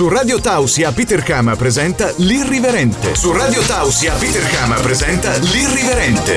Su 0.00 0.08
Radio 0.08 0.40
Tausia 0.40 0.92
Peter 0.92 1.22
Kama 1.22 1.56
presenta 1.56 2.10
L'Irriverente. 2.16 3.14
Su 3.14 3.32
Radio 3.32 3.60
Tausia 3.60 4.14
Peter 4.14 4.42
Kama 4.48 4.76
presenta 4.76 5.36
L'Irriverente. 5.36 6.36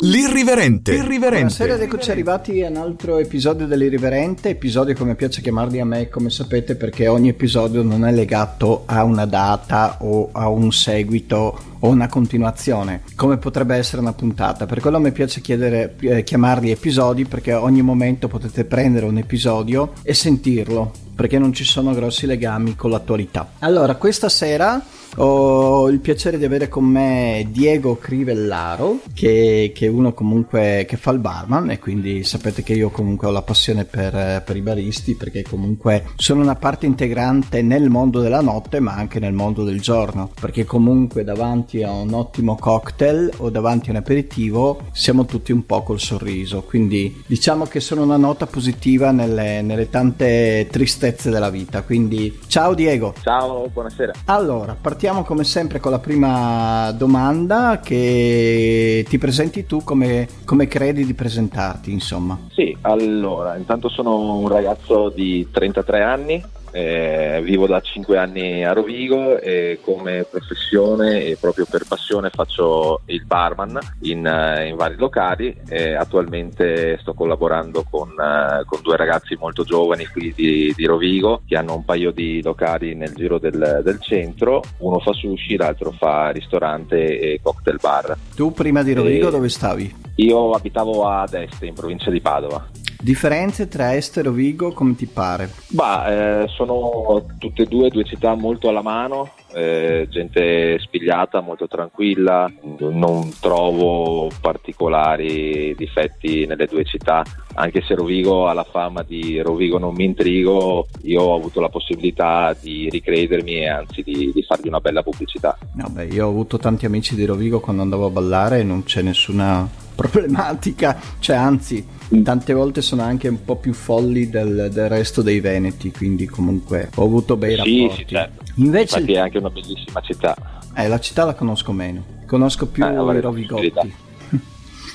L'Irriverente. 0.00 0.90
L'Irriverente. 0.90 1.36
Buonasera 1.36 1.74
ed 1.74 1.82
eccoci 1.82 2.10
arrivati 2.10 2.64
a 2.64 2.70
un 2.70 2.78
altro 2.78 3.18
episodio 3.18 3.68
dell'Irriverente, 3.68 4.48
episodio 4.48 4.96
come 4.96 5.14
piace 5.14 5.40
chiamarli 5.40 5.78
a 5.78 5.84
me, 5.84 6.08
come 6.08 6.28
sapete, 6.28 6.74
perché 6.74 7.06
ogni 7.06 7.28
episodio 7.28 7.84
non 7.84 8.04
è 8.04 8.10
legato 8.10 8.82
a 8.86 9.04
una 9.04 9.24
data 9.24 9.98
o 10.00 10.30
a 10.32 10.48
un 10.48 10.72
seguito 10.72 11.56
o 11.78 11.88
una 11.88 12.08
continuazione, 12.08 13.02
come 13.14 13.36
potrebbe 13.36 13.76
essere 13.76 14.02
una 14.02 14.12
puntata. 14.12 14.66
Per 14.66 14.80
quello 14.80 14.98
mi 14.98 15.12
piace 15.12 15.40
chiedere, 15.40 15.94
eh, 16.00 16.24
chiamarli 16.24 16.72
episodi 16.72 17.26
perché 17.26 17.52
a 17.52 17.62
ogni 17.62 17.82
momento 17.82 18.26
potete 18.26 18.64
prendere 18.64 19.06
un 19.06 19.18
episodio 19.18 19.92
e 20.02 20.14
sentirlo, 20.14 21.04
perché 21.16 21.38
non 21.38 21.52
ci 21.54 21.64
sono 21.64 21.94
grossi 21.94 22.26
legami 22.26 22.76
con 22.76 22.90
l'attualità. 22.90 23.48
Allora, 23.60 23.94
questa 23.96 24.28
sera 24.28 24.80
ho 25.16 25.88
il 25.88 26.00
piacere 26.00 26.38
di 26.38 26.44
avere 26.44 26.68
con 26.68 26.84
me 26.84 27.46
Diego 27.50 27.96
Crivellaro, 27.96 29.00
che, 29.14 29.72
che, 29.74 29.86
è 29.86 29.88
uno 29.88 30.12
comunque 30.12 30.84
che 30.86 30.96
fa 30.96 31.10
il 31.12 31.18
barman 31.18 31.70
e 31.70 31.78
quindi 31.78 32.24
sapete 32.24 32.62
che 32.62 32.74
io 32.74 32.90
comunque 32.90 33.28
ho 33.28 33.30
la 33.30 33.42
passione 33.42 33.84
per, 33.84 34.42
per, 34.44 34.56
i 34.56 34.60
baristi 34.60 35.14
perché 35.14 35.42
comunque 35.42 36.06
sono 36.16 36.42
una 36.42 36.56
parte 36.56 36.86
integrante 36.86 37.62
nel 37.62 37.88
mondo 37.88 38.20
della 38.20 38.40
notte 38.40 38.80
ma 38.80 38.94
anche 38.94 39.18
nel 39.18 39.32
mondo 39.32 39.64
del 39.64 39.80
giorno, 39.80 40.30
perché 40.38 40.64
comunque 40.64 41.24
davanti 41.24 41.82
a 41.82 41.92
un 41.92 42.12
ottimo 42.12 42.56
cocktail 42.56 43.30
o 43.38 43.50
davanti 43.50 43.88
a 43.88 43.92
un 43.92 43.98
aperitivo 43.98 44.82
siamo 44.92 45.24
tutti 45.24 45.52
un 45.52 45.64
po' 45.64 45.82
col 45.82 46.00
sorriso, 46.00 46.62
quindi 46.62 47.22
diciamo 47.26 47.64
che 47.64 47.80
sono 47.80 48.02
una 48.02 48.16
nota 48.16 48.46
positiva 48.46 49.10
nelle, 49.12 49.62
nelle 49.62 49.88
tante 49.88 50.66
tristezze 50.70 51.30
della 51.30 51.50
vita, 51.50 51.82
quindi 51.82 52.38
ciao 52.46 52.74
Diego. 52.74 53.14
Ciao, 53.22 53.68
buonasera. 53.72 54.12
Allora, 54.26 54.76
partiamo 54.78 55.05
partiamo 55.06 55.24
come 55.24 55.44
sempre 55.44 55.78
con 55.78 55.92
la 55.92 56.00
prima 56.00 56.90
domanda 56.90 57.78
che 57.78 59.06
ti 59.08 59.18
presenti 59.18 59.64
tu 59.64 59.84
come, 59.84 60.26
come 60.44 60.66
credi 60.66 61.06
di 61.06 61.14
presentarti, 61.14 61.92
insomma. 61.92 62.36
Sì, 62.50 62.75
allora, 62.82 63.56
intanto 63.56 63.88
sono 63.88 64.36
un 64.38 64.48
ragazzo 64.48 65.08
di 65.08 65.48
33 65.50 66.02
anni, 66.02 66.44
eh, 66.76 67.40
vivo 67.42 67.66
da 67.66 67.80
5 67.80 68.18
anni 68.18 68.62
a 68.62 68.74
Rovigo 68.74 69.38
e 69.38 69.78
come 69.80 70.26
professione 70.30 71.24
e 71.24 71.38
proprio 71.40 71.66
per 71.68 71.84
passione 71.88 72.28
faccio 72.28 73.00
il 73.06 73.24
barman 73.24 73.78
in, 74.00 74.26
eh, 74.26 74.68
in 74.68 74.76
vari 74.76 74.96
locali 74.96 75.56
e 75.66 75.94
attualmente 75.94 76.98
sto 77.00 77.14
collaborando 77.14 77.82
con, 77.88 78.10
uh, 78.10 78.64
con 78.66 78.80
due 78.82 78.96
ragazzi 78.96 79.36
molto 79.38 79.64
giovani 79.64 80.04
qui 80.06 80.34
di, 80.34 80.74
di, 80.76 80.84
Rovigo 80.84 81.40
che 81.46 81.56
hanno 81.56 81.76
un 81.76 81.84
paio 81.84 82.10
di 82.10 82.42
locali 82.42 82.94
nel 82.94 83.14
giro 83.14 83.38
del, 83.38 83.80
del, 83.82 83.98
centro, 84.00 84.62
uno 84.78 84.98
fa 84.98 85.12
sushi, 85.14 85.56
l'altro 85.56 85.92
fa 85.92 86.28
ristorante 86.30 87.18
e 87.18 87.40
cocktail 87.42 87.78
bar. 87.80 88.18
Tu 88.34 88.52
prima 88.52 88.82
di 88.82 88.92
Rovigo 88.92 89.28
e 89.28 89.30
dove 89.30 89.48
stavi? 89.48 90.04
Io 90.16 90.50
abitavo 90.52 91.06
ad 91.06 91.34
est 91.34 91.62
in 91.62 91.74
provincia 91.74 92.10
di 92.10 92.20
Padova. 92.20 92.75
Differenze 93.06 93.68
tra 93.68 93.94
Estero 93.94 94.30
e 94.30 94.32
Vigo, 94.32 94.72
come 94.72 94.96
ti 94.96 95.06
pare? 95.06 95.48
Bah, 95.68 96.42
eh, 96.42 96.48
sono 96.48 97.24
tutte 97.38 97.62
e 97.62 97.66
due 97.66 97.88
due 97.88 98.02
città 98.02 98.34
molto 98.34 98.68
alla 98.68 98.82
mano, 98.82 99.30
eh, 99.54 100.08
gente 100.10 100.76
spigliata, 100.80 101.40
molto 101.40 101.68
tranquilla, 101.68 102.52
non 102.78 103.30
trovo 103.38 104.28
particolari 104.40 105.72
difetti 105.76 106.46
nelle 106.46 106.66
due 106.66 106.84
città, 106.84 107.22
anche 107.54 107.80
se 107.82 107.94
Rovigo 107.94 108.48
ha 108.48 108.52
la 108.52 108.66
fama 108.68 109.04
di 109.04 109.40
Rovigo 109.40 109.78
non 109.78 109.94
mi 109.94 110.02
intrigo, 110.02 110.88
io 111.02 111.22
ho 111.22 111.36
avuto 111.36 111.60
la 111.60 111.68
possibilità 111.68 112.56
di 112.60 112.88
ricredermi 112.90 113.58
e 113.58 113.68
anzi 113.68 114.02
di, 114.02 114.32
di 114.34 114.42
fargli 114.42 114.66
una 114.66 114.80
bella 114.80 115.04
pubblicità. 115.04 115.56
No, 115.74 115.86
beh, 115.90 116.06
io 116.06 116.26
ho 116.26 116.28
avuto 116.28 116.58
tanti 116.58 116.86
amici 116.86 117.14
di 117.14 117.24
Rovigo 117.24 117.60
quando 117.60 117.82
andavo 117.82 118.06
a 118.06 118.10
ballare 118.10 118.58
e 118.58 118.64
non 118.64 118.82
c'è 118.82 119.00
nessuna 119.02 119.84
problematica, 119.96 121.00
cioè 121.18 121.34
anzi 121.34 121.84
tante 122.22 122.52
volte 122.52 122.82
sono 122.82 123.02
anche 123.02 123.26
un 123.26 123.44
po' 123.44 123.56
più 123.56 123.72
folli 123.72 124.28
del, 124.30 124.68
del 124.72 124.88
resto 124.88 125.22
dei 125.22 125.40
Veneti, 125.40 125.90
quindi 125.90 126.26
comunque 126.26 126.90
ho 126.94 127.04
avuto 127.04 127.36
bei 127.36 127.50
sì, 127.50 127.56
rapporti. 127.56 128.02
Sì, 128.02 128.06
certo. 128.06 128.44
Invece 128.56 128.98
Infatti 129.00 129.12
è 129.14 129.18
anche 129.18 129.38
una 129.38 129.50
bellissima 129.50 130.00
città. 130.00 130.36
Eh, 130.76 130.86
la 130.86 131.00
città 131.00 131.24
la 131.24 131.34
conosco 131.34 131.72
meno, 131.72 132.04
conosco 132.26 132.66
più 132.66 132.84
eh, 132.84 132.92
i 132.92 133.20
Rovigotti. 133.20 134.04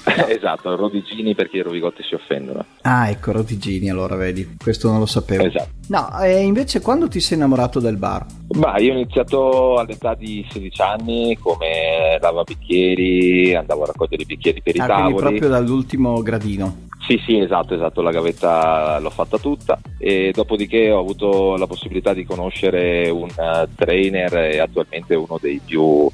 esatto, 0.29 0.75
Rodigini 0.75 1.35
perché 1.35 1.57
i 1.57 1.61
Rovigotti 1.61 2.03
si 2.03 2.15
offendono. 2.15 2.65
Ah, 2.81 3.09
ecco, 3.09 3.31
Rodigini, 3.31 3.89
allora 3.89 4.15
vedi, 4.15 4.57
questo 4.61 4.89
non 4.89 4.99
lo 4.99 5.05
sapevo. 5.05 5.43
Esatto. 5.43 5.69
No, 5.89 6.19
e 6.21 6.41
invece 6.41 6.81
quando 6.81 7.07
ti 7.07 7.19
sei 7.19 7.37
innamorato 7.37 7.79
del 7.79 7.97
bar? 7.97 8.25
Bah, 8.47 8.79
io 8.79 8.93
ho 8.93 8.95
iniziato 8.95 9.77
all'età 9.77 10.15
di 10.15 10.45
16 10.49 10.81
anni 10.81 11.37
come 11.39 11.90
lavabicchieri, 12.21 13.55
andavo 13.55 13.83
a 13.83 13.87
raccogliere 13.87 14.23
i 14.23 14.25
bicchieri 14.25 14.61
per 14.61 14.75
i 14.75 14.79
ah, 14.79 14.85
tavoli. 14.85 15.13
Quindi 15.13 15.21
proprio 15.21 15.49
dall'ultimo 15.49 16.21
gradino. 16.21 16.89
Sì, 17.07 17.19
sì, 17.25 17.39
esatto, 17.39 17.73
esatto, 17.73 18.01
la 18.01 18.11
gavetta 18.11 18.99
l'ho 18.99 19.09
fatta 19.09 19.37
tutta 19.37 19.79
e 19.97 20.31
dopodiché 20.33 20.91
ho 20.91 20.99
avuto 20.99 21.57
la 21.57 21.67
possibilità 21.67 22.13
di 22.13 22.23
conoscere 22.23 23.09
un 23.09 23.27
uh, 23.27 23.67
trainer 23.75 24.33
e 24.35 24.59
attualmente 24.59 25.15
uno 25.15 25.37
dei 25.41 25.59
più 25.63 26.09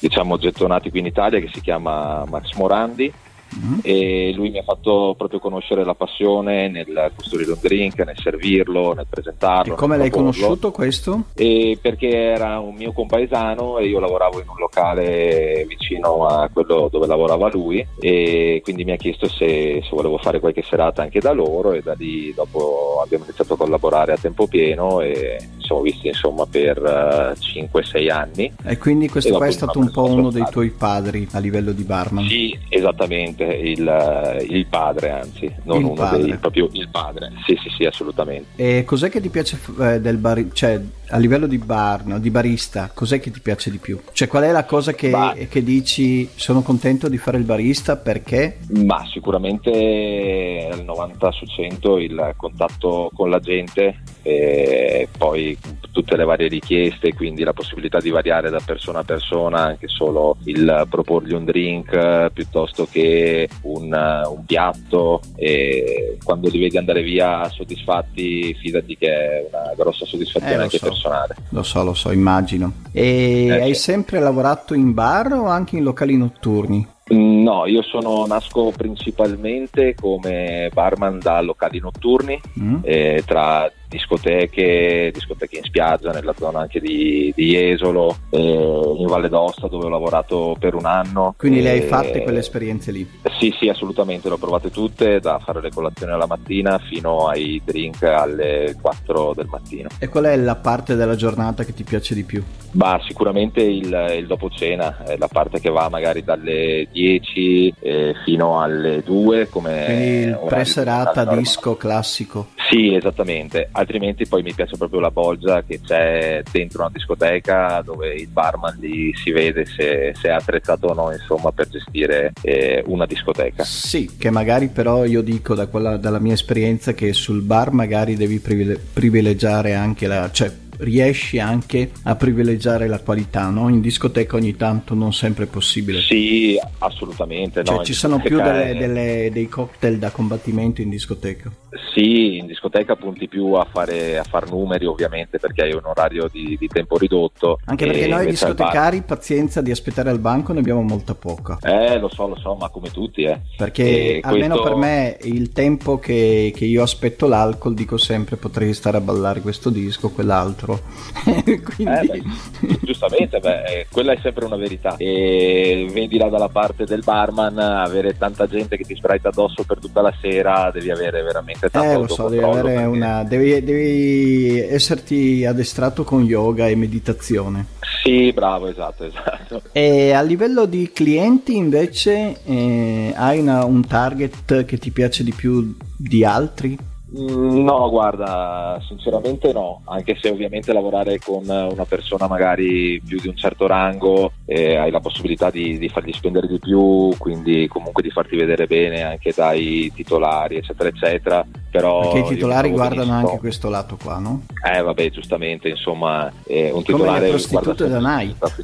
diciamo 0.00 0.36
gettonati 0.36 0.90
qui 0.90 0.98
in 0.98 1.06
Italia 1.06 1.38
che 1.40 1.48
si 1.52 1.60
chiama 1.60 2.24
Max 2.28 2.52
Morandi 2.56 3.10
Mm-hmm. 3.56 3.78
e 3.82 4.32
lui 4.34 4.50
mi 4.50 4.58
ha 4.58 4.62
fatto 4.62 5.14
proprio 5.16 5.38
conoscere 5.38 5.84
la 5.84 5.94
passione 5.94 6.68
nel 6.68 7.12
costruire 7.14 7.52
un 7.52 7.58
drink, 7.60 7.98
nel 8.00 8.18
servirlo, 8.20 8.92
nel 8.94 9.06
presentarlo. 9.08 9.74
E 9.74 9.76
come 9.76 9.96
l'hai 9.96 10.10
conosciuto 10.10 10.70
questo? 10.70 11.24
E 11.34 11.78
perché 11.80 12.08
era 12.08 12.58
un 12.58 12.74
mio 12.74 12.92
compaesano 12.92 13.78
e 13.78 13.86
io 13.86 14.00
lavoravo 14.00 14.40
in 14.40 14.48
un 14.48 14.56
locale 14.58 15.64
vicino 15.68 16.26
a 16.26 16.48
quello 16.52 16.88
dove 16.90 17.06
lavorava 17.06 17.48
lui 17.48 17.86
e 18.00 18.60
quindi 18.62 18.84
mi 18.84 18.92
ha 18.92 18.96
chiesto 18.96 19.28
se, 19.28 19.80
se 19.82 19.88
volevo 19.90 20.18
fare 20.18 20.40
qualche 20.40 20.62
serata 20.62 21.02
anche 21.02 21.20
da 21.20 21.32
loro 21.32 21.72
e 21.72 21.82
da 21.82 21.94
lì 21.94 22.32
dopo 22.34 23.00
abbiamo 23.04 23.24
iniziato 23.24 23.54
a 23.54 23.56
collaborare 23.56 24.12
a 24.12 24.16
tempo 24.16 24.46
pieno 24.46 25.00
e 25.00 25.38
ci 25.58 25.66
siamo 25.66 25.82
visti 25.82 26.08
insomma 26.08 26.46
per 26.46 26.80
uh, 26.82 27.32
eh, 27.32 27.68
5-6 27.70 28.10
anni. 28.10 28.52
E 28.64 28.78
quindi 28.78 29.08
questo 29.08 29.34
e 29.34 29.36
qua 29.36 29.46
è 29.46 29.50
stato 29.50 29.78
un 29.78 29.90
po' 29.90 30.04
uno 30.04 30.30
dei 30.30 30.44
tuoi 30.50 30.70
padri 30.70 31.26
a 31.32 31.38
livello 31.38 31.72
di 31.72 31.82
barman? 31.82 32.26
Sì, 32.26 32.56
esattamente 32.68 33.43
il, 33.44 34.46
il 34.48 34.66
padre, 34.66 35.10
anzi, 35.10 35.52
non 35.64 35.78
il 35.78 35.84
uno 35.84 35.94
padre. 35.94 36.22
dei 36.22 36.36
proprio 36.36 36.68
il 36.72 36.88
padre. 36.88 37.32
Sì, 37.46 37.58
sì, 37.62 37.70
sì, 37.70 37.84
assolutamente. 37.84 38.48
E 38.56 38.84
cos'è 38.84 39.08
che 39.10 39.20
ti 39.20 39.28
piace 39.28 39.58
eh, 39.80 40.00
del 40.00 40.16
bar, 40.16 40.44
cioè 40.52 40.80
a 41.08 41.18
livello 41.18 41.46
di 41.46 41.58
bar, 41.58 42.06
no, 42.06 42.18
di 42.18 42.30
barista, 42.30 42.90
cos'è 42.92 43.20
che 43.20 43.30
ti 43.30 43.40
piace 43.40 43.70
di 43.70 43.78
più? 43.78 44.00
Cioè 44.12 44.28
qual 44.28 44.44
è 44.44 44.52
la 44.52 44.64
cosa 44.64 44.92
che, 44.92 45.46
che 45.48 45.62
dici 45.62 46.28
sono 46.34 46.62
contento 46.62 47.08
di 47.08 47.18
fare 47.18 47.38
il 47.38 47.44
barista 47.44 47.96
perché? 47.96 48.58
Ma 48.68 49.04
sicuramente 49.10 50.68
al 50.70 50.84
90 50.84 51.30
su 51.32 51.44
100 51.46 51.98
il 51.98 52.34
contatto 52.36 53.10
con 53.14 53.30
la 53.30 53.40
gente 53.40 54.02
e 54.22 55.08
poi 55.16 55.56
tutte 55.90 56.16
le 56.16 56.24
varie 56.24 56.48
richieste, 56.48 57.14
quindi 57.14 57.44
la 57.44 57.52
possibilità 57.52 58.00
di 58.00 58.10
variare 58.10 58.50
da 58.50 58.60
persona 58.64 59.00
a 59.00 59.04
persona, 59.04 59.60
anche 59.60 59.86
solo 59.88 60.36
il 60.44 60.86
proporgli 60.88 61.34
un 61.34 61.44
drink 61.44 62.30
piuttosto 62.32 62.88
che 62.90 63.48
un, 63.62 63.84
un 63.92 64.44
piatto 64.44 65.20
e 65.36 66.18
quando 66.24 66.48
li 66.48 66.58
vedi 66.58 66.78
andare 66.78 67.02
via 67.02 67.48
soddisfatti 67.48 68.54
fidati 68.54 68.96
che 68.96 69.08
è 69.08 69.46
una 69.48 69.72
grossa 69.76 70.04
soddisfazione 70.04 70.54
eh, 70.54 70.62
anche 70.62 70.78
so. 70.78 70.86
Personale. 71.04 71.34
Lo 71.50 71.62
so, 71.62 71.84
lo 71.84 71.94
so, 71.94 72.10
immagino. 72.10 72.72
E 72.90 73.46
eh, 73.46 73.60
hai 73.60 73.74
sì. 73.74 73.82
sempre 73.82 74.18
lavorato 74.18 74.74
in 74.74 74.94
bar 74.94 75.32
o 75.32 75.46
anche 75.46 75.76
in 75.76 75.82
locali 75.82 76.16
notturni? 76.16 76.88
No, 77.06 77.66
io 77.66 77.82
sono, 77.82 78.24
nasco 78.26 78.72
principalmente 78.74 79.94
come 79.94 80.70
barman 80.72 81.18
da 81.18 81.42
locali 81.42 81.78
notturni, 81.78 82.40
mm. 82.58 82.76
eh, 82.82 83.22
tra 83.26 83.70
discoteche, 83.94 85.10
discoteche 85.12 85.58
in 85.58 85.62
spiaggia, 85.62 86.10
nella 86.10 86.34
zona 86.36 86.60
anche 86.60 86.80
di, 86.80 87.32
di 87.34 87.50
Jesolo, 87.50 88.16
eh, 88.30 88.40
in 88.40 89.06
Valle 89.06 89.28
d'Osta 89.28 89.68
dove 89.68 89.86
ho 89.86 89.88
lavorato 89.88 90.56
per 90.58 90.74
un 90.74 90.84
anno. 90.84 91.34
Quindi 91.38 91.62
le 91.62 91.70
hai 91.70 91.82
fatte 91.82 92.22
quelle 92.22 92.40
esperienze 92.40 92.90
lì? 92.90 93.08
Sì, 93.38 93.54
sì, 93.58 93.68
assolutamente, 93.68 94.26
le 94.28 94.34
ho 94.34 94.38
provate 94.38 94.70
tutte, 94.70 95.20
da 95.20 95.38
fare 95.38 95.60
le 95.60 95.70
colazioni 95.70 96.12
alla 96.12 96.26
mattina 96.26 96.78
fino 96.78 97.28
ai 97.28 97.62
drink 97.64 98.02
alle 98.02 98.76
4 98.80 99.32
del 99.34 99.46
mattino. 99.46 99.88
E 99.98 100.08
qual 100.08 100.24
è 100.24 100.36
la 100.36 100.56
parte 100.56 100.96
della 100.96 101.14
giornata 101.14 101.64
che 101.64 101.72
ti 101.72 101.84
piace 101.84 102.14
di 102.14 102.24
più? 102.24 102.42
Bah, 102.72 103.00
sicuramente 103.06 103.62
il, 103.62 104.14
il 104.16 104.26
dopo 104.26 104.50
cena, 104.50 105.04
la 105.16 105.28
parte 105.28 105.60
che 105.60 105.70
va 105.70 105.88
magari 105.88 106.24
dalle 106.24 106.88
10 106.90 107.74
eh, 107.78 108.14
fino 108.24 108.60
alle 108.60 109.02
2 109.04 109.48
come... 109.48 109.84
Quindi 109.84 110.04
il 110.30 110.40
pre-serata 110.44 111.24
disco 111.24 111.76
classico? 111.76 112.48
Sì, 112.68 112.94
esattamente, 112.94 113.68
altrimenti 113.84 114.26
poi 114.26 114.42
mi 114.42 114.52
piace 114.52 114.76
proprio 114.76 115.00
la 115.00 115.10
bolgia 115.10 115.62
che 115.62 115.80
c'è 115.80 116.42
dentro 116.50 116.82
una 116.82 116.90
discoteca 116.92 117.82
dove 117.84 118.14
il 118.14 118.28
barman 118.28 118.76
lì 118.80 119.14
si 119.14 119.30
vede 119.30 119.64
se, 119.66 120.12
se 120.14 120.28
è 120.28 120.32
attrezzato 120.32 120.88
o 120.88 120.94
no 120.94 121.12
insomma, 121.12 121.52
per 121.52 121.68
gestire 121.68 122.32
eh, 122.42 122.82
una 122.86 123.06
discoteca. 123.06 123.62
Sì, 123.64 124.10
che 124.18 124.30
magari 124.30 124.68
però 124.68 125.04
io 125.04 125.22
dico 125.22 125.54
da 125.54 125.66
quella, 125.66 125.96
dalla 125.96 126.18
mia 126.18 126.34
esperienza 126.34 126.92
che 126.94 127.12
sul 127.12 127.42
bar 127.42 127.72
magari 127.72 128.16
devi 128.16 128.40
privilegiare 128.40 129.74
anche 129.74 130.06
la... 130.06 130.30
Cioè, 130.30 130.50
riesci 130.78 131.38
anche 131.38 131.90
a 132.02 132.14
privilegiare 132.16 132.86
la 132.86 133.00
qualità, 133.00 133.48
no? 133.48 133.68
In 133.68 133.80
discoteca 133.80 134.36
ogni 134.36 134.56
tanto 134.56 134.94
non 134.94 135.12
sempre 135.12 135.44
è 135.44 135.46
possibile. 135.46 136.00
Sì, 136.00 136.58
assolutamente. 136.78 137.64
Cioè, 137.64 137.76
no, 137.76 137.84
ci 137.84 137.92
sono 137.92 138.20
più 138.20 138.40
delle, 138.40 138.74
delle, 138.76 139.30
dei 139.32 139.48
cocktail 139.48 139.98
da 139.98 140.10
combattimento 140.10 140.80
in 140.80 140.90
discoteca. 140.90 141.50
Sì, 141.92 142.38
in 142.38 142.46
discoteca 142.46 142.96
punti 142.96 143.28
più 143.28 143.52
a 143.52 143.66
fare 143.70 144.18
a 144.18 144.24
far 144.24 144.50
numeri 144.50 144.86
ovviamente 144.86 145.38
perché 145.38 145.62
hai 145.62 145.72
un 145.72 145.84
orario 145.84 146.28
di, 146.30 146.56
di 146.58 146.66
tempo 146.68 146.96
ridotto. 146.96 147.58
Anche 147.64 147.86
perché 147.86 148.06
noi 148.06 148.26
discotecari 148.26 149.02
pazienza 149.02 149.60
di 149.60 149.70
aspettare 149.70 150.10
al 150.10 150.18
banco 150.18 150.52
ne 150.52 150.60
abbiamo 150.60 150.82
molta 150.82 151.14
poca. 151.14 151.58
Eh, 151.62 151.98
lo 151.98 152.08
so, 152.08 152.26
lo 152.26 152.36
so, 152.36 152.54
ma 152.54 152.68
come 152.68 152.90
tutti, 152.90 153.22
eh. 153.22 153.40
Perché 153.56 154.16
e 154.16 154.20
almeno 154.22 154.56
questo... 154.56 154.70
per 154.70 154.78
me 154.78 155.16
il 155.22 155.52
tempo 155.52 155.98
che, 155.98 156.52
che 156.54 156.64
io 156.64 156.82
aspetto 156.82 157.26
l'alcol 157.26 157.74
dico 157.74 157.96
sempre 157.96 158.36
potrei 158.36 158.72
stare 158.72 158.96
a 158.96 159.00
ballare 159.00 159.40
questo 159.40 159.70
disco, 159.70 160.10
quell'altro. 160.10 160.63
Quindi... 161.44 161.84
eh, 161.84 162.06
beh, 162.06 162.78
giustamente, 162.82 163.38
beh, 163.38 163.62
eh, 163.64 163.86
quella 163.90 164.12
è 164.12 164.18
sempre 164.22 164.44
una 164.44 164.56
verità. 164.56 164.96
E 164.96 165.88
vedi 165.92 166.16
là 166.16 166.28
dalla 166.28 166.48
parte 166.48 166.84
del 166.84 167.02
barman 167.04 167.58
avere 167.58 168.16
tanta 168.16 168.46
gente 168.46 168.76
che 168.76 168.84
ti 168.84 168.94
spraita 168.94 169.28
addosso 169.28 169.64
per 169.64 169.78
tutta 169.78 170.00
la 170.00 170.12
sera, 170.20 170.70
devi 170.72 170.90
avere 170.90 171.22
veramente 171.22 171.68
tanto 171.68 171.90
Eh, 171.90 171.94
lo 171.94 172.08
so, 172.08 172.28
devi 172.28 172.42
avere 172.42 172.74
perché... 172.74 172.84
una 172.84 173.24
devi, 173.24 173.62
devi 173.62 174.58
esserti 174.60 175.44
addestrato 175.44 176.04
con 176.04 176.24
yoga 176.24 176.68
e 176.68 176.74
meditazione. 176.74 177.66
Sì, 178.02 178.32
bravo, 178.32 178.68
esatto, 178.68 179.04
esatto. 179.04 179.62
E 179.72 180.12
a 180.12 180.20
livello 180.20 180.66
di 180.66 180.90
clienti 180.92 181.56
invece 181.56 182.42
eh, 182.44 183.12
hai 183.16 183.38
una, 183.38 183.64
un 183.64 183.86
target 183.86 184.64
che 184.64 184.78
ti 184.78 184.90
piace 184.90 185.24
di 185.24 185.32
più 185.32 185.74
di 185.96 186.24
altri? 186.24 186.76
Mm, 187.16 187.62
no, 187.62 187.88
guarda, 187.90 188.80
sinceramente 188.88 189.52
no, 189.52 189.82
anche 189.84 190.16
se 190.20 190.30
ovviamente 190.30 190.72
lavorare 190.72 191.20
con 191.20 191.44
una 191.46 191.84
persona 191.84 192.26
magari 192.26 193.00
più 193.06 193.20
di 193.20 193.28
un 193.28 193.36
certo 193.36 193.68
rango 193.68 194.32
eh, 194.46 194.76
hai 194.76 194.90
la 194.90 195.00
possibilità 195.00 195.48
di, 195.50 195.78
di, 195.78 195.88
fargli 195.88 196.12
spendere 196.12 196.48
di 196.48 196.58
più, 196.58 197.14
quindi 197.16 197.68
comunque 197.68 198.02
di 198.02 198.10
farti 198.10 198.36
vedere 198.36 198.66
bene 198.66 199.02
anche 199.02 199.32
dai 199.34 199.92
titolari, 199.94 200.56
eccetera, 200.56 200.88
eccetera. 200.88 201.46
Però 201.70 202.12
Perché 202.12 202.18
i 202.18 202.34
titolari 202.34 202.70
guardano 202.70 203.06
benissimo. 203.06 203.28
anche 203.28 203.38
questo 203.40 203.68
lato 203.68 203.96
qua, 204.00 204.18
no? 204.18 204.42
Eh, 204.64 204.80
vabbè, 204.80 205.10
giustamente, 205.10 205.68
insomma, 205.68 206.30
eh, 206.46 206.70
un 206.70 206.84
titolare... 206.84 207.04
Come 207.04 207.20
le 207.20 207.30
prostitute 207.30 207.88
da 207.88 207.98
night. 207.98 208.54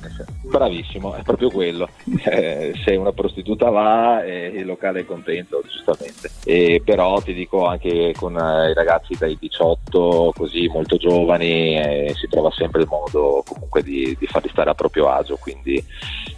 Bravissimo, 0.49 1.15
è 1.15 1.23
proprio 1.23 1.51
quello. 1.51 1.89
Eh, 2.31 2.75
se 2.85 2.95
una 2.95 3.13
prostituta 3.13 3.71
va, 3.71 4.23
eh, 4.23 4.53
il 4.55 4.67
locale 4.67 5.01
è 5.01 5.05
contento, 5.05 5.63
giustamente. 5.67 6.31
E, 6.45 6.81
però 6.85 7.21
ti 7.21 7.33
dico 7.33 7.67
anche 7.67 8.13
con 8.17 8.37
i 8.41 8.75
ragazzi 8.75 9.17
dai 9.19 9.37
18 9.39 10.33
così 10.37 10.69
molto 10.69 10.97
giovani 10.97 11.79
eh, 11.79 12.15
si 12.17 12.27
trova 12.29 12.51
sempre 12.51 12.83
il 12.83 12.89
modo 12.89 13.43
comunque 13.47 13.83
di, 13.83 14.17
di, 14.19 14.27
farli 14.27 14.49
stare 14.51 14.71
a 14.71 14.75
proprio 14.75 15.09
agio 15.09 15.37
quindi 15.37 15.83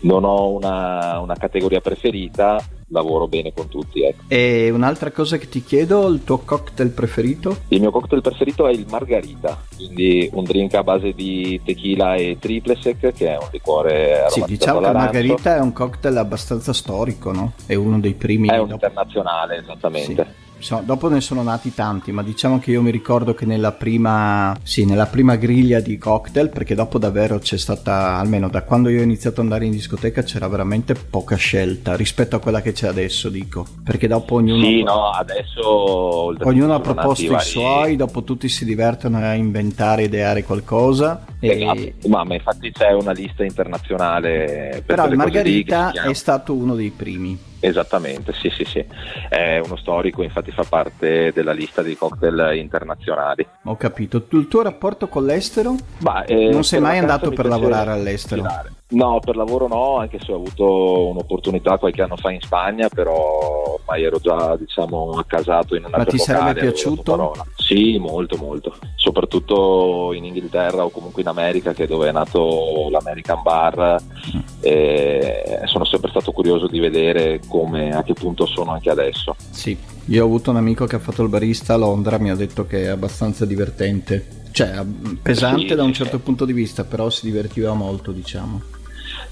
non 0.00 0.24
ho 0.24 0.48
una, 0.50 1.18
una 1.20 1.36
categoria 1.36 1.80
preferita 1.80 2.58
lavoro 2.92 3.26
bene 3.26 3.52
con 3.52 3.68
tutti. 3.68 4.04
Ecco. 4.04 4.22
E 4.28 4.70
un'altra 4.70 5.10
cosa 5.10 5.38
che 5.38 5.48
ti 5.48 5.64
chiedo, 5.64 6.06
il 6.08 6.22
tuo 6.22 6.38
cocktail 6.38 6.90
preferito? 6.90 7.56
Il 7.68 7.80
mio 7.80 7.90
cocktail 7.90 8.22
preferito 8.22 8.68
è 8.68 8.72
il 8.72 8.86
Margarita, 8.88 9.60
quindi 9.74 10.30
un 10.32 10.44
drink 10.44 10.74
a 10.74 10.82
base 10.82 11.12
di 11.12 11.60
tequila 11.64 12.14
e 12.14 12.36
triple 12.38 12.76
sec, 12.80 13.12
che 13.12 13.34
è 13.34 13.36
un 13.38 13.48
liquore 13.50 14.26
Sì, 14.28 14.44
diciamo 14.46 14.80
che 14.80 14.86
il 14.86 14.92
Margarita 14.92 15.56
è 15.56 15.60
un 15.60 15.72
cocktail 15.72 16.16
abbastanza 16.16 16.72
storico, 16.72 17.32
no? 17.32 17.52
È 17.66 17.74
uno 17.74 17.98
dei 17.98 18.14
primi. 18.14 18.48
È 18.48 18.58
un 18.58 18.68
dopo... 18.68 18.84
internazionale, 18.86 19.56
esattamente. 19.56 20.24
Sì 20.24 20.50
insomma, 20.62 20.82
dopo 20.82 21.08
ne 21.08 21.20
sono 21.20 21.42
nati 21.42 21.74
tanti, 21.74 22.12
ma 22.12 22.22
diciamo 22.22 22.60
che 22.60 22.70
io 22.70 22.82
mi 22.82 22.92
ricordo 22.92 23.34
che 23.34 23.44
nella 23.44 23.72
prima, 23.72 24.56
sì, 24.62 24.84
nella 24.84 25.06
prima 25.06 25.34
griglia 25.34 25.80
di 25.80 25.98
cocktail, 25.98 26.48
perché 26.48 26.76
dopo 26.76 26.98
davvero 26.98 27.38
c'è 27.38 27.58
stata, 27.58 28.16
almeno 28.16 28.48
da 28.48 28.62
quando 28.62 28.88
io 28.88 29.00
ho 29.00 29.02
iniziato 29.02 29.40
ad 29.40 29.46
andare 29.46 29.66
in 29.66 29.72
discoteca, 29.72 30.22
c'era 30.22 30.46
veramente 30.46 30.94
poca 30.94 31.34
scelta 31.34 31.96
rispetto 31.96 32.36
a 32.36 32.38
quella 32.38 32.62
che 32.62 32.72
c'è 32.72 32.86
adesso, 32.86 33.28
dico. 33.28 33.66
Perché 33.82 34.06
dopo 34.06 34.36
ognuno... 34.36 34.62
Sì, 34.62 34.82
no, 34.84 35.10
adesso... 35.10 36.34
Ognuno 36.46 36.74
ha 36.74 36.80
proposto 36.80 37.24
i 37.24 37.28
vari... 37.28 37.44
suoi, 37.44 37.96
dopo 37.96 38.22
tutti 38.22 38.48
si 38.48 38.64
divertono 38.64 39.18
a 39.18 39.34
inventare, 39.34 40.04
ideare 40.04 40.44
qualcosa. 40.44 41.24
E... 41.40 41.94
Ma, 42.06 42.22
ma 42.22 42.34
infatti 42.34 42.70
c'è 42.70 42.92
una 42.92 43.12
lista 43.12 43.42
internazionale. 43.42 44.82
Per 44.86 44.94
Però 44.94 45.08
il 45.08 45.16
Margarita 45.16 45.90
è 45.90 46.12
stato 46.12 46.54
uno 46.54 46.76
dei 46.76 46.90
primi. 46.90 47.50
Esattamente, 47.64 48.32
sì, 48.32 48.50
sì, 48.50 48.64
sì. 48.64 48.84
È 49.28 49.60
uno 49.64 49.76
storico, 49.76 50.24
infatti 50.24 50.50
fa 50.50 50.64
parte 50.64 51.30
della 51.32 51.52
lista 51.52 51.80
dei 51.80 51.96
cocktail 51.96 52.56
internazionali. 52.56 53.46
Ho 53.64 53.76
capito. 53.76 54.26
Il 54.30 54.48
tuo 54.48 54.62
rapporto 54.62 55.06
con 55.06 55.24
l'estero? 55.24 55.76
Bah, 55.98 56.24
eh, 56.24 56.48
non 56.50 56.64
sei 56.64 56.80
mai 56.80 56.98
andato 56.98 57.30
per 57.30 57.46
lavorare 57.46 57.92
all'estero? 57.92 58.42
Girare. 58.42 58.70
No, 58.92 59.20
per 59.24 59.36
lavoro 59.36 59.68
no, 59.68 59.96
anche 59.96 60.18
se 60.20 60.32
ho 60.32 60.36
avuto 60.36 61.08
un'opportunità 61.08 61.78
qualche 61.78 62.02
anno 62.02 62.16
fa 62.16 62.30
in 62.30 62.40
Spagna, 62.40 62.88
però 62.88 63.78
ormai 63.78 64.04
ero 64.04 64.18
già 64.18 64.56
diciamo 64.56 65.12
accasato 65.12 65.74
in 65.76 65.84
una 65.84 65.98
Ma 65.98 66.04
ti 66.04 66.18
sarebbe 66.18 66.60
piaciuto? 66.60 67.34
Sì, 67.56 67.96
molto 67.98 68.36
molto, 68.36 68.74
soprattutto 68.96 70.12
in 70.12 70.24
Inghilterra 70.24 70.84
o 70.84 70.90
comunque 70.90 71.22
in 71.22 71.28
America 71.28 71.72
che 71.72 71.84
è 71.84 71.86
dove 71.86 72.08
è 72.08 72.12
nato 72.12 72.88
l'American 72.90 73.40
Bar 73.42 74.02
mm. 74.36 74.40
e 74.60 75.60
sono 75.64 75.84
sempre 75.84 76.10
stato 76.10 76.32
curioso 76.32 76.66
di 76.66 76.78
vedere 76.78 77.40
come, 77.48 77.94
a 77.94 78.02
che 78.02 78.12
punto 78.12 78.44
sono 78.44 78.72
anche 78.72 78.90
adesso. 78.90 79.34
Sì, 79.50 79.76
io 80.06 80.22
ho 80.22 80.26
avuto 80.26 80.50
un 80.50 80.56
amico 80.56 80.84
che 80.84 80.96
ha 80.96 81.00
fatto 81.00 81.22
il 81.22 81.30
barista 81.30 81.74
a 81.74 81.78
Londra, 81.78 82.18
mi 82.18 82.30
ha 82.30 82.36
detto 82.36 82.66
che 82.66 82.84
è 82.84 82.88
abbastanza 82.88 83.46
divertente. 83.46 84.40
Cioè, 84.52 84.84
pesante 85.22 85.68
sì, 85.68 85.74
da 85.74 85.82
un 85.82 85.94
certo 85.94 86.18
punto 86.18 86.44
di 86.44 86.52
vista, 86.52 86.84
però 86.84 87.08
si 87.08 87.24
divertiva 87.24 87.72
molto, 87.72 88.12
diciamo. 88.12 88.71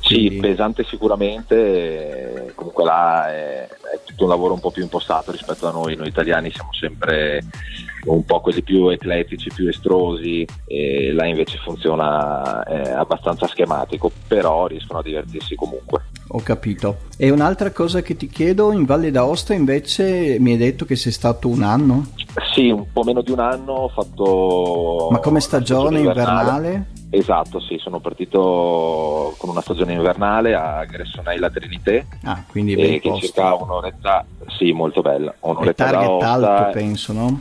Sì, 0.01 0.15
Quindi... 0.27 0.37
pesante 0.39 0.85
sicuramente, 0.85 2.53
comunque 2.55 2.85
là 2.85 3.29
è, 3.31 3.69
è, 3.93 3.99
tutto 4.05 4.25
un 4.25 4.31
lavoro 4.31 4.55
un 4.55 4.61
po' 4.61 4.71
più 4.71 4.83
impostato 4.83 5.33
rispetto 5.33 5.69
a 5.69 5.73
noi, 5.73 5.97
noi 5.97 6.09
italiani 6.09 6.51
siamo 6.51 6.73
sempre 6.73 7.43
un 8.05 8.25
po' 8.25 8.41
quelli 8.41 8.63
più 8.63 8.89
eclettici, 8.89 9.51
più 9.55 9.69
estrosi, 9.69 10.47
e 10.67 11.13
là 11.13 11.27
invece 11.27 11.59
funziona 11.59 12.65
abbastanza 12.97 13.47
schematico, 13.47 14.11
però 14.27 14.67
riescono 14.67 15.01
a 15.01 15.03
divertirsi 15.03 15.55
comunque. 15.55 16.05
Ho 16.33 16.41
capito. 16.41 16.99
E 17.17 17.31
un'altra 17.31 17.73
cosa 17.73 18.03
che 18.03 18.17
ti 18.17 18.29
chiedo, 18.29 18.73
in 18.73 18.85
Valle 18.85 19.11
d'Aosta 19.11 19.53
invece 19.53 20.37
mi 20.39 20.53
hai 20.53 20.57
detto 20.57 20.85
che 20.85 20.95
sei 20.97 21.13
stato 21.13 21.49
un 21.49 21.63
anno? 21.63 22.07
Sì, 22.55 22.71
un 22.71 22.87
po' 22.93 23.03
meno 23.03 23.21
di 23.21 23.33
un 23.33 23.41
anno 23.41 23.73
ho 23.73 23.89
fatto... 23.89 25.09
Ma 25.11 25.19
come 25.19 25.41
stagione, 25.41 25.99
invernale? 25.99 26.99
Esatto, 27.11 27.59
sì, 27.59 27.77
sono 27.79 27.99
partito 27.99 29.35
con 29.37 29.51
una 29.51 29.61
stagione 29.61 29.95
invernale 29.95 30.55
a 30.55 30.85
Gressonei 30.85 31.41
Trinité. 31.53 32.07
Ah, 32.23 32.45
quindi 32.49 32.75
eh, 32.75 33.01
che 33.01 33.13
circa 33.17 33.57
un'oretta, 33.81 34.25
sì, 34.59 34.73
molto 34.73 35.01
bella. 35.01 35.35
Un'oretta 35.41 35.89
e 35.89 35.91
target 35.91 36.23
alto, 36.23 36.71
penso, 36.73 37.13
no? 37.13 37.41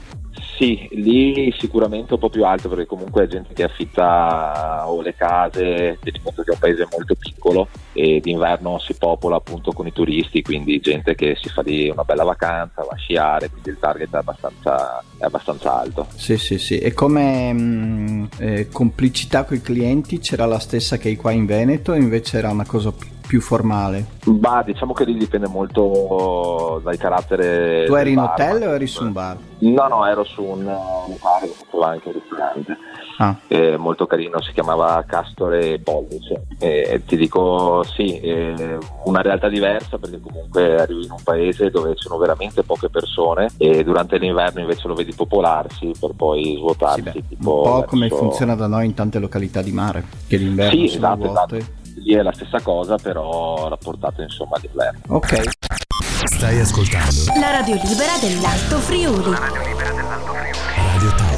Sì, 0.57 0.87
lì 0.91 1.53
sicuramente 1.57 2.13
un 2.13 2.19
po' 2.19 2.29
più 2.29 2.45
alto 2.45 2.69
perché 2.69 2.85
comunque 2.85 3.23
è 3.23 3.27
gente 3.27 3.53
che 3.53 3.63
affitta 3.63 4.83
o 4.87 5.01
le 5.01 5.15
case, 5.15 5.97
tieni 6.01 6.19
conto 6.21 6.43
che 6.43 6.51
è 6.51 6.53
un 6.53 6.59
paese 6.59 6.87
molto 6.91 7.15
piccolo 7.15 7.67
e 7.93 8.19
d'inverno 8.21 8.77
si 8.79 8.93
popola 8.95 9.37
appunto 9.37 9.71
con 9.71 9.87
i 9.87 9.93
turisti, 9.93 10.41
quindi 10.41 10.79
gente 10.79 11.15
che 11.15 11.37
si 11.39 11.49
fa 11.49 11.61
lì 11.61 11.89
una 11.89 12.03
bella 12.03 12.23
vacanza, 12.23 12.83
va 12.83 12.93
a 12.93 12.97
sciare, 12.97 13.49
quindi 13.49 13.69
il 13.69 13.79
target 13.79 14.13
è 14.13 14.17
abbastanza, 14.17 15.03
è 15.19 15.25
abbastanza 15.25 15.79
alto. 15.79 16.07
Sì, 16.15 16.37
sì, 16.37 16.57
sì. 16.57 16.79
E 16.79 16.93
come 16.93 17.53
mh, 17.53 17.59
mm, 17.59 18.25
eh, 18.37 18.67
complicità 18.69 19.43
con 19.43 19.57
i 19.57 19.61
clienti 19.61 20.19
c'era 20.19 20.45
la 20.45 20.59
stessa 20.59 20.97
che 20.97 21.09
hai 21.09 21.15
qua 21.15 21.31
in 21.31 21.45
Veneto, 21.45 21.93
invece 21.93 22.37
era 22.37 22.49
una 22.49 22.65
cosa 22.65 22.91
più 22.91 23.17
più 23.29 23.41
formale? 23.41 24.07
Bah, 24.25 24.63
diciamo 24.65 24.91
che 24.91 25.05
lì 25.05 25.15
dipende 25.15 25.47
molto 25.47 26.81
dal 26.83 26.97
carattere. 26.97 27.85
Tu 27.85 27.93
eri 27.93 28.09
in 28.09 28.15
bar, 28.15 28.31
hotel 28.31 28.67
o 28.67 28.73
eri 28.73 28.87
su 28.87 29.03
un 29.03 29.11
bar? 29.11 29.37
No, 29.59 29.87
no, 29.87 30.07
ero 30.07 30.23
su 30.23 30.41
un, 30.41 30.65
un 30.65 31.15
bar 31.21 31.41
che 31.41 31.53
faceva 31.63 31.89
anche 31.89 32.07
un 32.07 32.13
ristorante. 32.15 32.77
Ah. 33.19 33.35
Eh, 33.47 33.77
molto 33.77 34.07
carino, 34.07 34.41
si 34.41 34.51
chiamava 34.53 35.03
Castore 35.05 35.77
Pollice. 35.79 36.45
Eh, 36.57 37.03
ti 37.05 37.17
dico 37.17 37.83
sì, 37.83 38.19
eh, 38.19 38.77
una 39.03 39.21
realtà 39.21 39.47
diversa 39.47 39.99
perché 39.99 40.19
comunque 40.19 40.79
arrivi 40.81 41.03
in 41.03 41.11
un 41.11 41.21
paese 41.21 41.69
dove 41.69 41.95
ci 41.95 42.07
sono 42.07 42.17
veramente 42.17 42.63
poche 42.63 42.89
persone 42.89 43.49
e 43.57 43.83
durante 43.83 44.17
l'inverno 44.17 44.61
invece 44.61 44.87
lo 44.87 44.95
vedi 44.95 45.08
popolarsi 45.13 45.91
per 45.99 46.11
poi 46.15 46.55
svuotarsi. 46.57 47.11
Sì, 47.11 47.23
un 47.29 47.37
po' 47.39 47.63
verso... 47.63 47.85
come 47.87 48.09
funziona 48.09 48.55
da 48.55 48.67
noi 48.67 48.85
in 48.85 48.93
tante 48.93 49.19
località 49.19 49.61
di 49.61 49.71
mare, 49.71 50.05
che 50.27 50.37
l'inverno 50.37 50.79
sì, 50.79 50.87
sono 50.87 51.05
esatto, 51.05 51.17
vuote. 51.17 51.57
Esatto 51.57 51.77
lì 51.99 52.13
è 52.13 52.21
la 52.21 52.33
stessa 52.33 52.61
cosa, 52.61 52.95
però 52.97 53.67
rapportato 53.67 54.21
insomma 54.21 54.55
all'inverno. 54.55 54.99
Ok. 55.07 55.43
Stai 56.25 56.59
ascoltando 56.59 57.39
la 57.39 57.51
radio 57.51 57.75
libera 57.75 58.17
dell'Alto 58.19 58.77
Friuli. 58.77 59.31
La 59.31 59.37
radio 59.39 59.47
libera 59.47 59.77
dell'Alto 59.77 60.05
Friuli. 60.05 60.08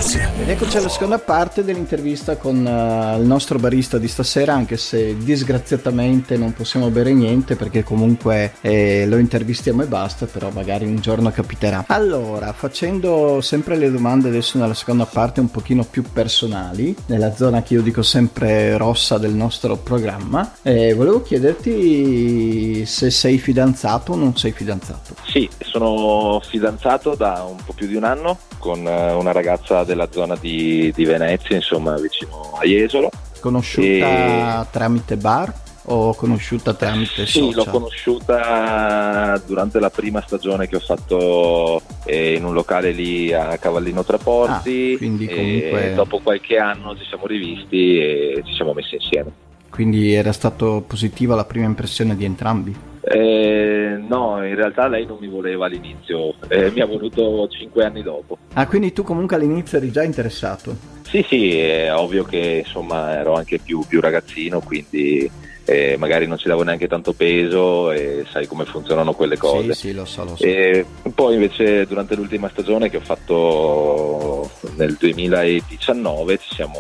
Tausia. 0.02 0.32
Ed 0.40 0.50
eccoci 0.50 0.78
alla 0.78 0.90
seconda 0.90 1.20
parte 1.20 1.64
dell'intervista 1.64 2.36
con 2.36 2.66
uh, 2.66 3.20
il 3.20 3.26
nostro 3.28 3.60
barista 3.60 4.00
di 4.00 4.08
stasera, 4.08 4.54
anche 4.54 4.76
se 4.76 5.16
disgraziatamente 5.16 6.38
non 6.38 6.54
possiamo 6.54 6.90
bere 6.90 7.14
niente 7.14 7.56
perché 7.56 7.84
comunque 7.84 8.54
eh, 8.62 9.06
lo 9.06 9.18
intervistiamo 9.18 9.84
e 9.84 9.86
basta, 9.86 10.26
però 10.26 10.50
magari 10.50 10.86
un 10.86 10.96
giorno 10.96 11.30
capiterà. 11.30 11.84
Allora, 11.88 12.52
facendo 12.54 13.42
sempre 13.42 13.76
le 13.76 13.92
domande 13.92 14.30
adesso 14.30 14.58
nella 14.58 14.74
seconda 14.74 15.06
parte 15.06 15.40
un 15.40 15.52
pochino 15.52 15.84
più 15.84 16.04
personali, 16.12 16.96
nella 17.06 17.36
zona 17.36 17.62
che 17.62 17.76
io 17.76 17.84
dico 17.84 18.02
sempre 18.02 18.76
rossa 18.78 19.20
del 19.20 19.34
nostro 19.34 19.78
programma, 19.78 20.56
eh, 20.64 20.96
volevo 20.96 21.22
chiederti 21.22 22.88
se 22.88 23.12
sei 23.12 23.38
fidanzato 23.38 24.14
o 24.14 24.16
non 24.16 24.36
sei 24.36 24.52
fidanzato. 24.52 25.14
Sì, 25.28 25.48
sono 25.60 26.42
fidanzato 26.44 27.14
da 27.14 27.46
un 27.48 27.58
po' 27.64 27.74
più 27.74 27.86
di 27.86 27.96
un 27.96 28.04
anno 28.04 28.40
con 28.58 28.88
eh, 28.88 29.12
una 29.14 29.32
ragazza 29.32 29.84
della 29.92 30.10
zona 30.12 30.36
di, 30.40 30.92
di 30.96 31.06
Venezia, 31.06 31.56
insomma 31.56 31.96
vicino 32.00 32.54
a 32.60 32.66
Jesolo. 32.66 33.10
Conosciuta 33.40 34.62
e... 34.62 34.66
tramite 34.72 35.18
bar? 35.18 35.54
o 35.86 36.14
conosciuta 36.14 36.74
tramite 36.76 37.26
sì, 37.26 37.40
social? 37.40 37.50
Sì, 37.50 37.54
l'ho 37.56 37.66
conosciuta 37.66 39.42
durante 39.46 39.80
la 39.80 39.90
prima 39.90 40.22
stagione 40.22 40.68
che 40.68 40.76
ho 40.76 40.80
fatto 40.80 41.82
eh, 42.06 42.36
in 42.36 42.46
un 42.46 42.54
locale 42.54 42.92
lì 42.92 43.34
a 43.34 43.58
Cavallino 43.58 44.04
Traporti. 44.04 44.94
Ah, 44.94 44.98
quindi 44.98 45.28
comunque... 45.28 45.94
dopo 45.96 46.20
qualche 46.20 46.58
anno 46.58 46.96
ci 46.96 47.04
siamo 47.06 47.26
rivisti 47.26 47.98
e 47.98 48.44
ci 48.46 48.54
siamo 48.54 48.74
messi 48.74 48.96
insieme. 48.96 49.32
Quindi 49.70 50.14
era 50.14 50.32
stata 50.32 50.82
positiva 50.82 51.34
la 51.34 51.46
prima 51.46 51.66
impressione 51.66 52.16
di 52.16 52.26
entrambi? 52.26 52.90
Eh, 53.14 53.98
no, 54.08 54.46
in 54.46 54.56
realtà 54.56 54.88
lei 54.88 55.06
non 55.06 55.18
mi 55.20 55.28
voleva 55.28 55.66
all'inizio, 55.66 56.34
eh, 56.48 56.72
mi 56.72 56.80
ha 56.80 56.86
voluto 56.86 57.48
cinque 57.50 57.84
anni 57.84 58.02
dopo. 58.02 58.38
Ah, 58.54 58.66
quindi 58.68 58.94
tu 58.94 59.04
comunque 59.04 59.36
all'inizio 59.36 59.78
eri 59.78 59.92
già 59.92 60.04
interessato? 60.04 60.76
Sì, 61.04 61.26
sì, 61.28 61.58
è 61.58 61.94
ovvio 61.94 62.24
che 62.24 62.64
insomma 62.66 63.18
ero 63.20 63.34
anche 63.34 63.60
più, 63.60 63.86
più 63.86 64.00
ragazzino, 64.00 64.62
quindi 64.62 65.30
eh, 65.66 65.96
magari 65.98 66.28
non 66.28 66.38
ci 66.38 66.48
davo 66.48 66.64
neanche 66.64 66.88
tanto 66.88 67.14
peso 67.14 67.92
e 67.92 68.26
sai 68.32 68.48
come 68.48 68.66
funzionano 68.66 69.14
quelle 69.14 69.38
cose. 69.38 69.74
Sì, 69.74 69.88
sì, 69.88 69.94
lo 69.94 70.06
so, 70.06 70.24
lo 70.24 70.36
so. 70.36 70.44
E 70.44 70.86
poi 71.14 71.36
invece 71.36 71.86
durante 71.86 72.16
l'ultima 72.16 72.50
stagione 72.50 72.90
che 72.90 72.98
ho 72.98 73.02
fatto 73.02 74.50
nel 74.76 74.96
2019 75.00 76.38
ci 76.38 76.56
siamo 76.56 76.80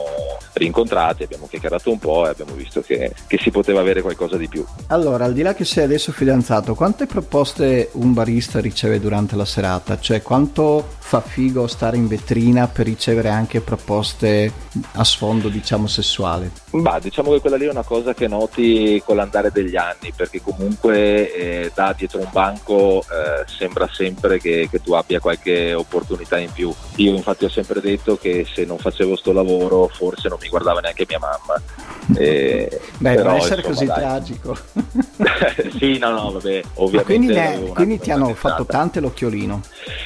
rincontrati, 0.53 1.23
abbiamo 1.23 1.47
chiacchierato 1.47 1.91
un 1.91 1.99
po' 1.99 2.25
e 2.25 2.29
abbiamo 2.29 2.53
visto 2.53 2.81
che, 2.81 3.13
che, 3.27 3.37
si 3.37 3.51
poteva 3.51 3.79
avere 3.79 4.01
qualcosa 4.01 4.37
di 4.37 4.47
più. 4.47 4.65
Allora, 4.87 5.25
al 5.25 5.33
di 5.33 5.41
là 5.41 5.53
che 5.53 5.65
sei 5.65 5.85
adesso 5.85 6.11
fidanzato, 6.11 6.75
quante 6.75 7.05
proposte 7.05 7.89
un 7.93 8.13
barista 8.13 8.59
riceve 8.59 8.99
durante 8.99 9.35
la 9.35 9.45
serata? 9.45 9.99
Cioè, 9.99 10.21
quanto 10.21 10.85
fa 10.99 11.21
figo 11.21 11.67
stare 11.67 11.97
in 11.97 12.07
vetrina 12.07 12.67
per 12.67 12.85
ricevere 12.85 13.29
anche 13.29 13.61
proposte 13.61 14.51
a 14.93 15.03
sfondo, 15.03 15.49
diciamo, 15.49 15.87
sessuale? 15.87 16.51
Bah, 16.71 16.99
diciamo 16.99 17.31
che 17.31 17.39
quella 17.39 17.57
lì 17.57 17.65
è 17.65 17.69
una 17.69 17.83
cosa 17.83 18.13
che 18.13 18.27
noti 18.27 18.70
con 19.05 19.15
l'andare 19.15 19.51
degli 19.51 19.75
anni, 19.75 20.11
perché 20.15 20.41
comunque 20.41 21.33
eh, 21.33 21.71
da 21.73 21.93
dietro 21.97 22.19
un 22.19 22.29
banco 22.31 23.01
eh, 23.01 23.45
sembra 23.47 23.87
sempre 23.91 24.39
che, 24.39 24.67
che 24.69 24.81
tu 24.81 24.93
abbia 24.93 25.19
qualche 25.19 25.73
opportunità 25.73 26.37
in 26.37 26.51
più. 26.51 26.73
Io 26.95 27.15
infatti 27.15 27.45
ho 27.45 27.49
sempre 27.49 27.81
detto 27.81 28.17
che 28.17 28.45
se 28.51 28.65
non 28.65 28.77
facevo 28.77 29.15
sto 29.15 29.31
lavoro 29.31 29.87
forse 29.87 30.29
non 30.29 30.37
mi 30.41 30.49
guardava 30.49 30.79
neanche 30.79 31.05
mia 31.07 31.19
mamma. 31.19 31.61
Eh, 32.17 32.81
Beh, 32.97 33.15
però, 33.15 33.35
essere 33.35 33.61
insomma, 33.61 33.73
così 33.73 33.85
dai. 33.85 33.99
tragico. 33.99 34.57
sì, 35.77 35.97
no, 35.97 36.09
no, 36.11 36.31
vabbè, 36.31 36.61
ovviamente. 36.75 36.95
Ma 36.95 37.03
quindi, 37.03 37.27
ne, 37.27 37.71
quindi 37.73 37.99
ti 37.99 38.11
hanno 38.11 38.33
fatto 38.33 38.65
tante 38.65 38.99
l'occhiolino? 38.99 39.61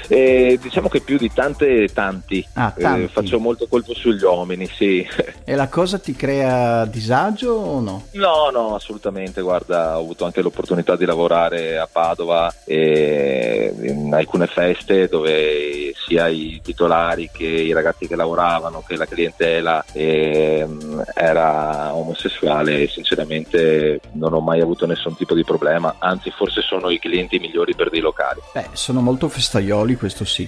Eh, 0.08 0.60
diciamo 0.62 0.90
che 0.90 1.02
più 1.02 1.18
di 1.18 1.32
tante, 1.34 1.88
tanti. 1.94 2.46
Ah, 2.54 2.74
tanti. 2.78 3.04
Eh, 3.04 3.08
faccio 3.08 3.40
molto 3.40 3.68
colpo 3.68 3.94
sugli 3.94 4.24
uomini, 4.24 4.68
sì. 4.68 5.06
E 5.44 5.56
la 5.56 5.68
cosa 5.68 6.00
ti 6.00 6.16
crea 6.16 6.86
disagio 6.86 7.52
o 7.54 7.80
no? 7.80 8.08
No, 8.12 8.50
no, 8.52 8.76
assolutamente. 8.76 9.42
Guarda, 9.42 9.98
ho 9.98 10.02
avuto 10.02 10.26
anche 10.26 10.42
l'opportunità 10.42 10.96
di 10.96 11.06
lavorare 11.06 11.78
a 11.78 11.88
Padova 11.92 12.54
in 12.66 14.10
alcune 14.14 14.48
feste 14.48 15.08
dove 15.08 15.94
sia 16.08 16.28
i 16.28 16.60
titolari 16.64 17.30
che 17.32 17.46
i 17.46 17.74
ragazzi 17.74 18.08
che 18.08 18.16
lavoravano 18.16 18.84
che 18.86 18.96
la 18.96 19.06
clientela 19.06 19.84
eh, 19.92 20.68
era 21.14 21.94
omosessuale 21.94 22.84
e 22.84 22.88
sinceramente 22.88 24.00
non 24.14 24.34
ho 24.34 24.40
mai 24.40 24.62
avuto 24.62 24.86
nessun 24.86 25.16
tipo 25.16 25.34
di 25.34 25.44
problema, 25.44 25.96
anzi 26.00 26.32
forse 26.32 26.62
sono 26.62 26.90
i 26.90 27.00
clienti 27.00 27.40
migliori 27.40 27.76
per 27.76 27.90
dei 27.90 28.02
locali. 28.02 28.40
Beh, 28.54 28.70
sono 28.74 29.02
molto 29.02 29.28
festaioli, 29.28 29.95
questo 29.98 30.26
sì. 30.26 30.48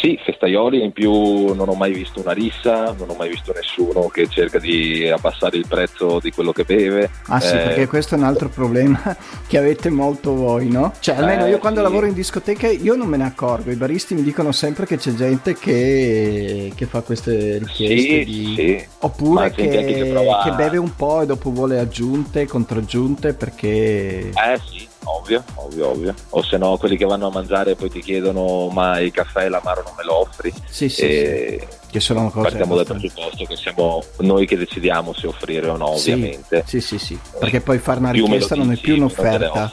Sì, 0.00 0.18
festaioli, 0.22 0.82
in 0.82 0.92
più 0.92 1.54
non 1.54 1.68
ho 1.68 1.74
mai 1.74 1.92
visto 1.92 2.20
una 2.20 2.32
rissa, 2.32 2.94
non 2.98 3.10
ho 3.10 3.14
mai 3.14 3.28
visto 3.28 3.52
nessuno 3.52 4.08
che 4.08 4.26
cerca 4.28 4.58
di 4.58 5.08
abbassare 5.08 5.58
il 5.58 5.66
prezzo 5.68 6.18
di 6.20 6.30
quello 6.32 6.52
che 6.52 6.64
beve. 6.64 7.10
Ah 7.26 7.40
sì, 7.40 7.54
eh, 7.54 7.58
perché 7.58 7.86
questo 7.86 8.14
è 8.14 8.18
un 8.18 8.24
altro 8.24 8.48
problema 8.48 9.16
che 9.46 9.58
avete 9.58 9.90
molto 9.90 10.34
voi, 10.34 10.68
no? 10.68 10.92
Cioè, 10.98 11.16
almeno 11.16 11.46
eh, 11.46 11.50
io 11.50 11.58
quando 11.58 11.80
sì. 11.80 11.86
lavoro 11.86 12.06
in 12.06 12.14
discoteca 12.14 12.68
io 12.68 12.94
non 12.94 13.06
me 13.06 13.16
ne 13.16 13.24
accorgo, 13.24 13.70
i 13.70 13.76
baristi 13.76 14.14
mi 14.14 14.22
dicono 14.22 14.50
sempre 14.50 14.86
che 14.86 14.96
c'è 14.96 15.12
gente 15.14 15.54
che, 15.54 16.72
che 16.74 16.86
fa 16.86 17.02
queste 17.02 17.58
richieste 17.58 18.24
sì, 18.24 18.24
di... 18.24 18.54
sì. 18.56 18.86
oppure 19.00 19.50
che, 19.50 19.68
che, 19.68 20.06
prova... 20.10 20.42
che 20.42 20.50
beve 20.52 20.78
un 20.78 20.94
po' 20.96 21.20
e 21.20 21.26
dopo 21.26 21.50
vuole 21.50 21.78
aggiunte, 21.78 22.46
contraggiunte 22.46 23.34
perché... 23.34 24.30
Eh 24.30 24.60
sì 24.68 24.94
Ovvio, 25.08 25.42
ovvio, 25.54 25.90
ovvio. 25.90 26.14
O 26.30 26.42
se 26.42 26.56
no, 26.58 26.76
quelli 26.76 26.96
che 26.96 27.04
vanno 27.04 27.28
a 27.28 27.30
mangiare 27.30 27.72
e 27.72 27.76
poi 27.76 27.90
ti 27.90 28.00
chiedono: 28.00 28.68
Ma 28.68 28.98
il 29.00 29.12
caffè 29.12 29.44
e 29.44 29.48
l'amaro 29.48 29.82
non 29.82 29.94
me 29.96 30.04
lo 30.04 30.20
offri? 30.20 30.52
Sì, 30.68 30.88
sì. 30.88 31.02
E... 31.02 31.68
sì. 31.70 31.85
Che 31.96 32.02
sono 32.02 32.28
cose 32.28 32.50
Partiamo 32.50 32.74
dal 32.76 32.84
presupposto 32.84 33.44
che 33.46 33.56
siamo 33.56 34.04
noi 34.18 34.44
che 34.44 34.58
decidiamo 34.58 35.14
se 35.14 35.28
offrire 35.28 35.70
o 35.70 35.78
no, 35.78 35.92
ovviamente. 35.92 36.62
Sì, 36.66 36.82
sì, 36.82 36.98
sì. 36.98 37.18
Perché 37.38 37.62
poi 37.62 37.78
fare 37.78 38.00
una 38.00 38.10
richiesta 38.10 38.54
non 38.54 38.70
è 38.70 38.76
più 38.76 38.96
un'offerta. 38.96 39.70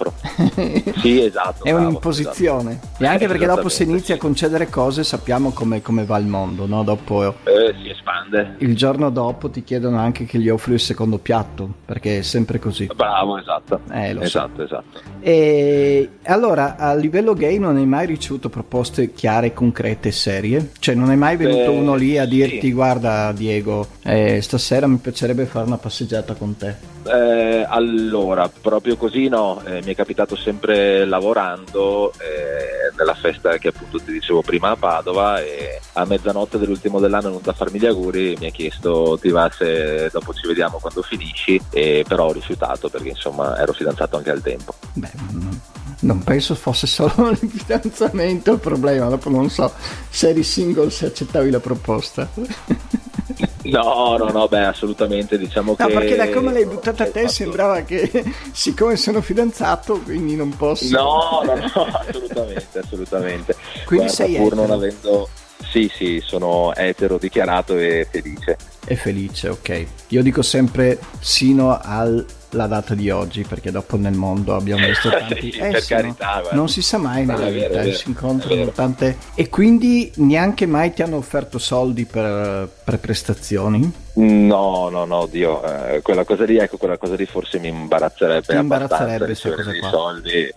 sì, 1.02 1.22
esatto. 1.22 1.66
È 1.66 1.72
bravo, 1.72 1.88
un'imposizione. 1.88 2.72
Esatto. 2.72 3.04
E 3.04 3.08
anche 3.08 3.28
perché 3.28 3.46
dopo 3.46 3.68
se 3.68 3.84
inizi 3.84 4.14
a 4.14 4.18
concedere 4.18 4.70
cose 4.70 5.04
sappiamo 5.04 5.52
come, 5.52 5.82
come 5.82 6.06
va 6.06 6.18
il 6.18 6.26
mondo, 6.26 6.66
no? 6.66 6.84
Dopo 6.84 7.36
eh, 7.44 7.76
si 7.82 7.90
espande. 7.90 8.56
Il 8.60 8.74
giorno 8.78 9.10
dopo 9.10 9.50
ti 9.50 9.62
chiedono 9.62 9.98
anche 9.98 10.24
che 10.24 10.40
gli 10.40 10.48
offri 10.48 10.76
il 10.76 10.80
secondo 10.80 11.18
piatto, 11.18 11.68
perché 11.84 12.20
è 12.20 12.22
sempre 12.22 12.58
così. 12.58 12.88
Bravo, 12.96 13.38
esatto. 13.38 13.82
Eh, 13.92 14.16
esatto, 14.18 14.56
so. 14.56 14.64
esatto. 14.64 15.02
E 15.20 16.10
allora, 16.24 16.78
a 16.78 16.94
livello 16.96 17.34
gay 17.34 17.58
non 17.58 17.76
hai 17.76 17.86
mai 17.86 18.06
ricevuto 18.06 18.48
proposte 18.48 19.12
chiare, 19.12 19.54
concrete 19.54 20.08
e 20.08 20.12
serie? 20.14 20.72
Cioè 20.80 20.96
non 20.96 21.12
è 21.12 21.16
mai 21.16 21.36
venuto 21.36 21.72
Beh, 21.72 21.78
uno 21.78 21.96
lì 21.96 22.13
a 22.18 22.26
dirti 22.26 22.62
sì. 22.62 22.72
guarda 22.72 23.32
Diego, 23.32 23.88
eh, 24.04 24.42
stasera 24.42 24.88
mi 24.88 24.98
piacerebbe 24.98 25.46
fare 25.46 25.66
una 25.66 25.78
passeggiata 25.78 26.34
con 26.34 26.56
te? 26.58 26.92
Eh, 27.06 27.66
allora, 27.68 28.50
proprio 28.50 28.96
così 28.96 29.28
no, 29.28 29.62
eh, 29.66 29.82
mi 29.84 29.92
è 29.92 29.96
capitato 29.96 30.36
sempre 30.36 31.06
lavorando 31.06 32.12
eh, 32.14 32.96
nella 32.98 33.14
festa 33.14 33.58
che 33.58 33.70
appunto 33.70 34.00
ti 34.00 34.12
dicevo 34.12 34.42
prima 34.42 34.70
a 34.70 34.76
Padova 34.76 35.42
e 35.42 35.80
a 35.94 36.06
mezzanotte 36.06 36.58
dell'ultimo 36.58 37.00
dell'anno 37.00 37.30
non 37.30 37.42
da 37.44 37.54
farmi 37.54 37.80
gli 37.80 37.86
auguri 37.86 38.36
mi 38.40 38.48
ha 38.48 38.52
chiesto 38.52 39.18
ti 39.20 39.30
va 39.30 39.50
se 39.52 40.10
dopo 40.12 40.34
ci 40.34 40.48
vediamo 40.48 40.80
quando 40.80 41.02
finisci 41.02 41.60
e 41.72 42.06
però 42.08 42.28
ho 42.28 42.34
rifiutato 42.34 42.90
perché 42.90 43.10
insomma 43.10 43.58
ero 43.60 43.74
fidanzato 43.74 44.18
anche 44.18 44.32
al 44.32 44.42
tempo. 44.42 44.74
Beh, 44.94 45.12
non 46.02 46.24
penso 46.24 46.56
fosse 46.56 46.88
solo 46.88 47.30
il 47.30 47.38
fidanzamento 47.50 48.54
il 48.54 48.60
problema, 48.60 49.08
dopo 49.08 49.30
non 49.30 49.50
so 49.50 49.72
se 50.10 50.30
eri 50.30 50.44
single 50.44 50.90
se 50.90 51.08
accettavi 51.08 51.50
la 51.50 51.60
proposta. 51.60 52.30
No, 53.64 54.18
no, 54.18 54.30
no, 54.30 54.48
beh, 54.48 54.66
assolutamente. 54.66 55.38
Diciamo 55.38 55.76
no, 55.78 55.86
che. 55.86 55.94
perché 55.94 56.16
da 56.16 56.30
come 56.30 56.52
l'hai 56.52 56.66
buttata 56.66 57.04
a 57.04 57.10
te 57.10 57.28
sembrava 57.28 57.82
che, 57.82 58.24
siccome 58.52 58.96
sono 58.98 59.22
fidanzato, 59.22 60.00
quindi 60.00 60.36
non 60.36 60.56
posso. 60.56 60.96
No, 60.96 61.42
no, 61.46 61.56
no, 61.56 61.86
assolutamente, 61.86 62.80
assolutamente. 62.80 63.56
Quindi 63.86 64.06
Guarda, 64.06 64.12
sei 64.12 64.36
pur 64.36 64.48
etero. 64.48 64.62
non 64.62 64.72
avendo. 64.72 65.30
Sì, 65.74 65.90
sì, 65.92 66.22
sono 66.24 66.72
etero 66.76 67.18
dichiarato 67.18 67.76
e 67.76 68.08
felice. 68.08 68.58
E 68.86 68.96
felice, 68.96 69.50
ok. 69.50 69.86
Io 70.10 70.22
dico 70.22 70.44
sempre 70.44 71.00
sino 71.20 71.76
al 71.82 72.24
la 72.52 72.68
data 72.68 72.94
di 72.94 73.10
oggi 73.10 73.42
perché 73.42 73.72
dopo 73.72 73.98
nel 73.98 74.14
mondo 74.14 74.54
abbiamo 74.54 74.86
visto 74.86 75.10
tanti 75.10 75.52
sì, 75.52 75.58
eh, 75.58 75.72
per 75.72 75.82
sì, 75.82 75.94
carità, 75.96 76.42
no? 76.44 76.50
non 76.52 76.70
si 76.70 76.84
sa 76.84 77.00
mai 77.00 77.26
nella 77.26 77.50
vita 77.50 77.70
vero, 77.70 77.92
si 77.92 78.10
incontrano 78.10 78.68
tante 78.68 79.18
e 79.34 79.50
quindi 79.50 80.12
neanche 80.18 80.68
mai 80.68 80.94
ti 80.94 81.02
hanno 81.02 81.16
offerto 81.16 81.58
soldi 81.58 82.06
per, 82.06 82.70
per 82.84 83.00
prestazioni? 83.00 83.92
no 84.14 84.90
no 84.90 85.06
no 85.06 85.26
Dio 85.26 85.64
eh, 85.64 86.04
quella 86.04 86.24
cosa 86.26 86.44
lì 86.44 86.58
ecco 86.58 86.78
quella 86.78 87.00
cosa 87.00 87.16
lì 87.16 87.26
forse 87.26 87.58
mi 87.58 87.70
imbarazzerebbe 87.70 88.46
ti 88.46 88.56
imbarazzerebbe 88.56 89.26
questa 89.26 89.56
cosa 89.56 89.76
qua 89.80 89.90
soldi 89.90 90.54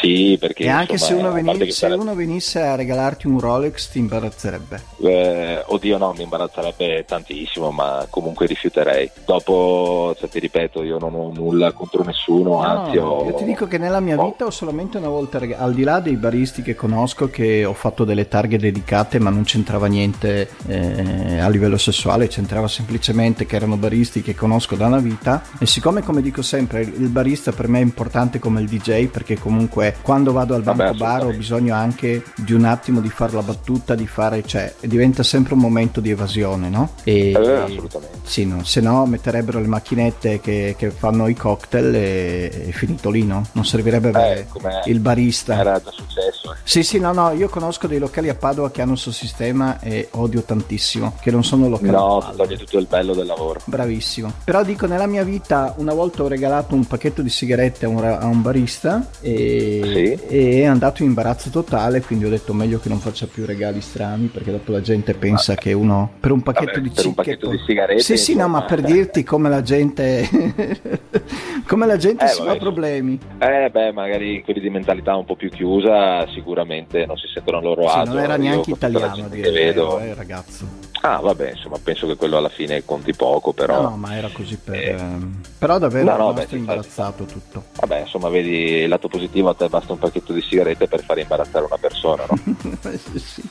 Sì, 0.00 0.36
perché... 0.38 0.64
E 0.64 0.68
anche 0.68 0.92
insomma, 0.92 1.10
se, 1.10 1.14
uno, 1.18 1.28
a 1.28 1.32
parte 1.32 1.42
veni- 1.52 1.58
che 1.64 1.70
se 1.72 1.78
sarebbe- 1.78 2.02
uno 2.02 2.14
venisse 2.14 2.60
a 2.60 2.74
regalarti 2.74 3.26
un 3.26 3.40
Rolex 3.40 3.88
ti 3.90 3.98
imbarazzerebbe. 3.98 4.82
Eh, 5.02 5.62
oddio 5.66 5.98
no, 5.98 6.12
mi 6.16 6.22
imbarazzerebbe 6.22 7.04
tantissimo, 7.06 7.70
ma 7.70 8.06
comunque 8.10 8.46
rifiuterei. 8.46 9.10
Dopo, 9.24 10.14
cioè, 10.18 10.28
ti 10.28 10.38
ripeto, 10.38 10.82
io 10.82 10.98
non 10.98 11.14
ho 11.14 11.30
nulla 11.34 11.72
contro 11.72 12.02
nessuno, 12.04 12.50
No, 12.50 12.60
anzi 12.62 12.96
ho... 12.98 13.24
io 13.26 13.34
ti 13.34 13.44
dico 13.44 13.66
che 13.66 13.78
nella 13.78 14.00
mia 14.00 14.16
vita 14.20 14.44
ho 14.44 14.50
solamente 14.50 14.98
una 14.98 15.08
volta, 15.08 15.38
rega- 15.38 15.58
al 15.58 15.74
di 15.74 15.82
là 15.82 16.00
dei 16.00 16.16
baristi 16.16 16.62
che 16.62 16.74
conosco, 16.74 17.28
che 17.30 17.64
ho 17.64 17.72
fatto 17.74 18.04
delle 18.04 18.28
targhe 18.28 18.58
dedicate, 18.58 19.18
ma 19.18 19.30
non 19.30 19.44
c'entrava 19.44 19.86
niente 19.86 20.48
eh, 20.66 21.38
a 21.38 21.48
livello 21.48 21.76
sessuale, 21.78 22.28
c'entrava 22.28 22.68
semplicemente 22.68 23.46
che 23.46 23.56
erano 23.56 23.76
baristi 23.76 24.22
che 24.22 24.34
conosco 24.34 24.76
da 24.76 24.86
una 24.86 24.98
vita. 24.98 25.42
E 25.58 25.66
siccome, 25.66 26.02
come 26.02 26.22
dico 26.22 26.42
sempre, 26.42 26.80
il 26.82 27.08
barista 27.08 27.52
per 27.52 27.68
me 27.68 27.78
è 27.78 27.82
importante 27.82 28.38
come 28.38 28.60
il 28.60 28.68
DJ, 28.68 29.06
perché 29.08 29.38
comunque 29.38 29.87
quando 30.02 30.32
vado 30.32 30.54
al 30.54 30.62
Vabbè, 30.62 30.76
banco 30.84 30.96
bar 30.98 31.24
ho 31.26 31.30
bisogno 31.32 31.74
anche 31.74 32.22
di 32.36 32.52
un 32.52 32.64
attimo 32.64 33.00
di 33.00 33.08
fare 33.08 33.32
la 33.32 33.42
battuta, 33.42 33.94
di 33.94 34.06
fare, 34.06 34.42
cioè, 34.44 34.72
diventa 34.80 35.22
sempre 35.22 35.54
un 35.54 35.60
momento 35.60 36.00
di 36.00 36.10
evasione, 36.10 36.68
no? 36.68 36.90
E, 37.04 37.30
Eh, 37.30 37.36
assolutamente. 37.54 38.18
sì, 38.22 38.44
no, 38.46 38.64
se 38.64 38.80
no 38.80 39.06
metterebbero 39.06 39.60
le 39.60 39.66
macchinette 39.66 40.40
che, 40.40 40.74
che 40.78 40.90
fanno 40.90 41.28
i 41.28 41.34
cocktail 41.34 41.94
e 41.94 42.66
è 42.68 42.70
finito 42.70 43.10
lì, 43.10 43.24
no? 43.24 43.42
Non 43.52 43.64
servirebbe 43.64 44.08
avere 44.08 44.46
Eh, 44.84 44.90
il 44.90 45.00
barista. 45.00 45.58
Era 45.58 45.80
già 45.82 45.90
successo. 45.90 46.52
eh. 46.52 46.56
Sì, 46.64 46.82
sì, 46.82 46.98
no, 46.98 47.12
no, 47.12 47.32
io 47.32 47.48
conosco 47.48 47.86
dei 47.86 47.98
locali 47.98 48.28
a 48.28 48.34
Padova 48.34 48.70
che 48.70 48.82
hanno 48.82 48.92
il 48.92 48.98
suo 48.98 49.12
sistema 49.12 49.80
e 49.80 50.08
odio 50.12 50.42
tantissimo, 50.42 51.14
che 51.20 51.30
non 51.30 51.44
sono 51.44 51.68
locali. 51.68 51.90
No, 51.92 52.32
toglie 52.36 52.56
tutto 52.56 52.78
il 52.78 52.86
bello 52.86 53.14
del 53.14 53.26
lavoro. 53.26 53.60
Bravissimo. 53.64 54.32
Però 54.44 54.62
dico, 54.62 54.86
nella 54.86 55.06
mia 55.06 55.24
vita 55.24 55.74
una 55.78 55.94
volta 55.94 56.22
ho 56.22 56.28
regalato 56.28 56.74
un 56.74 56.84
pacchetto 56.86 57.22
di 57.22 57.28
sigarette 57.30 57.86
a 57.86 57.88
un, 57.88 58.04
a 58.04 58.26
un 58.26 58.42
barista 58.42 59.06
e, 59.20 59.77
Sì. 59.82 60.18
e 60.28 60.60
è 60.60 60.64
andato 60.64 61.02
in 61.02 61.08
imbarazzo 61.08 61.50
totale, 61.50 62.00
quindi 62.02 62.24
ho 62.24 62.28
detto 62.28 62.52
meglio 62.52 62.78
che 62.78 62.88
non 62.88 62.98
faccia 62.98 63.26
più 63.26 63.44
regali 63.46 63.80
strani 63.80 64.26
perché 64.26 64.50
dopo 64.50 64.72
la 64.72 64.80
gente 64.80 65.14
pensa 65.14 65.54
che 65.54 65.72
uno 65.72 66.10
per 66.20 66.32
un 66.32 66.42
pacchetto 66.42 66.72
Vabbè, 66.74 66.80
di 66.80 66.90
per 66.90 67.06
un 67.06 67.14
pacchetto 67.14 67.48
poi- 67.48 67.56
di 67.56 67.62
sigarette, 67.66 68.02
Sì, 68.02 68.16
sì, 68.16 68.34
no, 68.36 68.48
ma 68.48 68.62
per 68.62 68.80
dirti 68.82 69.22
come 69.24 69.48
la 69.48 69.62
gente 69.62 70.28
come 71.66 71.86
la 71.86 71.96
gente 71.96 72.24
Eh, 72.24 72.28
si 72.28 72.38
vabbè, 72.40 72.50
fa 72.52 72.56
problemi. 72.56 73.18
Eh 73.38 73.68
beh, 73.70 73.92
magari 73.92 74.42
quelli 74.42 74.60
di 74.60 74.70
mentalità 74.70 75.16
un 75.16 75.24
po' 75.24 75.36
più 75.36 75.48
chiusa 75.50 76.26
sicuramente 76.28 77.04
non 77.06 77.16
si 77.16 77.26
sentono 77.32 77.60
loro 77.60 77.88
Sì, 77.88 77.98
agio. 77.98 78.12
non 78.12 78.22
era 78.22 78.34
Io 78.34 78.40
neanche 78.42 78.70
italiano 78.70 79.04
a 79.06 79.14
gente 79.14 79.36
dire 79.36 79.42
che 79.50 79.58
il 79.58 79.64
vedo. 79.66 79.98
eh, 80.00 80.14
ragazzo. 80.14 80.66
Ah, 81.00 81.20
vabbè, 81.20 81.50
insomma, 81.52 81.76
penso 81.82 82.06
che 82.06 82.16
quello 82.16 82.36
alla 82.38 82.48
fine 82.48 82.84
conti 82.84 83.14
poco, 83.14 83.52
però... 83.52 83.82
No, 83.82 83.90
no, 83.90 83.96
ma 83.96 84.16
era 84.16 84.28
così 84.32 84.56
per... 84.62 84.74
Eh. 84.74 84.88
ehm, 84.98 85.40
Però 85.58 85.78
davvero 85.78 86.10
No, 86.10 86.16
no, 86.16 86.32
beh, 86.32 86.46
imbarazzato 86.50 87.24
tutto. 87.24 87.64
Vabbè, 87.78 88.00
insomma, 88.00 88.28
vedi 88.28 88.50
il 88.82 88.88
lato 88.88 89.08
positivo, 89.08 89.48
a 89.48 89.54
te 89.54 89.68
basta 89.68 89.92
un 89.92 89.98
pacchetto 89.98 90.32
di 90.32 90.42
sigarette 90.42 90.88
per 90.88 91.04
fare 91.04 91.20
imbarazzare 91.20 91.64
una 91.64 91.76
persona, 91.78 92.24
no? 92.28 92.36
Sì, 93.10 93.18
sì. 93.18 93.42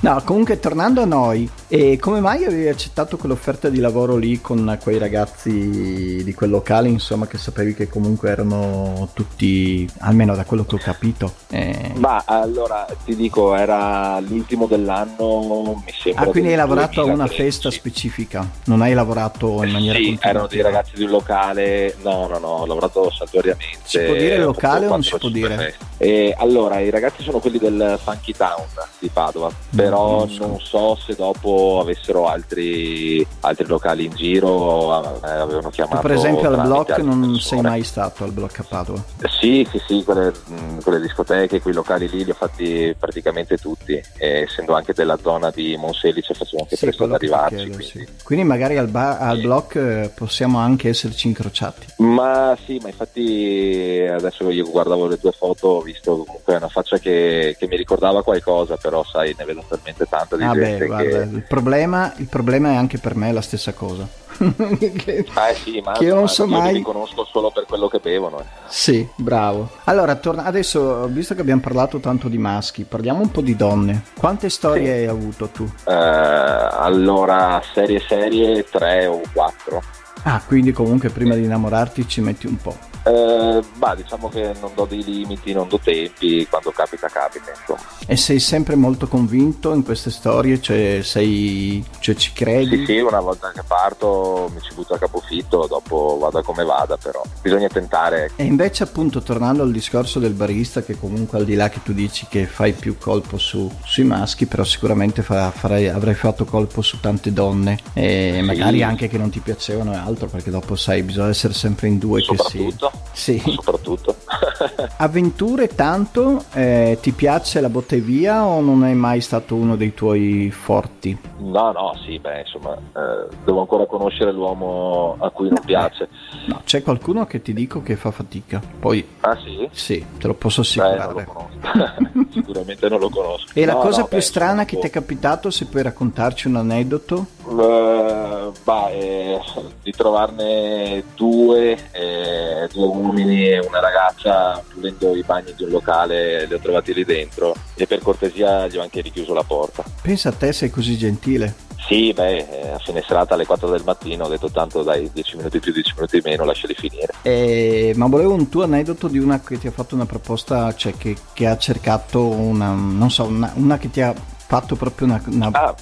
No, 0.00 0.20
comunque 0.24 0.58
tornando 0.58 1.02
a 1.02 1.06
noi, 1.06 1.48
e 1.68 1.98
come 1.98 2.20
mai 2.20 2.44
avevi 2.44 2.68
accettato 2.68 3.16
quell'offerta 3.16 3.68
di 3.68 3.78
lavoro 3.78 4.16
lì 4.16 4.40
con 4.40 4.78
quei 4.82 4.98
ragazzi 4.98 6.22
di 6.24 6.34
quel 6.34 6.50
locale, 6.50 6.88
insomma, 6.88 7.26
che 7.26 7.36
sapevi 7.38 7.74
che 7.74 7.88
comunque 7.88 8.30
erano 8.30 9.08
tutti, 9.12 9.88
almeno 9.98 10.34
da 10.34 10.44
quello 10.44 10.64
che 10.64 10.76
ho 10.76 10.78
capito. 10.78 11.32
eh, 11.50 11.92
Ma 11.96 12.22
allora 12.26 12.86
ti 13.04 13.14
dico, 13.16 13.54
era 13.54 14.18
l'ultimo 14.20 14.66
dell'anno, 14.66 15.82
mi 15.84 15.92
sembra. 15.92 16.22
Ah, 16.22 16.26
quindi 16.26 16.50
hai 16.50 16.56
del 16.56 16.85
lavorato 16.86 17.00
a 17.00 17.04
una 17.04 17.24
2013. 17.26 17.42
festa 17.42 17.70
specifica, 17.70 18.50
non 18.64 18.82
hai 18.82 18.94
lavorato 18.94 19.62
in 19.64 19.70
maniera 19.70 19.98
Sì, 19.98 20.18
erano 20.20 20.46
dei 20.46 20.60
ragazzi 20.62 20.92
di 20.94 21.02
un 21.04 21.10
locale. 21.10 21.94
No, 22.02 22.26
no, 22.26 22.38
no, 22.38 22.48
ho 22.48 22.66
lavorato 22.66 23.10
saltuariamente. 23.10 23.78
Si 23.84 23.98
può 23.98 24.14
dire 24.14 24.38
locale 24.38 24.86
o 24.86 24.90
non 24.90 25.02
si 25.02 25.16
può 25.16 25.28
dire? 25.28 25.74
E 25.98 26.34
allora, 26.36 26.78
i 26.80 26.90
ragazzi 26.90 27.22
sono 27.22 27.38
quelli 27.38 27.58
del 27.58 27.98
Funky 28.02 28.32
Town 28.32 28.64
di 28.98 29.08
Padova, 29.08 29.50
però 29.74 30.18
non 30.20 30.30
so. 30.30 30.46
non 30.46 30.60
so 30.60 30.96
se 30.96 31.14
dopo 31.14 31.78
avessero 31.80 32.26
altri, 32.28 33.26
altri 33.40 33.66
locali 33.66 34.04
in 34.04 34.12
giro, 34.14 35.22
eh, 35.24 35.30
avevano 35.30 35.68
Tu 35.68 35.70
chiamato. 35.70 36.00
per 36.02 36.12
esempio 36.12 36.48
al 36.48 36.58
altre 36.72 37.02
non 37.02 37.20
persone. 37.20 37.40
sei 37.40 37.60
mai 37.60 37.82
stato 37.82 38.24
al 38.24 38.32
blog 38.32 38.50
a 38.56 38.64
Padova. 38.68 39.02
Sì, 39.40 39.66
sì, 39.70 39.80
sì, 39.86 40.02
quelle, 40.04 40.32
mh, 40.46 40.80
quelle 40.82 41.00
discoteche, 41.00 41.60
quei 41.60 41.74
locali 41.74 42.08
lì 42.08 42.24
li 42.24 42.30
ho 42.30 42.34
fatti 42.34 42.94
praticamente 42.98 43.56
tutti, 43.56 43.92
e 44.18 44.40
essendo 44.42 44.74
anche 44.74 44.92
della 44.92 45.16
zona 45.22 45.50
di 45.50 45.76
Monselice 45.76 46.34
facevo 46.34 46.62
anche 46.62 46.75
Sì, 46.76 46.86
che 46.86 46.92
ti 46.92 47.02
arrivarci. 47.02 47.54
chiedo, 47.54 47.74
quindi- 47.74 47.84
sì. 47.84 48.06
Quindi 48.22 48.44
magari 48.44 48.76
al, 48.76 48.88
bar, 48.88 49.20
al 49.22 49.40
blog 49.40 49.76
eh, 49.76 50.08
possiamo 50.08 50.58
anche 50.58 50.88
esserci 50.88 51.28
incrociati. 51.28 51.86
Ma 51.98 52.56
sì, 52.64 52.78
ma 52.82 52.88
infatti 52.88 54.04
adesso 54.10 54.50
io 54.50 54.68
guardavo 54.70 55.06
le 55.06 55.18
tue 55.18 55.32
foto, 55.32 55.68
ho 55.68 55.80
visto 55.80 56.24
comunque 56.24 56.56
una 56.56 56.68
faccia 56.68 56.98
che, 56.98 57.56
che 57.58 57.66
mi 57.66 57.76
ricordava 57.76 58.22
qualcosa, 58.22 58.76
però 58.76 59.04
sai, 59.04 59.34
ne 59.38 59.44
vedo 59.44 59.64
talmente 59.68 60.06
tanta 60.08 60.36
di 60.36 60.44
Ah 60.44 60.52
gente 60.52 60.78
beh, 60.78 60.86
guarda, 60.86 61.18
che... 61.22 61.28
il, 61.34 61.44
problema, 61.46 62.12
il 62.16 62.26
problema 62.26 62.70
è 62.70 62.74
anche 62.76 62.98
per 62.98 63.14
me 63.14 63.32
la 63.32 63.40
stessa 63.40 63.72
cosa. 63.72 64.06
Che- 64.36 65.26
Ah, 65.34 65.48
eh 65.50 65.54
sì, 65.54 65.80
ma 65.84 65.92
che 65.92 66.06
non 66.08 66.22
ma 66.22 66.26
so 66.28 66.46
mai- 66.46 66.72
li 66.72 66.78
riconosco 66.78 67.24
solo 67.30 67.50
per 67.50 67.64
quello 67.66 67.88
che 67.88 67.98
bevono. 67.98 68.40
eh. 68.40 68.44
Sì, 68.66 69.06
bravo. 69.16 69.70
Allora, 69.84 70.14
torna- 70.16 70.44
adesso, 70.44 71.06
visto 71.06 71.34
che 71.34 71.40
abbiamo 71.40 71.60
parlato 71.60 71.98
tanto 71.98 72.28
di 72.28 72.38
maschi, 72.38 72.84
parliamo 72.84 73.20
un 73.22 73.30
po' 73.30 73.40
di 73.40 73.56
donne. 73.56 74.02
Quante 74.18 74.48
storie 74.50 74.84
Sì. 74.84 74.90
hai 74.90 75.06
avuto 75.06 75.48
tu? 75.48 75.64
Eh, 75.86 75.92
allora, 75.92 77.62
serie 77.72 78.00
serie, 78.06 78.64
tre 78.68 79.06
o 79.06 79.20
quattro. 79.32 79.82
Ah, 80.24 80.42
quindi 80.46 80.72
comunque 80.72 81.08
prima 81.10 81.34
di 81.34 81.44
innamorarti 81.44 82.08
ci 82.08 82.20
metti 82.20 82.46
un 82.46 82.56
po'. 82.56 82.76
Eh, 83.06 83.62
bah, 83.76 83.94
diciamo 83.94 84.28
che 84.28 84.52
non 84.60 84.72
do 84.74 84.84
dei 84.84 85.04
limiti, 85.04 85.52
non 85.52 85.68
do 85.68 85.78
tempi, 85.78 86.44
quando 86.48 86.72
capita 86.72 87.06
capita, 87.08 87.50
insomma. 87.56 87.78
E 88.04 88.16
sei 88.16 88.40
sempre 88.40 88.74
molto 88.74 89.06
convinto 89.06 89.72
in 89.72 89.84
queste 89.84 90.10
storie? 90.10 90.60
Cioè, 90.60 91.00
sei, 91.02 91.84
cioè 92.00 92.16
ci 92.16 92.32
credi? 92.32 92.78
Sì, 92.78 92.84
sì, 92.86 92.98
una 92.98 93.20
volta 93.20 93.52
che 93.52 93.62
parto 93.64 94.50
mi 94.52 94.60
ci 94.60 94.74
butto 94.74 94.94
a 94.94 94.98
capofitto, 94.98 95.66
dopo 95.68 96.18
vada 96.20 96.42
come 96.42 96.64
vada, 96.64 96.96
però 96.96 97.22
bisogna 97.40 97.68
tentare. 97.68 98.32
E 98.34 98.42
invece 98.44 98.82
appunto 98.82 99.22
tornando 99.22 99.62
al 99.62 99.70
discorso 99.70 100.18
del 100.18 100.32
barista 100.32 100.82
che 100.82 100.98
comunque 100.98 101.38
al 101.38 101.44
di 101.44 101.54
là 101.54 101.68
che 101.68 101.82
tu 101.84 101.92
dici 101.92 102.26
che 102.28 102.46
fai 102.46 102.72
più 102.72 102.98
colpo 102.98 103.38
su- 103.38 103.70
sui 103.84 104.04
maschi 104.04 104.46
però 104.46 104.64
sicuramente 104.64 105.22
fa- 105.22 105.50
farai- 105.52 105.88
avrai 105.88 106.14
fatto 106.14 106.44
colpo 106.44 106.82
su 106.82 106.98
tante 106.98 107.32
donne 107.32 107.78
e 107.92 108.32
Sì. 108.34 108.40
magari 108.42 108.82
anche 108.82 109.06
che 109.08 109.16
non 109.18 109.30
ti 109.30 109.38
piacevano 109.40 109.92
e 109.92 109.96
altro 109.96 110.26
perché 110.26 110.50
dopo 110.50 110.74
sai 110.74 111.02
bisogna 111.02 111.28
essere 111.28 111.52
sempre 111.54 111.86
in 111.88 111.98
due 111.98 112.20
che 112.22 112.36
si... 112.36 112.58
soprattutto, 112.58 112.92
Sì. 113.12 113.38
soprattutto. 113.38 114.14
Avventure 114.98 115.68
tanto, 115.68 116.44
eh, 116.52 116.98
ti 117.00 117.12
piace 117.12 117.60
la 117.60 117.68
botteglia 117.68 118.44
o 118.44 118.60
non 118.60 118.84
è 118.84 118.92
mai 118.94 119.20
stato 119.20 119.54
uno 119.54 119.76
dei 119.76 119.94
tuoi 119.94 120.50
forti? 120.50 121.16
no, 121.38 121.72
no, 121.72 121.92
sì, 122.04 122.18
beh, 122.18 122.40
insomma, 122.40 122.74
eh, 122.74 123.28
devo 123.44 123.60
ancora 123.60 123.86
conoscere 123.86 124.32
l'uomo 124.32 125.16
a 125.20 125.30
cui 125.30 125.48
non 125.48 125.62
piace. 125.64 126.08
No, 126.46 126.60
c'è 126.64 126.82
qualcuno 126.82 127.26
che 127.26 127.40
ti 127.42 127.52
dico 127.52 127.82
che 127.82 127.96
fa 127.96 128.10
fatica, 128.10 128.60
poi 128.78 129.06
Ah 129.20 129.36
sì? 129.42 129.68
sì, 129.70 130.04
te 130.18 130.26
lo 130.26 130.34
posso 130.34 130.62
Beh, 130.62 130.96
non 130.96 131.12
lo 131.12 131.20
assicurare. 131.20 132.04
Sicuramente 132.32 132.88
non 132.88 133.00
lo 133.00 133.08
conosco. 133.08 133.46
E 133.54 133.64
la 133.64 133.74
No, 133.74 133.78
cosa 133.80 134.00
no, 134.02 134.06
più 134.06 134.16
beh, 134.18 134.22
strana 134.22 134.64
che 134.64 134.70
sono 134.70 134.80
ti 134.82 134.86
è 134.88 134.90
capitato, 134.90 135.50
se 135.50 135.66
puoi 135.66 135.82
raccontarci 135.82 136.48
un 136.48 136.56
aneddoto? 136.56 137.26
Eh, 137.48 138.50
bah, 138.64 138.90
eh, 138.90 139.38
di 139.82 139.92
trovarne 139.92 141.04
due, 141.14 141.72
eh, 141.92 142.68
due 142.72 142.86
uomini 142.86 143.48
e 143.48 143.60
una 143.60 143.80
ragazza 143.80 144.62
pulendo 144.72 145.14
i 145.14 145.22
bagni 145.22 145.54
di 145.56 145.62
un 145.64 145.70
locale, 145.70 146.46
li 146.46 146.54
ho 146.54 146.58
trovati 146.58 146.92
lì 146.92 147.04
dentro 147.04 147.54
e 147.74 147.86
per 147.86 148.00
cortesia 148.00 148.66
gli 148.66 148.76
ho 148.76 148.82
anche 148.82 149.00
richiuso 149.00 149.32
la 149.32 149.44
porta. 149.44 149.84
Pensa 150.02 150.30
a 150.30 150.32
te, 150.32 150.52
sei 150.52 150.70
così 150.70 150.96
gentile. 150.98 151.54
Sì, 151.86 152.12
beh, 152.12 152.36
eh, 152.36 152.68
a 152.70 152.78
fine 152.78 153.00
serata 153.06 153.34
alle 153.34 153.46
4 153.46 153.68
del 153.70 153.82
mattino 153.84 154.24
ho 154.24 154.28
detto 154.28 154.50
tanto 154.50 154.82
dai 154.82 155.08
10 155.12 155.36
minuti 155.36 155.60
più, 155.60 155.72
10 155.72 155.92
minuti 155.94 156.20
meno, 156.24 156.44
lasciali 156.44 156.74
finire. 156.74 157.12
Eh, 157.22 157.92
ma 157.94 158.06
volevo 158.08 158.32
un 158.34 158.48
tuo 158.48 158.64
aneddoto 158.64 159.06
di 159.06 159.18
una 159.18 159.40
che 159.40 159.56
ti 159.56 159.68
ha 159.68 159.70
fatto 159.70 159.94
una 159.94 160.06
proposta, 160.06 160.74
cioè 160.74 160.94
che, 160.96 161.16
che 161.32 161.46
ha 161.46 161.56
cercato 161.56 162.26
una, 162.26 162.70
non 162.72 163.08
so, 163.10 163.22
una, 163.24 163.52
una 163.54 163.78
che 163.78 163.88
ti 163.90 164.00
ha 164.00 164.12
fatto 164.14 164.74
proprio 164.74 165.06
una... 165.06 165.22
una- 165.26 165.50
Ah, 165.52 165.74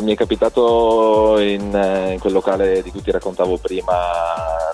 mi 0.00 0.12
è 0.12 0.16
capitato 0.16 1.38
in, 1.38 1.74
eh, 1.74 2.12
in 2.12 2.18
quel 2.18 2.32
locale 2.32 2.82
di 2.82 2.90
cui 2.90 3.02
ti 3.02 3.10
raccontavo 3.10 3.56
prima, 3.58 3.94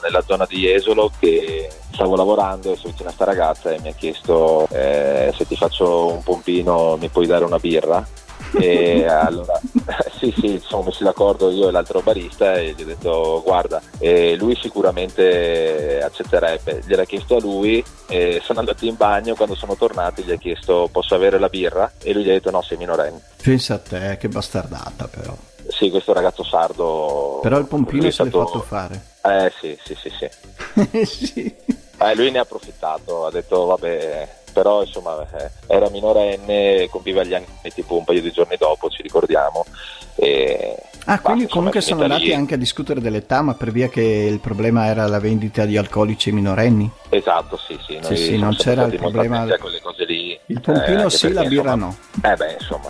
nella 0.02 0.22
zona 0.26 0.46
di 0.48 0.58
Jesolo, 0.58 1.10
che 1.18 1.68
stavo 1.92 2.16
lavorando 2.16 2.72
e 2.72 2.76
sono 2.76 2.90
vicino 2.90 3.08
a 3.08 3.12
sta 3.12 3.24
ragazza 3.24 3.70
e 3.70 3.80
mi 3.80 3.88
ha 3.88 3.94
chiesto 3.94 4.66
eh, 4.70 5.32
se 5.36 5.46
ti 5.46 5.56
faccio 5.56 6.12
un 6.12 6.22
pompino 6.22 6.96
mi 6.98 7.08
puoi 7.08 7.26
dare 7.26 7.44
una 7.44 7.58
birra? 7.58 8.06
E 8.54 9.04
allora 9.06 9.60
sì 10.18 10.32
sì 10.38 10.62
siamo 10.66 10.84
messi 10.84 11.02
d'accordo 11.02 11.50
io 11.50 11.68
e 11.68 11.70
l'altro 11.72 12.00
barista 12.00 12.54
e 12.54 12.74
gli 12.76 12.82
ho 12.82 12.86
detto 12.86 13.42
guarda 13.44 13.80
eh, 13.98 14.34
lui 14.36 14.56
sicuramente 14.60 16.00
accetterebbe 16.02 16.82
gliel'ha 16.86 17.04
chiesto 17.04 17.36
a 17.36 17.40
lui 17.40 17.84
e 18.08 18.40
sono 18.42 18.60
andati 18.60 18.86
in 18.88 18.96
bagno 18.96 19.34
quando 19.34 19.54
sono 19.54 19.76
tornati 19.76 20.22
gli 20.22 20.32
ha 20.32 20.36
chiesto 20.36 20.88
posso 20.90 21.14
avere 21.14 21.38
la 21.38 21.48
birra 21.48 21.90
e 22.02 22.12
lui 22.12 22.24
gli 22.24 22.30
ha 22.30 22.32
detto 22.32 22.50
no 22.50 22.62
sei 22.62 22.76
minorenne 22.78 23.20
Pensa 23.42 23.74
a 23.74 23.78
te, 23.78 24.16
che 24.18 24.28
bastardata 24.28 25.06
però. 25.08 25.32
sì, 25.68 25.88
questo 25.90 26.12
ragazzo 26.12 26.42
sardo. 26.42 27.38
Però 27.42 27.58
il 27.58 27.66
pompino 27.66 27.98
lui 28.00 28.08
è 28.08 28.12
stato- 28.12 28.44
fatto 28.44 28.60
fare. 28.62 29.00
Eh 29.22 29.52
sì, 29.60 29.78
sì, 29.84 29.94
sì, 29.94 30.10
sì. 30.10 31.04
sì. 31.06 31.56
Eh, 31.98 32.14
lui 32.16 32.32
ne 32.32 32.38
ha 32.38 32.42
approfittato, 32.42 33.24
ha 33.24 33.30
detto 33.30 33.66
vabbè, 33.66 34.28
però 34.56 34.82
insomma 34.82 35.20
eh, 35.36 35.50
era 35.66 35.90
minorenne, 35.90 36.88
compiva 36.88 37.22
gli 37.22 37.34
anni 37.34 37.44
tipo 37.74 37.98
un 37.98 38.04
paio 38.04 38.22
di 38.22 38.30
giorni 38.30 38.56
dopo, 38.56 38.88
ci 38.88 39.02
ricordiamo. 39.02 39.66
E 40.14 40.82
ah, 41.06 41.20
quindi 41.20 41.42
basta, 41.42 41.56
comunque 41.56 41.80
sono 41.80 42.02
andati 42.02 42.24
lì. 42.24 42.34
anche 42.34 42.54
a 42.54 42.58
discutere 42.58 43.00
dell'età, 43.00 43.42
ma 43.42 43.54
per 43.54 43.72
via 43.72 43.88
che 43.88 44.02
il 44.02 44.38
problema 44.38 44.86
era 44.86 45.06
la 45.06 45.18
vendita 45.18 45.64
di 45.64 45.76
alcolici 45.76 46.28
ai 46.28 46.34
minorenni? 46.36 46.90
Esatto, 47.08 47.56
sì, 47.56 47.78
sì. 47.86 47.98
Sì, 48.02 48.16
sì, 48.16 48.38
non 48.38 48.54
c'era 48.54 48.84
il 48.84 48.96
problema. 48.96 49.44
lì. 49.44 50.38
Il 50.46 50.60
pompino 50.60 51.06
eh, 51.06 51.10
sì, 51.10 51.32
la 51.32 51.44
birra 51.44 51.72
insomma, 51.72 51.94
no. 52.20 52.30
Eh 52.30 52.36
beh, 52.36 52.56
insomma, 52.60 52.88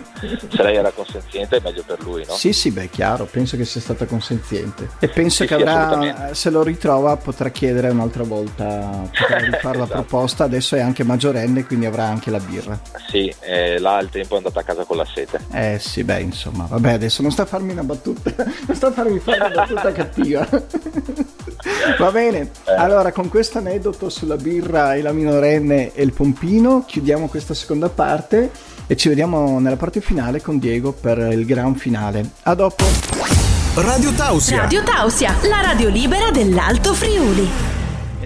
se 0.48 0.62
lei 0.62 0.76
era 0.76 0.90
consenziente 0.90 1.56
è 1.56 1.60
meglio 1.62 1.82
per 1.86 2.02
lui, 2.02 2.24
no? 2.26 2.34
Sì, 2.34 2.52
sì, 2.52 2.70
beh, 2.70 2.90
chiaro, 2.90 3.24
penso 3.24 3.56
che 3.56 3.64
sia 3.64 3.80
stata 3.80 4.04
consenziente. 4.06 4.90
E 4.98 5.08
penso 5.08 5.42
sì, 5.42 5.48
che 5.48 5.54
avrà, 5.54 6.34
se 6.34 6.50
lo 6.50 6.62
ritrova, 6.62 7.16
potrà 7.16 7.48
chiedere 7.50 7.88
un'altra 7.88 8.24
volta, 8.24 9.08
potrà 9.18 9.38
rifare 9.40 9.54
esatto. 9.56 9.78
la 9.78 9.86
proposta. 9.86 10.44
Adesso 10.44 10.76
è 10.76 10.80
anche 10.80 11.04
maggiorenne, 11.04 11.64
quindi 11.64 11.86
avrà 11.86 12.04
anche 12.04 12.30
la 12.30 12.40
birra. 12.40 12.78
Sì, 13.08 13.32
eh, 13.40 13.78
là 13.78 13.96
al 13.96 14.10
tempo 14.10 14.34
è 14.34 14.36
andata 14.38 14.60
a 14.60 14.62
casa 14.62 14.84
con 14.84 14.96
la 14.96 15.06
sete. 15.06 15.40
Eh 15.52 15.78
sì, 15.80 16.04
beh, 16.04 16.20
insomma, 16.20 16.66
vabbè, 16.68 16.92
adesso 16.92 17.22
non 17.22 17.30
sta 17.30 17.42
a 17.42 17.46
farmi 17.46 17.72
una 17.72 17.84
battuta, 17.84 18.05
non 18.66 18.76
sta 18.76 18.88
a 18.88 18.92
farmi 18.92 19.18
fare 19.18 19.38
una 19.38 19.48
battuta 19.48 19.92
cattiva. 19.92 20.46
Va 21.98 22.10
bene, 22.10 22.50
eh. 22.64 22.74
allora 22.76 23.12
con 23.12 23.28
questo 23.28 23.58
aneddoto 23.58 24.08
sulla 24.08 24.36
birra 24.36 24.94
e 24.94 25.02
la 25.02 25.12
minorenne 25.12 25.92
e 25.94 26.02
il 26.02 26.12
pompino 26.12 26.84
chiudiamo 26.86 27.28
questa 27.28 27.54
seconda 27.54 27.88
parte 27.88 28.50
e 28.86 28.96
ci 28.96 29.08
vediamo 29.08 29.58
nella 29.58 29.76
parte 29.76 30.00
finale 30.00 30.40
con 30.40 30.58
Diego 30.58 30.92
per 30.92 31.18
il 31.18 31.44
gran 31.44 31.74
finale. 31.74 32.30
A 32.42 32.54
dopo! 32.54 32.84
Radio 33.74 34.12
Tausia. 34.12 34.60
Radio 34.60 34.82
Tausia, 34.82 35.34
la 35.48 35.60
radio 35.60 35.88
libera 35.88 36.30
dell'Alto 36.30 36.94
Friuli. 36.94 37.75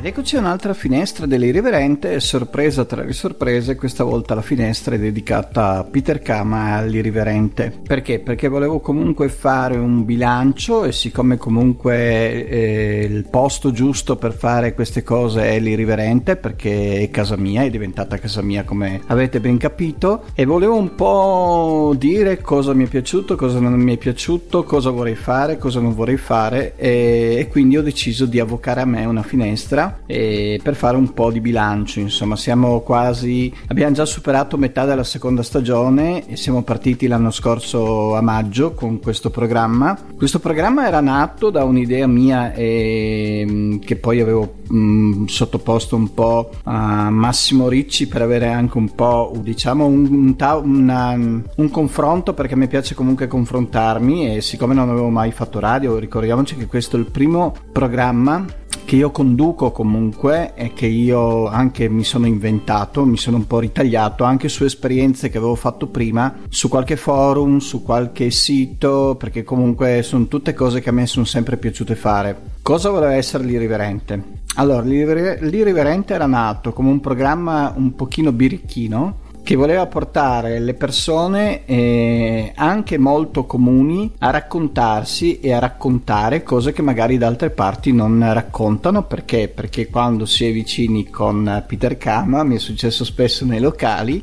Ed 0.01 0.07
eccoci 0.07 0.37
a 0.37 0.39
un'altra 0.39 0.73
finestra 0.73 1.27
dell'Irriverente, 1.27 2.21
sorpresa 2.21 2.87
tra 2.87 3.03
le 3.03 3.13
sorprese, 3.13 3.77
questa 3.77 4.03
volta 4.03 4.35
la 4.35 4.41
finestra 4.41 4.95
è 4.95 4.99
dedicata 4.99 5.77
a 5.77 5.85
Peter 5.85 6.23
Kama 6.23 6.77
all'Irriverente. 6.77 7.71
Perché? 7.87 8.19
Perché 8.19 8.49
volevo 8.49 8.81
comunque 8.81 9.29
fare 9.29 9.77
un 9.77 10.07
bilancio 10.07 10.85
e 10.85 10.93
siccome 10.93 11.37
comunque 11.37 12.49
eh, 12.49 13.09
il 13.11 13.29
posto 13.29 13.73
giusto 13.73 14.17
per 14.17 14.33
fare 14.33 14.73
queste 14.73 15.03
cose 15.03 15.51
è 15.51 15.61
l'Irriverente, 15.61 16.37
perché 16.37 17.03
è 17.03 17.11
casa 17.11 17.37
mia, 17.37 17.65
è 17.65 17.69
diventata 17.69 18.17
casa 18.17 18.41
mia 18.41 18.65
come 18.65 19.03
avete 19.09 19.39
ben 19.39 19.59
capito, 19.59 20.23
e 20.33 20.47
volevo 20.47 20.77
un 20.77 20.95
po' 20.95 21.95
dire 21.99 22.41
cosa 22.41 22.73
mi 22.73 22.87
è 22.87 22.89
piaciuto, 22.89 23.37
cosa 23.37 23.61
non 23.61 23.79
mi 23.79 23.97
è 23.97 23.99
piaciuto, 23.99 24.65
cosa 24.65 24.89
vorrei 24.89 25.15
fare, 25.15 25.59
cosa 25.59 25.79
non 25.79 25.95
vorrei 25.95 26.17
fare 26.17 26.73
e, 26.77 27.37
e 27.39 27.49
quindi 27.49 27.77
ho 27.77 27.83
deciso 27.83 28.25
di 28.25 28.41
avvocare 28.41 28.81
a 28.81 28.87
me 28.87 29.05
una 29.05 29.23
finestra 29.23 29.89
per 30.07 30.75
fare 30.75 30.97
un 30.97 31.13
po' 31.13 31.31
di 31.31 31.41
bilancio. 31.41 32.01
Insomma, 32.01 32.37
siamo 32.37 32.81
quasi, 32.81 33.53
abbiamo 33.69 33.95
già 33.95 34.05
superato 34.05 34.57
metà 34.57 34.85
della 34.85 35.05
seconda 35.05 35.43
stagione 35.43 36.27
e 36.27 36.37
siamo 36.37 36.63
partiti 36.63 37.07
l'anno 37.07 37.31
scorso 37.31 38.15
a 38.15 38.21
maggio 38.21 38.73
con 38.75 39.01
questo 39.01 39.31
programma. 39.31 39.99
Questo 40.17 40.39
programma 40.39 40.87
era 40.87 41.01
nato 41.01 41.51
da 41.51 41.65
un'idea 41.65 42.07
mia 42.07 42.53
e, 42.53 43.45
mm, 43.49 43.79
che 43.79 43.97
poi 43.97 44.21
avevo 44.21 44.55
mh, 44.69 44.77
mm, 44.77 45.25
sottoposto 45.27 45.97
un 45.97 46.15
po' 46.15 46.51
a 46.65 47.11
Massimo 47.11 47.69
Ricci 47.69 48.09
per 48.09 48.23
avere 48.23 48.49
anche 48.49 48.79
un 48.79 48.95
po' 48.95 49.33
diciamo 49.41 49.87
un, 49.87 50.35
un, 50.37 50.63
una, 50.65 51.11
un 51.13 51.71
confronto 51.71 52.35
perché 52.35 52.57
mi 52.57 52.69
piace 52.69 52.95
comunque 52.95 53.27
confrontarmi 53.27 54.37
e 54.37 54.41
siccome 54.41 54.75
non 54.75 54.89
avevo 54.89 55.09
mai 55.09 55.33
fatto 55.33 55.59
radio 55.59 55.99
ricordiamoci 55.99 56.57
che 56.57 56.67
questo 56.67 56.97
è 56.97 57.01
il 57.01 57.07
primo 57.07 57.55
programma 57.73 58.45
che 58.91 58.97
io 58.97 59.13
conduco 59.13 59.71
comunque 59.71 60.53
e 60.57 60.73
che 60.73 60.87
io 60.87 61.47
anche 61.47 61.89
mi 61.89 62.03
sono 62.03 62.27
inventato, 62.27 63.05
mi 63.05 63.17
sono 63.17 63.37
un 63.37 63.47
po' 63.47 63.61
ritagliato 63.61 64.25
anche 64.25 64.49
su 64.49 64.65
esperienze 64.65 65.29
che 65.29 65.39
avevo 65.39 65.55
fatto 65.55 65.87
prima 65.87 66.39
su 66.49 66.69
qualche 66.69 66.97
forum, 66.97 67.59
su 67.59 67.85
qualche 67.85 68.33
sito, 68.33 69.15
perché 69.17 69.45
comunque 69.45 70.03
sono 70.03 70.27
tutte 70.27 70.55
cose 70.55 70.81
che 70.81 70.89
a 70.89 70.93
me 70.93 71.07
sono 71.07 71.25
sempre 71.25 71.57
piaciute 71.57 71.95
fare. 71.95 72.37
Cosa 72.63 72.91
voleva 72.91 73.15
essere 73.15 73.45
l'irriverente? 73.45 74.39
Allora, 74.57 74.81
l'irriverente 74.83 76.13
era 76.13 76.27
nato 76.27 76.73
come 76.73 76.89
un 76.89 76.99
programma 76.99 77.73
un 77.77 77.95
pochino 77.95 78.33
birichino 78.33 79.29
che 79.51 79.57
voleva 79.57 79.85
portare 79.87 80.61
le 80.61 80.75
persone 80.75 81.65
eh, 81.65 82.53
anche 82.55 82.99
molto 82.99 83.47
comuni 83.47 84.13
a 84.19 84.31
raccontarsi 84.31 85.41
e 85.41 85.53
a 85.53 85.59
raccontare 85.59 86.45
cose 86.45 86.73
che 86.73 86.83
magari 86.83 87.19
da 87.19 87.27
altre 87.27 87.51
parti 87.51 87.93
non 87.93 88.25
raccontano. 88.33 89.03
Perché? 89.03 89.49
Perché 89.49 89.89
quando 89.89 90.25
si 90.25 90.47
è 90.47 90.53
vicini 90.53 91.11
con 91.11 91.65
Peter 91.67 91.99
Kama 91.99 92.45
mi 92.45 92.55
è 92.55 92.59
successo 92.61 93.05
spesso 93.05 93.45
nei 93.45 93.59
locali 93.59 94.23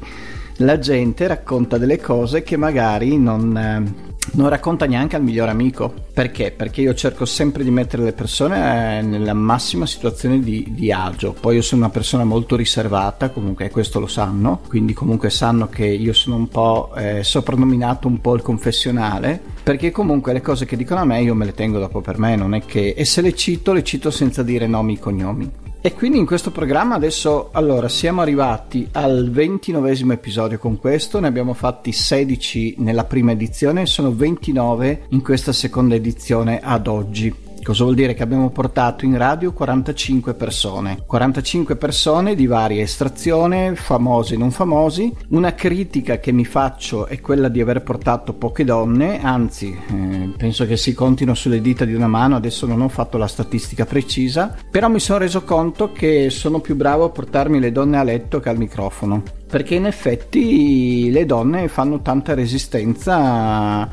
la 0.59 0.79
gente 0.79 1.27
racconta 1.27 1.77
delle 1.77 1.99
cose 1.99 2.41
che 2.41 2.55
magari 2.55 3.17
non, 3.17 3.57
eh, 3.57 4.06
non 4.33 4.49
racconta 4.49 4.85
neanche 4.85 5.15
al 5.15 5.23
miglior 5.23 5.49
amico. 5.49 5.93
Perché? 6.13 6.51
Perché 6.51 6.81
io 6.81 6.93
cerco 6.93 7.25
sempre 7.25 7.63
di 7.63 7.71
mettere 7.71 8.03
le 8.03 8.13
persone 8.13 8.99
eh, 8.99 9.01
nella 9.01 9.33
massima 9.33 9.85
situazione 9.85 10.39
di, 10.39 10.65
di, 10.69 10.91
agio. 10.91 11.35
Poi 11.39 11.55
io 11.55 11.61
sono 11.61 11.81
una 11.81 11.91
persona 11.91 12.23
molto 12.23 12.55
riservata, 12.55 13.29
comunque 13.29 13.69
questo 13.69 13.99
lo 13.99 14.07
sanno, 14.07 14.61
quindi 14.67 14.93
comunque 14.93 15.29
sanno 15.29 15.67
che 15.69 15.85
io 15.85 16.13
sono 16.13 16.35
un 16.35 16.47
po' 16.47 16.91
eh, 16.95 17.23
soprannominato 17.23 18.07
un 18.07 18.19
po' 18.19 18.35
il 18.35 18.41
confessionale, 18.41 19.39
perché 19.61 19.91
comunque 19.91 20.33
le 20.33 20.41
cose 20.41 20.65
che 20.65 20.75
dicono 20.75 21.01
a 21.01 21.05
me 21.05 21.21
io 21.21 21.35
me 21.35 21.45
le 21.45 21.53
tengo 21.53 21.79
dopo 21.79 22.01
per 22.01 22.17
me, 22.17 22.35
non 22.35 22.53
è 22.53 22.65
che... 22.65 22.93
E 22.97 23.05
se 23.05 23.21
le 23.21 23.33
cito, 23.33 23.73
le 23.73 23.83
cito 23.83 24.09
senza 24.09 24.43
dire 24.43 24.65
nomi 24.65 24.95
e 24.95 24.99
cognomi. 24.99 25.51
E 25.87 25.93
quindi 25.93 26.17
in 26.17 26.25
questo 26.25 26.51
programma 26.51 26.95
adesso, 26.95 27.47
allora, 27.53 27.87
siamo 27.87 28.19
arrivati 28.19 28.89
al 28.91 29.29
ventinovesimo 29.31 30.11
episodio 30.11 30.59
con 30.59 30.77
questo, 30.77 31.21
ne 31.21 31.27
abbiamo 31.27 31.53
fatti 31.53 31.93
16 31.93 32.75
nella 32.79 33.05
prima 33.05 33.31
edizione 33.31 33.85
sono 33.85 34.13
29 34.13 35.05
in 35.11 35.21
questa 35.21 35.53
seconda 35.53 35.95
edizione 35.95 36.59
ad 36.61 36.87
oggi. 36.87 37.46
Cosa 37.67 37.83
vuol 37.83 37.95
dire? 37.95 38.13
Che 38.13 38.23
abbiamo 38.23 38.49
portato 38.49 39.03
in 39.03 39.17
radio 39.17 39.51
45 39.51 40.35
persone, 40.35 41.03
45 41.05 41.75
persone 41.75 42.33
di 42.33 42.47
varia 42.47 42.81
estrazione, 42.81 43.75
famosi 43.75 44.35
e 44.35 44.37
non 44.37 44.51
famosi. 44.51 45.13
Una 45.31 45.53
critica 45.53 46.17
che 46.17 46.31
mi 46.31 46.45
faccio 46.45 47.07
è 47.07 47.19
quella 47.19 47.49
di 47.49 47.59
aver 47.59 47.83
portato 47.83 48.31
poche 48.35 48.63
donne, 48.63 49.21
anzi 49.21 49.77
eh, 49.85 50.29
penso 50.37 50.65
che 50.65 50.77
si 50.77 50.93
contino 50.93 51.33
sulle 51.33 51.59
dita 51.59 51.83
di 51.83 51.93
una 51.93 52.07
mano, 52.07 52.37
adesso 52.37 52.65
non 52.65 52.79
ho 52.79 52.87
fatto 52.87 53.17
la 53.17 53.27
statistica 53.27 53.85
precisa, 53.85 54.55
però 54.71 54.87
mi 54.87 55.01
sono 55.01 55.19
reso 55.19 55.43
conto 55.43 55.91
che 55.91 56.29
sono 56.29 56.61
più 56.61 56.77
bravo 56.77 57.03
a 57.03 57.09
portarmi 57.09 57.59
le 57.59 57.73
donne 57.73 57.97
a 57.97 58.03
letto 58.03 58.39
che 58.39 58.47
al 58.47 58.57
microfono, 58.57 59.23
perché 59.45 59.75
in 59.75 59.87
effetti 59.87 61.11
le 61.11 61.25
donne 61.25 61.67
fanno 61.67 62.01
tanta 62.01 62.33
resistenza 62.33 63.89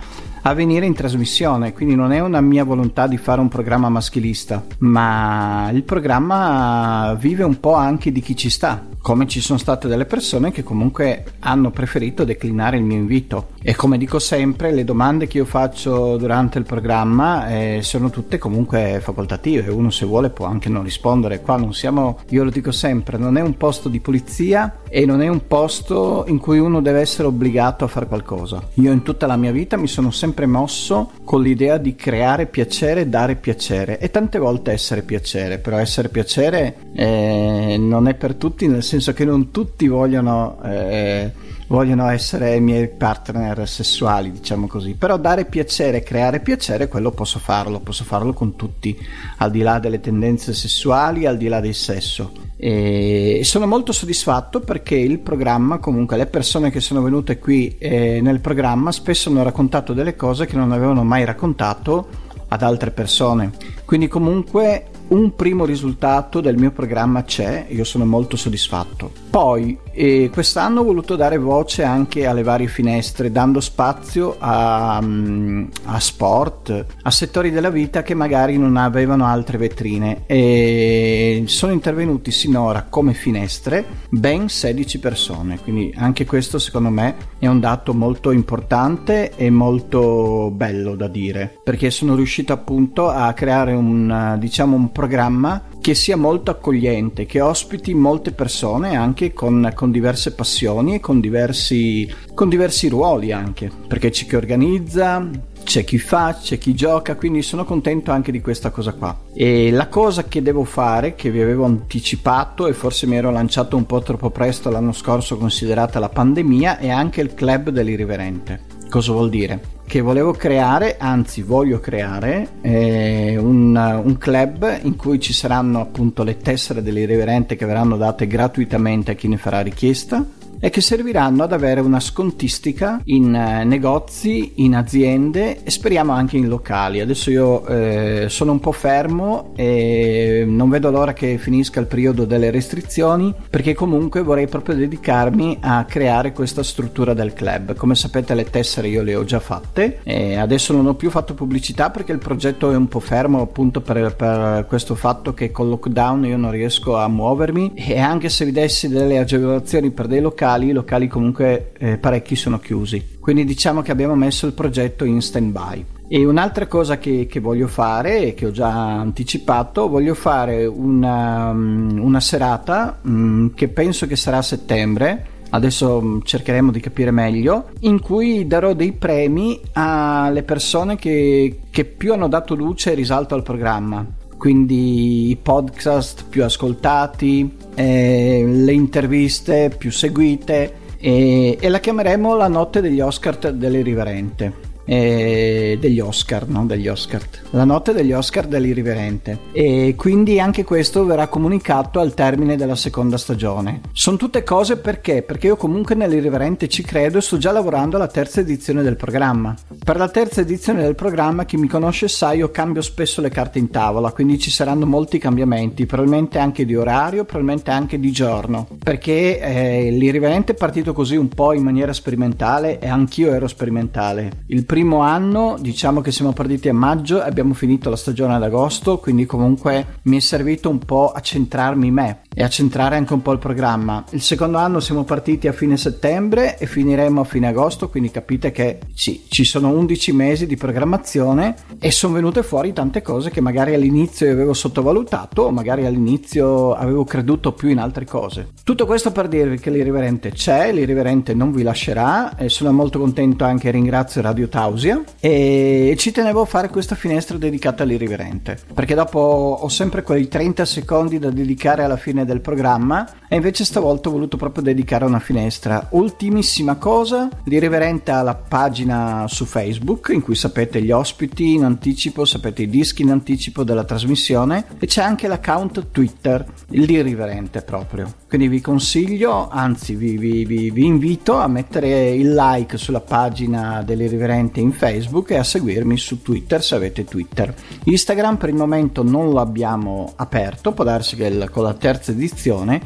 a 0.47 0.53
venire 0.53 0.85
in 0.85 0.93
trasmissione, 0.93 1.73
quindi 1.73 1.95
non 1.95 2.13
è 2.13 2.21
una 2.21 2.43
mia 2.43 2.65
volontà 2.65 3.07
di 3.07 3.17
fare 3.17 3.41
un 3.41 3.49
programma 3.49 3.89
maschilista, 3.89 4.63
ma 4.81 5.71
il 5.73 5.85
programma 5.85 7.17
vive 7.19 7.45
un 7.45 7.59
po' 7.59 7.75
anche 7.75 8.13
di 8.13 8.21
chi 8.21 8.37
ci 8.37 8.51
sta 8.51 8.93
come 9.05 9.27
ci 9.27 9.43
sono 9.43 9.59
state 9.59 9.87
delle 9.87 10.07
persone 10.07 10.51
che 10.51 10.63
comunque 10.63 11.25
hanno 11.41 11.71
preferito 11.71 12.25
declinare 12.25 12.79
il 12.79 12.85
mio 12.85 12.97
invito. 12.97 13.49
E 13.63 13.75
come 13.75 13.99
dico 13.99 14.19
sempre, 14.19 14.73
le 14.73 14.83
domande 14.83 15.27
che 15.27 15.37
io 15.37 15.45
faccio 15.45 16.17
durante 16.17 16.57
il 16.57 16.65
programma 16.65 17.49
eh, 17.49 17.81
sono 17.83 18.09
tutte 18.09 18.39
comunque 18.39 19.01
facoltative, 19.03 19.71
uno 19.71 19.91
se 19.91 20.07
vuole 20.07 20.31
può 20.31 20.47
anche 20.47 20.71
non 20.71 20.83
rispondere. 20.83 21.43
Qua 21.43 21.57
non 21.57 21.75
siamo, 21.75 22.21
io 22.31 22.45
lo 22.45 22.51
dico 22.51 22.73
sempre, 22.73 23.19
non 23.19 23.37
è 23.37 23.43
un 23.43 23.59
posto 23.59 23.91
di 23.91 24.01
polizia 24.01 24.81
e 24.89 25.05
non 25.05 25.21
è 25.21 25.29
un 25.29 25.47
posto 25.47 26.25
in 26.29 26.39
cui 26.39 26.59
uno 26.59 26.81
deve 26.81 27.01
essere 27.01 27.29
obbligato 27.29 27.85
a 27.85 27.89
fare 27.89 28.07
qualcosa. 28.07 28.63
Io 28.75 28.91
in 28.91 29.03
tutta 29.03 29.27
la 29.27 29.37
mia 29.37 29.53
vita 29.53 29.77
mi 29.77 29.89
sono 29.89 30.11
sempre 30.13 30.47
mosso 30.47 31.11
con 31.25 31.43
l'idea 31.43 31.77
di 31.77 31.95
creare 31.95 32.47
piacere, 32.47 33.11
dare 33.11 33.35
piacere 33.37 33.99
e 33.99 34.11
tante 34.11 34.39
volte 34.39 34.73
essere 34.73 35.03
piacere, 35.03 35.59
però 35.59 35.77
essere 35.77 36.09
piacere 36.09 36.77
eh, 36.95 37.77
non 37.79 38.09
è 38.09 38.15
per 38.15 38.35
tutti 38.37 38.67
nel 38.67 38.83
senso 38.83 38.93
senso 38.95 39.13
che 39.13 39.25
non 39.25 39.51
tutti 39.51 39.89
vogliono, 39.89 40.61
eh, 40.65 41.33
vogliono 41.67 42.09
essere 42.09 42.61
miei 42.61 42.89
partner 42.89 43.67
sessuali, 43.69 44.31
diciamo 44.31 44.67
così, 44.67 44.95
però 44.95 45.17
dare 45.17 45.47
piacere, 45.47 46.03
creare 46.03 46.41
piacere, 46.41 46.87
quello 46.87 47.11
posso 47.11 47.39
farlo, 47.39 47.81
posso 47.81 48.05
farlo 48.05 48.33
con 48.33 48.55
tutti, 48.55 48.97
al 49.39 49.51
di 49.51 49.63
là 49.63 49.79
delle 49.81 50.01
tendenze 50.01 50.55
sessuali, 50.55 51.27
al 51.27 51.37
di 51.37 51.49
là 51.49 51.61
del 51.61 51.75
sesso. 51.75 52.33
E 52.57 53.41
sono 53.43 53.67
molto 53.67 53.93
soddisfatto 53.93 54.61
perché 54.61 54.95
il 54.95 55.19
programma, 55.19 55.79
comunque 55.79 56.17
le 56.17 56.27
persone 56.27 56.71
che 56.71 56.81
sono 56.81 57.03
venute 57.03 57.39
qui 57.39 57.77
eh, 57.79 58.21
nel 58.23 58.41
programma 58.41 58.93
spesso 58.93 59.29
hanno 59.29 59.43
raccontato 59.43 59.93
delle 59.93 60.15
cose 60.15 60.47
che 60.47 60.57
non 60.57 60.71
avevano 60.71 61.03
mai 61.03 61.25
raccontato 61.25 62.23
ad 62.47 62.63
altre 62.63 62.93
persone 62.93 63.51
Quindi 63.85 64.09
comunque 64.09 64.87
un 65.09 65.35
primo 65.35 65.65
risultato 65.65 66.41
del 66.41 66.57
mio 66.57 66.71
programma 66.71 67.25
c'è, 67.25 67.67
io 67.69 67.85
sono 67.85 68.07
molto 68.07 68.37
soddisfatto. 68.37 69.11
Poi 69.29 69.79
eh, 69.93 70.31
quest'anno 70.33 70.81
ho 70.81 70.85
voluto 70.85 71.15
dare 71.15 71.39
voce 71.39 71.83
anche 71.83 72.27
alle 72.27 72.43
varie 72.43 72.67
finestre, 72.67 73.31
dando 73.31 73.61
spazio 73.61 74.37
a, 74.39 74.99
mm, 75.03 75.65
a, 75.85 76.01
sport, 76.01 76.87
a 77.03 77.11
settori 77.11 77.51
della 77.51 77.71
vita 77.71 78.03
che 78.03 78.15
magari 78.15 78.57
non 78.57 78.77
avevano 78.77 79.27
altre 79.27 79.59
vetrine 79.59 80.23
e 80.27 81.45
sono 81.47 81.73
intervenuti 81.73 82.31
sinora 82.31 82.87
come 82.89 83.13
finestre 83.13 83.85
ben 84.09 84.49
16 84.49 84.99
persone, 84.99 85.59
quindi 85.61 85.93
anche 85.97 86.25
questo 86.25 86.59
secondo 86.59 86.91
me 86.91 87.15
è 87.39 87.47
un 87.47 87.61
dato 87.61 87.93
molto 87.93 88.31
importante 88.31 89.33
e 89.37 89.51
molto 89.51 90.51
bello 90.51 90.97
da 90.97 91.09
dire, 91.09 91.61
perché 91.63 91.91
sono 91.91 92.15
riuscito 92.15 92.53
appunto 92.53 93.09
a 93.09 93.33
creare 93.33 93.74
un, 93.75 94.37
diciamo, 94.39 94.77
un 94.77 94.93
programma 94.93 95.63
che 95.81 95.95
sia 95.95 96.17
molto 96.17 96.51
accogliente, 96.51 97.27
che 97.27 97.41
ospiti 97.41 97.93
molte 97.93 98.33
persone 98.33 98.97
anche 98.97 99.33
con, 99.33 99.71
con 99.75 99.91
diverse 99.91 100.33
passioni 100.33 100.95
e 100.95 101.01
con 101.01 101.21
diversi, 101.21 102.11
con 102.33 102.49
diversi 102.49 102.89
ruoli 102.89 103.33
anche, 103.33 103.71
perché 103.87 104.11
c'è 104.11 104.25
chi 104.25 104.37
organizza, 104.37 105.29
c'è 105.65 105.85
chi 105.85 105.99
fa, 105.99 106.39
c'è 106.41 106.57
chi 106.59 106.75
gioca, 106.75 107.17
quindi 107.17 107.43
sono 107.43 107.65
contento 107.65 108.13
anche 108.13 108.31
di 108.31 108.41
questa 108.41 108.71
cosa 108.71 108.93
qua. 108.93 109.19
E 109.35 109.71
la 109.71 109.89
cosa 109.89 110.25
che 110.25 110.41
devo 110.41 110.65
fare, 110.65 111.15
che 111.15 111.31
vi 111.31 111.41
avevo 111.41 111.65
anticipato 111.65 112.67
e 112.67 112.73
forse 112.73 113.07
mi 113.07 113.17
ero 113.17 113.31
lanciato 113.31 113.77
un 113.77 113.87
po' 113.87 114.01
troppo 114.01 114.31
presto 114.31 114.71
l'anno 114.71 114.93
scorso 114.93 115.37
considerata 115.37 115.99
la 115.99 116.09
pandemia, 116.09 116.79
è 116.79 116.89
anche 116.89 117.21
il 117.21 117.35
club 117.35 117.71
dell'irriverente. 117.71 118.61
Cosa 118.89 119.13
vuol 119.13 119.31
dire? 119.31 119.74
Che 119.87 120.01
volevo 120.01 120.33
creare, 120.33 120.97
anzi 120.99 121.43
voglio 121.43 121.79
creare, 121.79 122.49
eh, 122.63 123.37
un, 123.37 123.77
un, 123.77 124.19
club 124.19 124.81
in 124.83 124.97
cui 124.97 125.21
ci 125.21 125.33
saranno 125.33 125.81
appunto 125.81 126.25
le 126.25 126.39
tessere 126.39 126.83
dell'irriverente 126.83 127.55
che 127.55 127.65
verranno 127.65 127.97
date 127.97 128.27
gratuitamente 128.27 129.13
a 129.13 129.15
chi 129.15 129.29
ne 129.29 129.37
farà 129.37 129.61
richiesta 129.61 130.25
e 130.65 130.71
che 130.71 130.81
serviranno 130.81 131.43
ad 131.43 131.53
avere 131.53 131.81
una 131.81 132.01
scontistica 132.01 133.03
in 133.05 133.35
eh, 133.35 133.65
negozi, 133.65 134.53
in 134.65 134.75
aziende 134.75 135.63
e 135.63 135.71
speriamo 135.71 136.13
anche 136.13 136.39
in 136.39 136.49
locali. 136.49 137.01
Adesso 137.01 137.31
io 137.31 137.67
eh, 137.67 138.27
sono 138.31 138.53
un 138.53 138.61
po' 138.61 138.73
fermo 138.73 139.53
e 139.57 140.45
non 140.47 140.71
vedo 140.71 140.91
l'ora 140.91 141.13
che 141.13 141.37
finisca 141.37 141.81
il 141.81 141.87
periodo 141.87 142.25
delle 142.25 142.51
restrizioni 142.51 143.35
perché 143.51 143.75
comunque 143.75 144.23
vorrei 144.23 144.47
proprio 144.47 144.75
dedicarmi 144.75 145.59
a 145.61 145.85
creare 145.85 146.33
questa 146.33 146.63
struttura 146.63 147.13
del 147.13 147.35
club. 147.35 147.75
Come 147.75 147.95
sapete 147.95 148.35
le 148.35 148.49
tessere 148.49 148.89
io 148.89 149.03
le 149.03 149.17
ho 149.17 149.25
già 149.25 149.41
fatte 149.41 149.99
e 150.03 150.37
adesso 150.37 150.73
non 150.73 150.87
ho 150.87 150.95
più 150.95 151.11
fatto 151.11 151.35
pubblicità 151.35 151.91
perché 151.91 152.13
il 152.13 152.19
progetto 152.19 152.73
è 152.73 152.77
un 152.77 152.89
po' 152.89 153.01
fermo 153.01 153.43
appunto 153.43 153.83
per, 153.83 154.17
per 154.17 154.65
questo 154.67 154.95
fatto 154.95 155.35
che 155.35 155.51
col 155.51 155.69
lockdown 155.69 156.25
io 156.25 156.39
non 156.39 156.53
riesco 156.53 156.97
a 156.97 157.07
muovermi 157.07 157.73
e 157.75 157.99
anche 157.99 158.31
se 158.31 158.47
vi 158.47 158.53
dessi 158.53 158.89
delle 158.89 159.19
agevolazioni 159.19 159.91
per 159.91 160.07
dei 160.07 160.23
locali 160.23 160.53
locali, 160.55 160.69
i 160.69 160.73
locali 160.73 161.09
comunque 161.09 161.73
eh, 161.79 161.99
parecchi 161.99 162.37
sono 162.37 162.59
chiusi. 162.59 163.17
Quindi 163.21 163.45
diciamo 163.45 163.83
che 163.83 163.91
abbiamo 163.91 164.15
messo 164.15 164.47
il 164.47 164.53
progetto 164.53 165.05
in 165.05 165.21
stand 165.21 165.53
by. 165.53 165.85
E 166.07 166.25
un'altra 166.25 166.67
cosa 166.67 166.99
che, 166.99 167.27
che, 167.27 167.41
voglio 167.41 167.67
fare 167.67 168.35
che 168.35 168.47
ho 168.47 168.51
già 168.51 168.71
anticipato, 168.71 169.89
voglio 169.89 170.15
fare 170.15 170.67
una, 170.67 171.53
mm, 171.53 171.99
una 171.99 172.21
serata 172.21 172.99
um, 173.03 173.55
che 173.55 173.69
penso 173.69 174.07
che 174.07 174.15
sarà 174.15 174.37
a 174.37 174.43
settembre, 174.43 175.27
adesso 175.51 176.01
mm, 176.03 176.19
cercheremo 176.23 176.71
di 176.71 176.81
capire 176.81 177.11
meglio, 177.11 177.71
in 177.81 178.01
cui 178.01 178.47
darò 178.47 178.75
dei 178.75 178.93
premi 178.93 179.59
alle 179.73 180.43
persone 180.43 180.97
che, 180.97 181.61
che 181.71 181.85
più 181.87 182.13
hanno 182.13 182.29
dato 182.29 182.55
luce 182.55 182.93
e 182.93 182.95
risalto 182.95 183.35
al 183.35 183.43
programma 183.43 184.07
quindi 184.45 185.31
i 185.31 185.37
podcast 185.37 186.27
più 186.29 186.45
ascoltati, 186.45 187.57
eh, 187.75 188.45
le 188.47 188.73
interviste 188.75 189.75
più 189.75 189.91
seguite 189.91 190.75
e, 190.99 191.57
e, 191.59 191.69
la 191.71 191.81
chiameremo 191.81 192.37
la 192.37 192.49
notte 192.49 192.83
degli 192.83 193.01
Oscar 193.01 193.39
dell'irriverente 193.39 194.74
eh, 194.85 195.77
degli 195.81 196.01
Oscar, 196.01 196.49
no? 196.49 196.67
degli 196.67 196.89
Oscar, 196.89 197.23
la 197.51 197.65
notte 197.65 197.93
degli 197.93 198.13
Oscar 198.13 198.47
dell'irriverente 198.47 199.39
e 199.53 199.95
quindi 199.97 200.41
anche 200.41 200.65
questo 200.65 201.05
verrà 201.05 201.29
comunicato 201.29 202.01
al 202.01 202.15
termine 202.15 202.57
della 202.57 202.77
seconda 202.77 203.17
stagione. 203.17 203.81
Sono 203.93 204.17
tutte 204.17 204.43
cose 204.43 204.77
perché? 204.77 205.23
Perché 205.23 205.49
io 205.49 205.57
comunque 205.57 205.95
nell'irriverente 205.95 206.69
ci 206.69 206.83
credo 206.83 207.19
e 207.19 207.23
sto 207.23 207.39
già 207.39 207.53
lavorando 207.53 207.97
alla 207.97 208.09
terza 208.09 208.41
edizione 208.41 208.83
del 208.83 208.97
programma. 208.97 209.55
Per 209.83 209.97
la 209.97 210.09
terza 210.09 210.41
edizione 210.41 210.83
del 210.83 210.95
programma, 210.95 211.45
chi 211.45 211.57
mi 211.57 211.69
conosce 211.69 212.09
sa, 212.09 212.33
io 212.33 212.51
cambio 212.51 212.83
spesso 212.83 213.21
le 213.21 213.31
carte 213.31 213.59
in 213.59 213.71
tavola, 213.71 214.13
quindi 214.13 214.39
ci 214.39 214.51
saranno 214.51 214.87
molti 214.87 215.19
cambiamenti, 215.19 215.87
probabilmente 215.87 216.39
anche 216.39 216.65
di 216.65 216.75
orario, 216.75 217.25
probabilmente 217.25 217.71
anche 217.71 217.99
di 217.99 218.11
giorno, 218.11 218.67
perché 218.83 219.41
eh, 219.41 219.91
l'irriverente 219.91 220.53
è 220.53 220.55
partito 220.55 220.93
così 220.93 221.17
un 221.17 221.29
po' 221.29 221.53
in 221.53 221.63
maniera 221.63 221.93
sperimentale 221.93 222.79
e 222.79 222.89
anch'io 222.89 223.33
ero 223.33 223.47
sperimentale. 223.49 224.43
Il 224.47 224.65
primo 224.75 225.03
anno 225.03 225.55
diciamo 225.61 226.01
che 226.01 226.11
siamo 226.11 226.33
partiti 226.33 226.69
a 226.69 226.75
maggio 226.75 227.23
e 227.23 227.29
abbiamo 227.29 227.55
finito 227.55 227.91
la 227.91 227.95
stagione 227.95 228.35
ad 228.35 228.43
agosto, 228.43 228.99
quindi 228.99 229.25
comunque 229.25 229.99
mi 230.03 230.17
è 230.17 230.21
servito 230.21 230.69
un 230.69 230.81
po' 230.81 231.13
a 231.13 231.21
centrarmi 231.21 231.93
me 231.93 232.23
e 232.35 232.43
a 232.43 232.49
centrare 232.49 232.97
anche 232.97 233.13
un 233.13 233.23
po' 233.23 233.31
il 233.31 233.39
programma. 233.39 234.03
Il 234.11 234.21
secondo 234.21 234.59
anno 234.59 234.81
siamo 234.81 235.05
partiti 235.05 235.47
a 235.47 235.53
fine 235.53 235.77
settembre 235.77 236.59
e 236.59 236.67
finiremo 236.67 237.21
a 237.21 237.25
fine 237.25 237.47
agosto, 237.47 237.89
quindi 237.89 238.11
capite 238.11 238.51
che 238.51 238.81
sì, 238.95 239.23
ci 239.29 239.45
sono 239.45 239.69
11 239.69 240.13
mesi 240.13 240.47
di 240.49 240.57
programmazione 240.57 241.55
e 241.79 241.93
sono 241.93 242.15
venute 242.15 242.43
fuori 242.43 242.73
tante 242.73 243.01
cose 243.01 243.31
che 243.31 243.41
magari 243.41 243.75
all'inizio 243.75 244.29
avevo 244.29 244.55
sottovalutato 244.55 245.43
o 245.43 245.51
magari 245.53 245.87
all'inizio 245.87 246.75
avevo 246.75 247.05
creduto 247.05 247.53
più 247.53 247.69
in 247.69 247.79
altre 247.79 248.07
cose. 248.07 248.49
Tutto 248.65 248.87
questo 248.87 249.13
per 249.13 249.29
dirvi 249.29 249.61
che 249.61 249.71
l'irriverente 249.71 250.33
c'è, 250.33 250.73
l'irriverente 250.73 251.33
non 251.33 251.53
vi 251.53 251.63
lascerà 251.63 252.37
e 252.37 252.49
sono 252.49 252.73
molto 252.73 252.99
contento 252.99 253.45
anche 253.45 253.71
ringrazio 253.71 254.21
Radio 254.21 254.49
Tao 254.49 254.63
Nausia 254.65 255.03
e 255.21 255.95
ci 255.99 256.11
tenevo 256.11 256.41
a 256.41 256.45
fare 256.47 256.69
questa 256.71 256.95
finestra 256.95 257.37
dedicata 257.37 257.83
all'irriverente 257.83 258.59
perché 258.73 258.95
dopo 258.95 259.19
ho 259.19 259.69
sempre 259.69 260.03
quei 260.03 260.27
30 260.27 260.65
secondi 260.65 261.19
da 261.19 261.31
dedicare 261.31 261.83
alla 261.83 261.99
fine 261.99 262.25
del 262.25 262.41
programma 262.41 263.07
e 263.35 263.37
invece 263.37 263.65
stavolta 263.65 264.09
ho 264.09 264.13
voluto 264.13 264.37
proprio 264.37 264.63
dedicare 264.63 265.05
una 265.05 265.19
finestra. 265.19 265.89
Ultimissima 265.91 266.77
cosa, 266.77 267.29
l'irriverente 267.45 268.13
ha 268.13 268.23
la 268.23 268.37
pagina 268.37 269.27
su 269.29 269.45
Facebook 269.45 270.11
in 270.13 270.23
cui 270.23 270.37
sapete 270.37 270.81
gli 270.81 270.93
ospiti 270.93 271.55
in 271.55 271.65
anticipo, 271.65 272.25
sapete 272.25 272.63
i 272.63 272.69
dischi 272.69 273.03
in 273.03 273.11
anticipo 273.11 273.65
della 273.65 273.83
trasmissione 273.83 274.67
e 274.79 274.87
c'è 274.87 275.03
anche 275.03 275.27
l'account 275.27 275.91
Twitter, 275.91 276.47
l'irriverente 276.69 277.63
proprio. 277.63 278.13
Quindi 278.29 278.47
vi 278.47 278.61
consiglio, 278.61 279.49
anzi 279.49 279.97
vi, 279.97 280.17
vi, 280.17 280.45
vi, 280.45 280.71
vi 280.71 280.87
invito 280.87 281.35
a 281.35 281.49
mettere 281.49 282.11
il 282.11 282.33
like 282.33 282.77
sulla 282.77 283.01
pagina 283.01 283.83
dell'irriverente 283.83 284.54
direttamente 284.55 284.61
in 284.61 284.73
Facebook 284.73 285.31
e 285.31 285.39
a 285.39 285.45
seguirmi 285.45 285.97
su 285.97 286.23
Twitter 286.23 286.63
se 286.63 286.77
avete 286.77 287.05
Twitter. 287.05 287.53
Instagram 287.85 288.37
per 288.37 288.51
il 288.51 288.55
momento 288.55 289.03
non 289.03 289.31
lo 289.31 289.41
abbiamo 289.41 290.13
aperto, 290.17 290.73
può 290.73 290.85
darsi 290.85 291.17
che 291.17 291.49
con 291.51 291.65
la 291.65 291.75
terza 291.75 292.13
edizione 292.13 292.81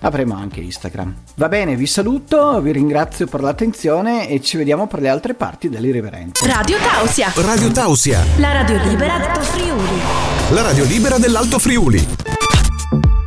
avremo 0.00 0.34
anche 0.34 0.60
Instagram. 0.60 1.14
Va 1.36 1.48
bene, 1.48 1.76
vi 1.76 1.86
saluto, 1.86 2.60
vi 2.60 2.72
ringrazio 2.72 3.26
per 3.26 3.40
l'attenzione 3.40 4.28
e 4.28 4.40
ci 4.42 4.58
vediamo 4.58 4.86
per 4.86 5.00
le 5.00 5.08
altre 5.08 5.34
parti 5.34 5.70
dell'Irriverente. 5.70 6.46
Radio 6.46 6.76
Tausia. 6.78 7.32
Radio 7.36 7.70
Tausia. 7.72 8.22
La 8.36 8.52
radio 8.52 8.76
libera 8.84 9.16
dell'Alto 9.16 9.40
Friuli. 9.40 10.00
La 10.50 10.62
radio 10.62 10.84
libera 10.84 11.18
dell'Alto 11.18 11.58
Friuli. 11.58 12.43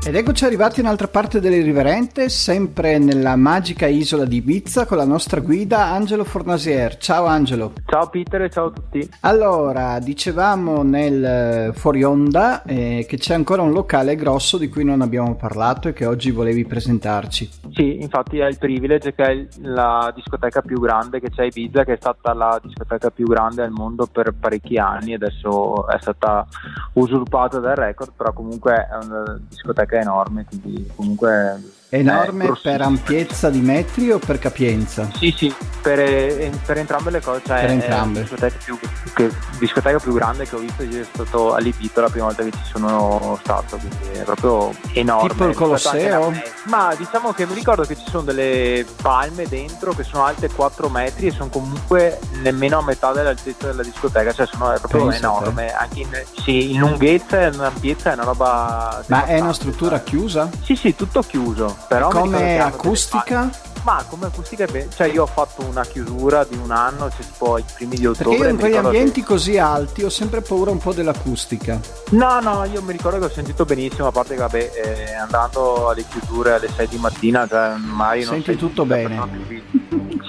Ed 0.07 0.15
eccoci 0.15 0.45
arrivati 0.45 0.79
in 0.79 0.85
un'altra 0.85 1.09
parte 1.09 1.41
dell'Irriverente, 1.41 2.29
sempre 2.29 2.97
nella 2.97 3.35
magica 3.35 3.87
isola 3.87 4.23
di 4.23 4.37
Ibiza 4.37 4.85
con 4.85 4.95
la 4.95 5.03
nostra 5.03 5.41
guida 5.41 5.87
Angelo 5.87 6.23
Fornasier. 6.23 6.95
Ciao 6.95 7.25
Angelo. 7.25 7.73
Ciao 7.85 8.07
Peter 8.07 8.43
e 8.43 8.49
ciao 8.49 8.67
a 8.67 8.71
tutti. 8.71 9.05
Allora, 9.19 9.99
dicevamo 9.99 10.81
nel 10.81 11.25
eh, 11.25 11.71
fuori 11.73 12.05
onda 12.05 12.63
eh, 12.63 13.05
che 13.05 13.17
c'è 13.17 13.33
ancora 13.33 13.63
un 13.63 13.73
locale 13.73 14.15
grosso 14.15 14.57
di 14.57 14.69
cui 14.69 14.85
non 14.85 15.01
abbiamo 15.01 15.35
parlato 15.35 15.89
e 15.89 15.93
che 15.93 16.05
oggi 16.05 16.31
volevi 16.31 16.63
presentarci. 16.63 17.49
Sì, 17.73 17.99
infatti 17.99 18.39
è 18.39 18.47
il 18.47 18.57
privilege 18.57 19.13
che 19.13 19.23
è 19.25 19.45
la 19.63 20.09
discoteca 20.15 20.61
più 20.61 20.79
grande 20.79 21.19
che 21.19 21.31
c'è 21.31 21.41
a 21.41 21.45
Ibiza, 21.47 21.83
che 21.83 21.95
è 21.95 21.97
stata 21.99 22.33
la 22.33 22.57
discoteca 22.63 23.09
più 23.09 23.25
grande 23.25 23.63
al 23.63 23.71
mondo 23.71 24.07
per 24.09 24.33
parecchi 24.39 24.77
anni, 24.77 25.15
adesso 25.15 25.85
è 25.89 25.97
stata 25.99 26.47
usurpata 26.93 27.59
dal 27.59 27.75
record, 27.75 28.13
però 28.15 28.31
comunque 28.31 28.87
è 28.89 29.05
una 29.05 29.37
discoteca 29.49 29.95
enorme, 30.01 30.45
quindi 30.45 30.89
comunque 30.95 31.75
Enorme 31.89 32.52
per 32.62 32.82
ampiezza 32.82 33.50
di 33.50 33.62
metri 33.62 34.12
o 34.12 34.19
per 34.19 34.39
capienza? 34.39 35.10
Sì, 35.15 35.34
sì, 35.36 35.54
per, 35.82 36.00
eh, 36.00 36.52
per 36.65 36.78
entrambe 36.78 37.12
le 37.12 37.21
cose. 37.21 37.41
Cioè 37.45 37.62
per 37.62 37.69
entrambe. 37.69 38.19
È 38.19 38.23
la 38.23 38.50
discoteca 38.50 38.58
più, 38.63 38.80
che, 39.13 39.32
discoteca 39.58 40.00
più 40.00 40.13
grande 40.13 40.45
che 40.45 40.56
ho 40.56 40.60
visto, 40.60 40.84
io 40.84 40.91
sono 40.91 41.06
stato 41.26 41.54
allibito 41.54 42.02
la 42.02 42.10
prima 42.10 42.26
volta 42.26 42.43
che 42.43 42.52
ci 42.52 42.69
sono 42.69 43.39
stato, 43.41 43.78
quindi 43.78 44.19
è 44.19 44.23
proprio 44.23 44.73
enorme. 44.91 45.30
Tipo 45.30 45.45
il 45.45 45.56
Colosseo? 45.56 46.34
Ma 46.65 46.93
diciamo 46.95 47.32
che 47.32 47.45
mi 47.45 47.54
ricordo 47.54 47.84
che 47.84 47.95
ci 47.95 48.04
sono 48.10 48.23
delle 48.23 48.86
palme 49.02 49.47
dentro 49.47 49.93
che 49.93 50.04
sono 50.04 50.26
alte 50.26 50.50
4 50.50 50.89
metri 50.89 51.28
e 51.28 51.32
sono 51.32 51.47
comunque 51.47 52.19
nemmeno 52.41 52.80
a 52.80 52.84
metà 52.84 53.13
dell'altezza 53.13 53.67
della 53.67 53.84
discoteca, 53.84 54.34
cioè 54.34 54.45
sono 54.45 54.73
è 54.73 54.80
proprio 54.80 55.06
Pensate. 55.06 55.26
enorme, 55.26 55.73
anche 55.73 56.00
in, 56.02 56.23
sì, 56.43 56.73
in 56.73 56.80
lunghezza 56.80 57.43
e 57.43 57.47
in 57.47 57.60
ampiezza 57.62 58.12
è 58.12 58.13
una 58.15 58.26
roba... 58.26 59.04
Ma 59.08 59.23
è 59.23 59.39
una 59.39 59.54
struttura 59.54 60.02
chiusa? 60.02 60.50
Sì, 60.63 60.76
sì, 60.76 60.93
tutto 60.93 61.21
chiuso. 61.21 61.76
Però 61.87 62.09
Come 62.09 62.59
acustica? 62.59 63.49
Ma 63.83 64.03
come 64.09 64.25
acustica 64.25 64.65
è 64.65 64.67
bene, 64.69 64.89
cioè 64.93 65.07
io 65.07 65.23
ho 65.23 65.27
fatto 65.27 65.63
una 65.63 65.85
chiusura 65.85 66.43
di 66.43 66.57
un 66.61 66.71
anno, 66.71 67.09
cioè 67.09 67.25
tipo 67.25 67.57
i 67.57 67.63
primi 67.73 67.95
di 67.95 68.05
ottobre. 68.05 68.31
Perché 68.31 68.43
io 68.43 68.49
in 68.49 68.57
quegli 68.57 68.75
ambienti 68.75 69.21
che... 69.21 69.25
così 69.25 69.57
alti 69.57 70.03
ho 70.03 70.09
sempre 70.09 70.41
paura 70.41 70.71
un 70.71 70.77
po' 70.77 70.91
dell'acustica. 70.91 71.79
No, 72.09 72.41
no, 72.41 72.65
io 72.65 72.81
mi 72.81 72.91
ricordo 72.91 73.19
che 73.19 73.25
ho 73.25 73.29
sentito 73.29 73.63
benissimo, 73.63 74.07
a 74.07 74.11
parte 74.11 74.33
che 74.33 74.41
vabbè, 74.41 74.71
eh, 74.73 75.13
andando 75.13 75.87
alle 75.87 76.03
chiusure 76.05 76.55
alle 76.55 76.69
6 76.69 76.87
di 76.89 76.97
mattina, 76.97 77.47
cioè 77.47 77.75
mai 77.77 78.25
non 78.25 78.41
Senti 78.41 78.57
tutto 78.57 78.83
bene. 78.83 79.76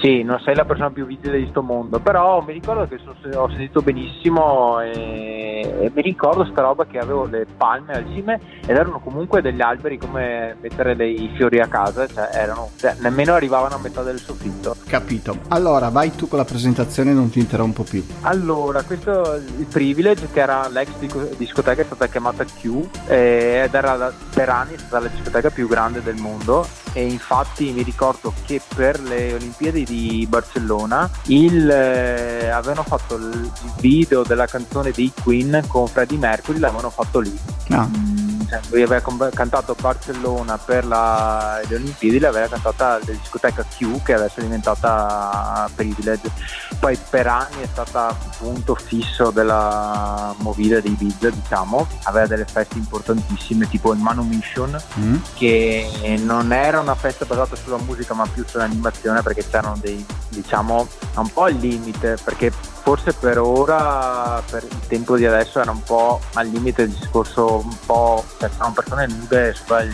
Sì, 0.01 0.23
non 0.23 0.39
sei 0.39 0.55
la 0.55 0.63
persona 0.63 0.89
più 0.91 1.05
vigile 1.05 1.37
di 1.37 1.41
questo 1.43 1.61
mondo, 1.61 1.99
però 1.99 2.41
mi 2.41 2.53
ricordo 2.53 2.87
che 2.87 2.99
sono, 3.03 3.41
ho 3.41 3.49
sentito 3.49 3.81
benissimo 3.81 4.79
e, 4.79 5.59
e, 5.81 5.91
mi 5.93 6.01
ricordo 6.01 6.45
sta 6.45 6.61
roba 6.61 6.85
che 6.85 6.99
avevo 6.99 7.25
le 7.25 7.45
palme 7.57 7.93
al 7.93 8.05
cime 8.13 8.39
ed 8.61 8.77
erano 8.77 8.99
comunque 8.99 9.41
degli 9.41 9.61
alberi 9.61 9.97
come 9.97 10.55
mettere 10.61 10.95
dei 10.95 11.29
fiori 11.35 11.59
a 11.59 11.67
casa, 11.67 12.07
cioè 12.07 12.29
erano, 12.31 12.69
cioè, 12.77 12.95
nemmeno 12.99 13.33
arrivavano 13.33 13.75
a 13.75 13.79
metà 13.79 14.01
del 14.01 14.19
soffitto. 14.19 14.77
Capito. 14.87 15.37
Allora, 15.49 15.89
vai 15.89 16.15
tu 16.15 16.29
con 16.29 16.37
la 16.37 16.45
presentazione, 16.45 17.11
non 17.11 17.29
ti 17.29 17.39
interrompo 17.39 17.83
più. 17.83 18.05
Allora, 18.21 18.83
questo 18.83 19.35
il 19.35 19.65
Privilege, 19.69 20.29
che 20.31 20.39
era 20.39 20.69
l'ex 20.69 20.91
discoteca, 21.35 21.81
è 21.81 21.85
stata 21.85 22.07
chiamata 22.07 22.45
Q 22.45 22.87
eh, 23.07 23.63
ed 23.65 23.73
era 23.73 24.13
per 24.33 24.47
anni 24.47 24.77
stata 24.77 24.99
la 24.99 25.09
discoteca 25.09 25.49
più 25.49 25.67
grande 25.67 26.01
del 26.01 26.15
mondo 26.15 26.65
e 26.93 27.05
infatti 27.05 27.71
mi 27.71 27.83
ricordo 27.83 28.33
che 28.45 28.61
per 28.75 28.99
le 29.01 29.33
Olimpiadi 29.33 29.85
di 29.89 30.27
Barcellona 30.29 31.09
il, 31.27 31.69
eh, 31.69 32.49
avevano 32.49 32.83
fatto 32.83 33.15
il 33.15 33.51
video 33.79 34.23
della 34.23 34.45
canzone 34.45 34.91
dei 34.91 35.11
Queen 35.23 35.63
con 35.67 35.87
Freddie 35.87 36.17
Mercury, 36.17 36.59
l'avevano 36.59 36.91
fatto 36.91 37.19
lì. 37.19 37.37
Ah. 37.69 38.28
Cioè, 38.49 38.59
lui 38.69 38.81
aveva 38.81 39.29
cantato 39.29 39.75
Barcellona 39.79 40.57
per 40.57 40.85
la, 40.85 41.61
le 41.67 41.75
Olimpiadi, 41.75 42.19
l'aveva 42.19 42.47
cantata 42.47 42.97
la 42.97 43.05
discoteca 43.05 43.63
Q 43.63 44.01
che 44.03 44.13
adesso 44.13 44.39
è 44.39 44.43
diventata 44.43 45.69
Privilege. 45.75 46.31
Poi 46.79 46.97
per 47.09 47.27
anni 47.27 47.61
è 47.61 47.67
stata 47.71 48.15
punto 48.39 48.73
fisso 48.73 49.29
della 49.29 50.33
movida 50.39 50.79
di 50.79 50.89
Ibiza, 50.89 51.29
diciamo, 51.29 51.87
aveva 52.03 52.25
delle 52.25 52.45
feste 52.45 52.77
importantissime 52.77 53.69
tipo 53.69 53.93
il 53.93 53.99
Manumission 53.99 54.81
mm. 54.99 55.15
che 55.35 56.17
non 56.19 56.51
era 56.51 56.79
una 56.79 56.95
festa 56.95 57.25
basata 57.25 57.55
sulla 57.55 57.77
musica 57.77 58.13
ma 58.13 58.25
più 58.25 58.43
sull'animazione 58.45 59.21
perché 59.21 59.47
c'erano 59.47 59.77
dei 59.79 60.03
diciamo 60.29 60.87
un 61.15 61.33
po' 61.33 61.43
al 61.43 61.53
limite 61.53 62.17
perché 62.23 62.51
forse 62.81 63.13
per 63.13 63.37
ora 63.39 64.41
per 64.49 64.63
il 64.63 64.87
tempo 64.87 65.15
di 65.15 65.25
adesso 65.25 65.59
era 65.59 65.71
un 65.71 65.83
po' 65.83 66.19
al 66.33 66.47
limite 66.47 66.83
il 66.83 66.89
discorso 66.89 67.61
un 67.63 67.77
po' 67.85 68.23
cioè 68.39 68.49
erano 68.55 68.73
persone 68.73 69.07
nude 69.07 69.53
sopra 69.53 69.83
i, 69.83 69.89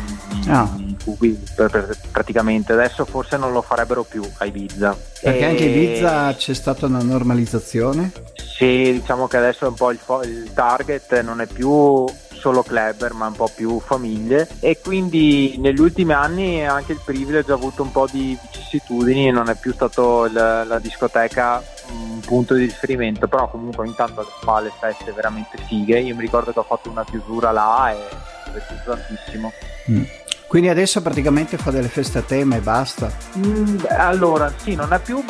ah. 0.48 0.70
cubi 1.04 1.38
per, 1.56 1.70
per, 1.70 1.98
praticamente 2.12 2.74
adesso 2.74 3.06
forse 3.06 3.38
non 3.38 3.52
lo 3.52 3.62
farebbero 3.62 4.04
più 4.04 4.24
a 4.38 4.46
Ibiza 4.46 4.98
perché 5.22 5.40
e... 5.40 5.46
anche 5.46 5.64
a 5.64 5.68
Ibiza 5.68 6.36
c'è 6.36 6.54
stata 6.54 6.86
una 6.86 7.02
normalizzazione? 7.02 8.12
Sì, 8.58 8.94
diciamo 8.94 9.28
che 9.28 9.38
adesso 9.38 9.68
un 9.68 9.74
po' 9.74 9.92
il, 9.92 10.00
il 10.24 10.52
target 10.54 11.20
non 11.22 11.42
è 11.42 11.48
più 11.48 12.06
solo 12.46 12.62
clubber 12.62 13.14
ma 13.14 13.26
un 13.26 13.34
po' 13.34 13.50
più 13.54 13.80
famiglie 13.80 14.48
e 14.60 14.80
quindi 14.80 15.56
negli 15.58 15.80
ultimi 15.80 16.14
anni 16.14 16.64
anche 16.64 16.92
il 16.92 17.02
privilege 17.04 17.52
ha 17.52 17.56
avuto 17.56 17.82
un 17.82 17.92
po' 17.92 18.08
di 18.10 18.38
vicissitudini 18.40 19.32
non 19.32 19.50
è 19.50 19.56
più 19.56 19.74
stato 19.74 20.30
la, 20.32 20.64
la 20.64 20.78
discoteca 20.78 21.64
un 21.92 22.20
punto 22.20 22.54
di 22.54 22.66
riferimento 22.66 23.28
però 23.28 23.50
comunque 23.50 23.86
ogni 23.86 23.96
tanto 23.96 24.24
fa 24.42 24.60
le 24.60 24.72
feste 24.80 25.12
veramente 25.12 25.58
fighe 25.68 26.00
io 26.00 26.16
mi 26.16 26.22
ricordo 26.22 26.52
che 26.52 26.60
ho 26.60 26.64
fatto 26.64 26.90
una 26.90 27.04
chiusura 27.04 27.52
là 27.52 27.92
e 27.92 27.96
mi 27.96 28.60
è 28.60 28.64
piaciuto 28.66 28.92
tantissimo 28.92 29.52
mm. 29.92 30.04
Quindi 30.48 30.70
adesso 30.70 31.02
praticamente 31.02 31.58
fa 31.58 31.72
delle 31.72 31.88
feste 31.88 32.20
a 32.20 32.22
tema 32.22 32.56
e 32.56 32.60
basta? 32.60 33.12
Mm, 33.38 33.78
allora, 33.90 34.54
sì, 34.56 34.76
non 34.76 34.94
è 34.94 35.00
più... 35.00 35.22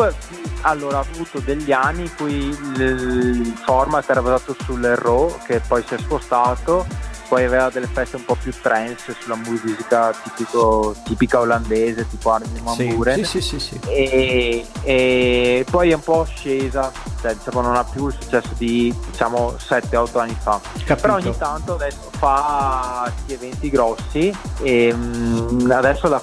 Allora, 0.62 0.98
ha 0.98 1.06
avuto 1.10 1.40
degli 1.40 1.72
anni 1.72 2.02
in 2.02 2.12
cui 2.16 2.34
il, 2.34 2.82
il 2.82 3.54
format 3.64 4.08
era 4.10 4.22
basato 4.22 4.56
sul 4.64 4.84
Raw, 4.84 5.38
che 5.46 5.62
poi 5.66 5.84
si 5.88 5.94
è 5.94 5.98
spostato 5.98 6.86
poi 7.28 7.44
aveva 7.46 7.70
delle 7.70 7.88
feste 7.88 8.16
un 8.16 8.26
po' 8.26 8.36
più 8.36 8.54
trance 8.62 9.16
sulla 9.20 9.36
musica 9.36 10.12
tipico, 10.24 10.96
tipica 11.04 11.40
olandese 11.40 12.08
tipo 12.08 12.32
Armin 12.32 12.64
Van 12.64 12.76
sì, 12.76 12.94
Buren 12.94 13.24
sì, 13.24 13.42
sì, 13.42 13.60
sì, 13.60 13.80
e, 13.88 14.66
e, 14.84 15.66
poi 15.70 15.92
è 15.92 15.96
un 15.96 16.02
po' 16.02 16.26
scesa 16.26 16.92
cioè, 17.22 17.36
diciamo, 17.36 17.62
non 17.62 17.76
ha 17.76 17.84
più 17.84 18.08
il 18.08 18.16
successo 18.20 18.50
di 18.58 18.94
diciamo 19.10 19.56
7-8 19.58 20.20
anni 20.20 20.38
fa. 20.40 20.60
Capito. 20.62 20.96
però 20.96 21.16
ogni 21.16 21.36
tanto 21.38 21.74
adesso 21.74 22.10
fa 22.12 23.12
eventi 23.28 23.70
grossi 23.70 24.36
e 24.62 24.92
um, 24.92 25.72
adesso 25.72 26.08
la 26.08 26.22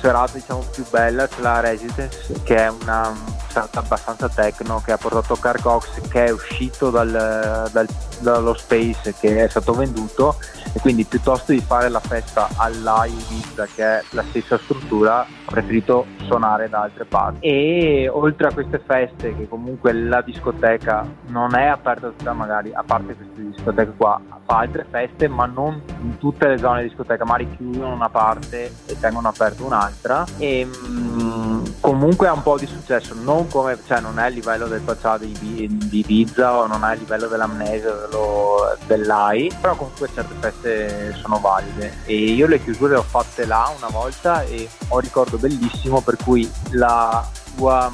serata 0.00 0.32
diciamo 0.34 0.64
più 0.70 0.84
bella 0.90 1.26
c'è 1.26 1.40
la 1.40 1.60
Residence 1.60 2.40
che 2.44 2.56
è 2.56 2.68
una 2.68 3.33
serata 3.54 3.78
abbastanza 3.78 4.28
techno 4.28 4.82
che 4.84 4.90
ha 4.90 4.96
portato 4.96 5.36
Carcox 5.36 6.08
che 6.08 6.24
è 6.24 6.30
uscito 6.30 6.90
dal, 6.90 7.68
dal, 7.70 7.86
dallo 8.18 8.54
space 8.54 9.14
che 9.18 9.44
è 9.44 9.48
stato 9.48 9.72
venduto 9.74 10.36
e 10.72 10.80
quindi 10.80 11.04
piuttosto 11.04 11.52
di 11.52 11.60
fare 11.60 11.88
la 11.88 12.00
festa 12.00 12.48
all'Ai 12.56 13.12
Ibiza 13.12 13.66
che 13.72 13.84
è 13.84 14.02
la 14.10 14.24
stessa 14.28 14.58
struttura 14.58 15.20
ho 15.20 15.50
preferito 15.50 16.06
suonare 16.24 16.68
da 16.68 16.82
altre 16.82 17.04
parti. 17.04 17.46
E 17.46 18.08
oltre 18.08 18.48
a 18.48 18.52
queste 18.52 18.80
feste 18.84 19.36
che 19.36 19.46
comunque 19.46 19.92
la 19.92 20.20
discoteca 20.22 21.06
non 21.26 21.54
è 21.54 21.66
aperta 21.66 22.08
tutta 22.08 22.32
magari 22.32 22.72
a 22.72 22.82
parte 22.84 23.14
queste 23.14 23.50
discoteche 23.50 23.92
qua 23.96 24.20
fa 24.46 24.58
altre 24.58 24.86
feste 24.90 25.28
ma 25.28 25.46
non 25.46 25.80
in 26.02 26.18
tutte 26.18 26.48
le 26.48 26.58
zone 26.58 26.82
di 26.82 26.88
discoteca 26.88 27.24
magari 27.24 27.54
chiudono 27.56 27.94
una 27.94 28.08
parte 28.08 28.72
e 28.86 28.98
tengono 28.98 29.28
aperta 29.28 29.62
un'altra. 29.62 30.24
E 30.38 30.64
mh, 30.64 31.63
comunque 31.84 32.28
ha 32.28 32.32
un 32.32 32.42
po' 32.42 32.56
di 32.56 32.64
successo 32.64 33.12
non 33.14 33.46
come 33.48 33.78
cioè 33.86 34.00
non 34.00 34.18
è 34.18 34.24
a 34.24 34.28
livello 34.28 34.66
del 34.66 34.80
facciato 34.80 35.26
di, 35.26 35.68
di 35.68 35.98
Ibiza 35.98 36.56
o 36.56 36.66
non 36.66 36.82
è 36.82 36.92
a 36.92 36.92
livello 36.94 37.26
dell'amnesia 37.26 37.92
dello, 37.92 38.74
dell'AI 38.86 39.52
però 39.60 39.76
comunque 39.76 40.08
certe 40.14 40.34
feste 40.40 41.14
sono 41.20 41.38
valide. 41.40 41.98
E 42.06 42.14
io 42.14 42.46
le 42.46 42.62
chiusure 42.62 42.94
le 42.94 43.00
ho 43.00 43.02
fatte 43.02 43.44
là 43.44 43.70
una 43.76 43.88
volta 43.88 44.42
e 44.44 44.66
ho 44.88 44.98
ricordo 44.98 45.36
bellissimo 45.36 46.00
per 46.00 46.16
cui 46.24 46.50
la 46.70 47.22
sua 47.54 47.92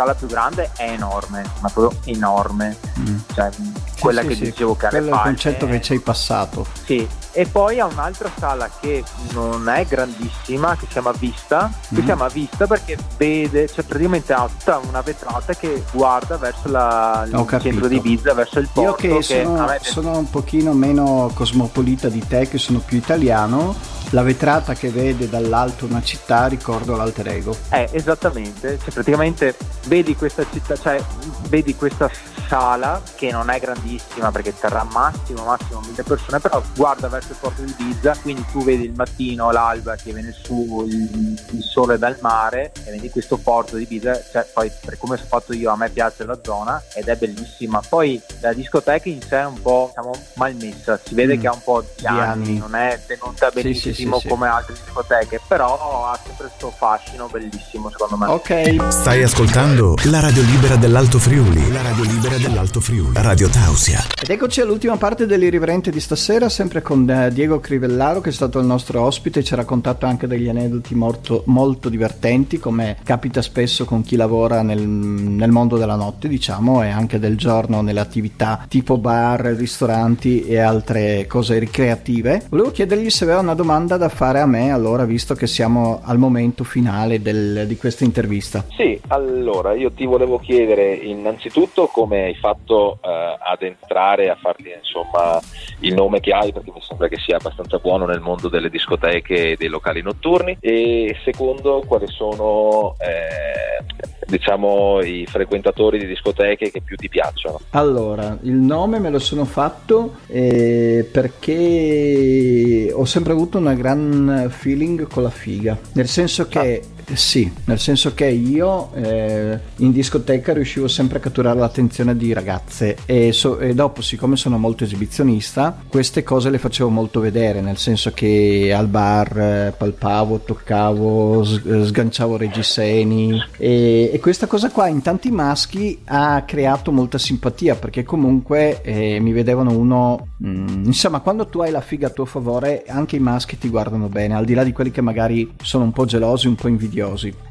sala 0.00 0.14
più 0.14 0.26
grande 0.26 0.70
è 0.76 0.90
enorme, 0.92 1.44
ma 1.60 1.68
proprio 1.68 2.00
enorme. 2.04 2.76
Mm. 2.98 3.18
Cioè, 3.34 3.50
quella 3.98 4.22
sì, 4.22 4.28
che 4.28 4.34
sì, 4.34 4.42
dicevo 4.44 4.76
che 4.76 4.88
Quello 4.88 5.10
è 5.10 5.14
il 5.14 5.20
concetto 5.22 5.66
che 5.66 5.80
ci 5.82 5.92
hai 5.92 6.00
passato. 6.00 6.66
Sì, 6.84 7.06
e 7.32 7.46
poi 7.46 7.80
ha 7.80 7.84
un'altra 7.84 8.30
sala 8.38 8.70
che 8.80 9.04
non 9.32 9.68
è 9.68 9.84
grandissima, 9.84 10.74
che 10.74 10.86
si 10.86 10.92
chiama 10.92 11.12
Vista, 11.12 11.70
che 11.88 11.94
mm. 11.94 11.98
si 11.98 12.04
chiama 12.04 12.28
Vista 12.28 12.66
perché 12.66 12.96
vede, 13.18 13.68
cioè 13.68 13.84
praticamente 13.84 14.32
ha 14.32 14.48
tutta 14.48 14.80
una 14.88 15.02
vetrata 15.02 15.54
che 15.54 15.84
guarda 15.92 16.38
verso 16.38 16.68
la, 16.68 17.26
il 17.30 17.58
centro 17.60 17.86
di 17.86 17.96
Ibiza, 17.96 18.32
verso 18.32 18.58
il 18.58 18.68
porto. 18.72 18.90
Io 18.90 18.94
che, 18.94 19.16
che 19.18 19.42
sono, 19.42 19.76
sono 19.80 20.16
un 20.16 20.30
pochino 20.30 20.72
meno 20.72 21.30
cosmopolita 21.34 22.08
di 22.08 22.26
te, 22.26 22.48
che 22.48 22.56
sono 22.56 22.78
più 22.78 22.96
italiano, 22.96 23.76
la 24.10 24.22
vetrata 24.22 24.74
che 24.74 24.90
vede 24.90 25.28
dall'alto 25.28 25.86
una 25.86 26.02
città 26.02 26.46
ricordo 26.46 26.96
l'alter 26.96 27.28
ego. 27.28 27.56
Eh, 27.70 27.88
esattamente, 27.92 28.78
cioè 28.82 28.92
praticamente 28.92 29.56
vedi 29.86 30.16
questa 30.16 30.44
città, 30.50 30.76
cioè 30.76 31.02
vedi 31.48 31.74
questa 31.74 32.10
sala 32.50 33.00
che 33.14 33.30
non 33.30 33.48
è 33.48 33.60
grandissima 33.60 34.32
perché 34.32 34.52
terrà 34.58 34.82
massimo 34.82 35.44
massimo 35.44 35.80
mille 35.86 36.02
persone, 36.02 36.40
però 36.40 36.60
guarda 36.74 37.06
verso 37.06 37.30
il 37.30 37.38
porto 37.38 37.62
di 37.62 37.72
Ibiza, 37.78 38.16
quindi 38.20 38.44
tu 38.50 38.64
vedi 38.64 38.86
il 38.86 38.92
mattino, 38.92 39.52
l'alba 39.52 39.94
che 39.94 40.12
viene 40.12 40.32
su 40.32 40.84
il, 40.84 41.40
il 41.52 41.62
sole 41.62 41.96
dal 41.96 42.16
mare 42.20 42.72
e 42.84 42.90
vedi 42.90 43.08
questo 43.08 43.36
porto 43.36 43.76
di 43.76 43.84
Ibiza, 43.84 44.20
cioè 44.32 44.44
poi 44.52 44.68
per 44.84 44.98
come 44.98 45.16
sono 45.16 45.28
fatto 45.28 45.52
io 45.52 45.70
a 45.70 45.76
me 45.76 45.90
piace 45.90 46.24
la 46.24 46.36
zona 46.42 46.82
ed 46.92 47.06
è 47.06 47.14
bellissima. 47.14 47.80
Poi 47.88 48.20
la 48.40 48.52
discoteca 48.52 49.08
in 49.08 49.22
sé 49.22 49.38
è 49.38 49.46
un 49.46 49.62
po' 49.62 49.92
diciamo 49.94 50.12
malmessa, 50.34 50.98
si 51.04 51.14
vede 51.14 51.36
mm. 51.36 51.40
che 51.40 51.46
ha 51.46 51.52
un 51.52 51.62
po' 51.62 51.84
di, 51.96 52.06
anni, 52.06 52.20
anni, 52.20 52.58
non 52.58 52.74
è 52.74 53.00
tenuta 53.06 53.50
benissimo. 53.50 53.94
Sì, 53.94 54.02
sì, 54.02 54.18
sì. 54.18 54.28
come 54.28 54.48
altre 54.48 54.74
discoteche, 54.74 55.40
però 55.46 56.10
ha 56.10 56.16
sempre 56.16 56.46
questo 56.48 56.72
fascino 56.76 57.28
bellissimo 57.28 57.90
secondo 57.90 58.16
me. 58.16 58.26
Ok. 58.26 58.90
Stai 58.90 59.22
ascoltando 59.22 59.94
la 60.06 60.18
radio 60.18 60.42
libera 60.42 60.74
dell'Alto 60.74 61.20
Friuli. 61.20 61.70
La 61.70 61.82
radio 61.82 62.02
libera 62.02 62.38
dell'Alto 62.40 62.80
Friuli. 62.80 63.12
Radio 63.16 63.48
Tausia. 63.48 64.00
Ed 64.22 64.30
eccoci 64.30 64.60
all'ultima 64.60 64.96
parte 64.96 65.26
dell'irriverente 65.26 65.90
di 65.90 66.00
stasera, 66.00 66.48
sempre 66.48 66.80
con 66.80 67.08
eh, 67.08 67.30
Diego 67.30 67.60
Crivellaro 67.60 68.20
che 68.20 68.30
è 68.30 68.32
stato 68.32 68.58
il 68.58 68.66
nostro 68.66 69.02
ospite, 69.02 69.44
ci 69.44 69.52
ha 69.52 69.56
raccontato 69.56 70.06
anche 70.06 70.26
degli 70.26 70.48
aneddoti 70.48 70.94
molto, 70.94 71.42
molto 71.46 71.88
divertenti, 71.88 72.58
come 72.58 72.96
capita 73.04 73.42
spesso 73.42 73.84
con 73.84 74.02
chi 74.02 74.16
lavora 74.16 74.62
nel, 74.62 74.80
nel 74.80 75.50
mondo 75.50 75.76
della 75.76 75.96
notte, 75.96 76.28
diciamo, 76.28 76.82
e 76.82 76.88
anche 76.88 77.18
del 77.18 77.36
giorno 77.36 77.82
nelle 77.82 78.00
attività 78.00 78.64
tipo 78.68 78.96
bar, 78.96 79.40
ristoranti 79.40 80.46
e 80.46 80.58
altre 80.58 81.26
cose 81.26 81.58
ricreative. 81.58 82.46
Volevo 82.48 82.70
chiedergli 82.70 83.10
se 83.10 83.24
aveva 83.24 83.40
una 83.40 83.54
domanda 83.54 83.96
da 83.96 84.08
fare 84.08 84.40
a 84.40 84.46
me, 84.46 84.72
allora, 84.72 85.04
visto 85.04 85.34
che 85.34 85.46
siamo 85.46 86.00
al 86.02 86.18
momento 86.18 86.64
finale 86.64 87.20
del- 87.20 87.64
di 87.66 87.76
questa 87.76 88.04
intervista. 88.04 88.64
Sì, 88.76 88.98
allora 89.08 89.74
io 89.74 89.92
ti 89.92 90.06
volevo 90.06 90.38
chiedere 90.38 90.94
innanzitutto 90.94 91.86
come 91.86 92.29
hai 92.30 92.36
fatto 92.36 92.98
eh, 93.02 93.36
ad 93.38 93.62
entrare 93.62 94.30
a 94.30 94.36
farti 94.36 94.72
insomma 94.76 95.40
il 95.80 95.94
nome 95.94 96.20
che 96.20 96.32
hai 96.32 96.52
perché 96.52 96.70
mi 96.72 96.82
sembra 96.82 97.08
che 97.08 97.18
sia 97.18 97.36
abbastanza 97.36 97.78
buono 97.78 98.06
nel 98.06 98.20
mondo 98.20 98.48
delle 98.48 98.70
discoteche 98.70 99.50
e 99.50 99.56
dei 99.56 99.68
locali 99.68 100.02
notturni. 100.02 100.56
E 100.60 101.16
secondo 101.24 101.82
quali 101.86 102.06
sono 102.08 102.94
eh, 102.98 103.84
diciamo 104.26 105.00
i 105.02 105.26
frequentatori 105.26 105.98
di 105.98 106.06
discoteche 106.06 106.70
che 106.70 106.80
più 106.80 106.96
ti 106.96 107.08
piacciono. 107.08 107.60
Allora, 107.70 108.38
il 108.42 108.54
nome 108.54 108.98
me 108.98 109.10
lo 109.10 109.18
sono 109.18 109.44
fatto 109.44 110.16
eh, 110.28 111.08
perché 111.10 112.92
ho 112.94 113.04
sempre 113.04 113.32
avuto 113.32 113.58
una 113.58 113.74
gran 113.74 114.48
feeling 114.50 115.06
con 115.08 115.24
la 115.24 115.30
figa, 115.30 115.76
nel 115.94 116.06
senso 116.06 116.46
che 116.48 116.82
sì, 117.14 117.50
nel 117.64 117.78
senso 117.78 118.14
che 118.14 118.26
io 118.28 118.92
eh, 118.94 119.58
in 119.76 119.92
discoteca 119.92 120.52
riuscivo 120.52 120.88
sempre 120.88 121.18
a 121.18 121.20
catturare 121.20 121.58
l'attenzione 121.58 122.16
di 122.16 122.32
ragazze 122.32 122.96
e, 123.06 123.32
so- 123.32 123.58
e 123.58 123.74
dopo, 123.74 124.02
siccome 124.02 124.36
sono 124.36 124.58
molto 124.58 124.84
esibizionista, 124.84 125.76
queste 125.88 126.22
cose 126.22 126.50
le 126.50 126.58
facevo 126.58 126.88
molto 126.88 127.20
vedere, 127.20 127.60
nel 127.60 127.76
senso 127.78 128.12
che 128.12 128.72
al 128.76 128.86
bar 128.88 129.38
eh, 129.38 129.74
palpavo, 129.76 130.40
toccavo, 130.40 131.42
s- 131.44 131.60
eh, 131.64 131.84
sganciavo 131.86 132.36
reggiseni 132.36 133.40
e, 133.56 134.10
e 134.12 134.20
questa 134.20 134.46
cosa 134.46 134.70
qua 134.70 134.86
in 134.88 135.02
tanti 135.02 135.30
maschi 135.30 136.00
ha 136.06 136.42
creato 136.46 136.92
molta 136.92 137.18
simpatia 137.18 137.74
perché 137.74 138.02
comunque 138.02 138.82
eh, 138.82 139.18
mi 139.20 139.32
vedevano 139.32 139.76
uno, 139.76 140.28
mm, 140.44 140.84
insomma 140.84 141.20
quando 141.20 141.46
tu 141.46 141.60
hai 141.60 141.70
la 141.70 141.80
figa 141.80 142.08
a 142.08 142.10
tuo 142.10 142.24
favore 142.24 142.84
anche 142.86 143.16
i 143.16 143.20
maschi 143.20 143.58
ti 143.58 143.68
guardano 143.68 144.08
bene, 144.08 144.34
al 144.34 144.44
di 144.44 144.54
là 144.54 144.64
di 144.64 144.72
quelli 144.72 144.90
che 144.90 145.00
magari 145.00 145.52
sono 145.62 145.84
un 145.84 145.92
po' 145.92 146.04
gelosi, 146.04 146.46
un 146.46 146.54
po' 146.54 146.68
invidiosi. 146.68 146.98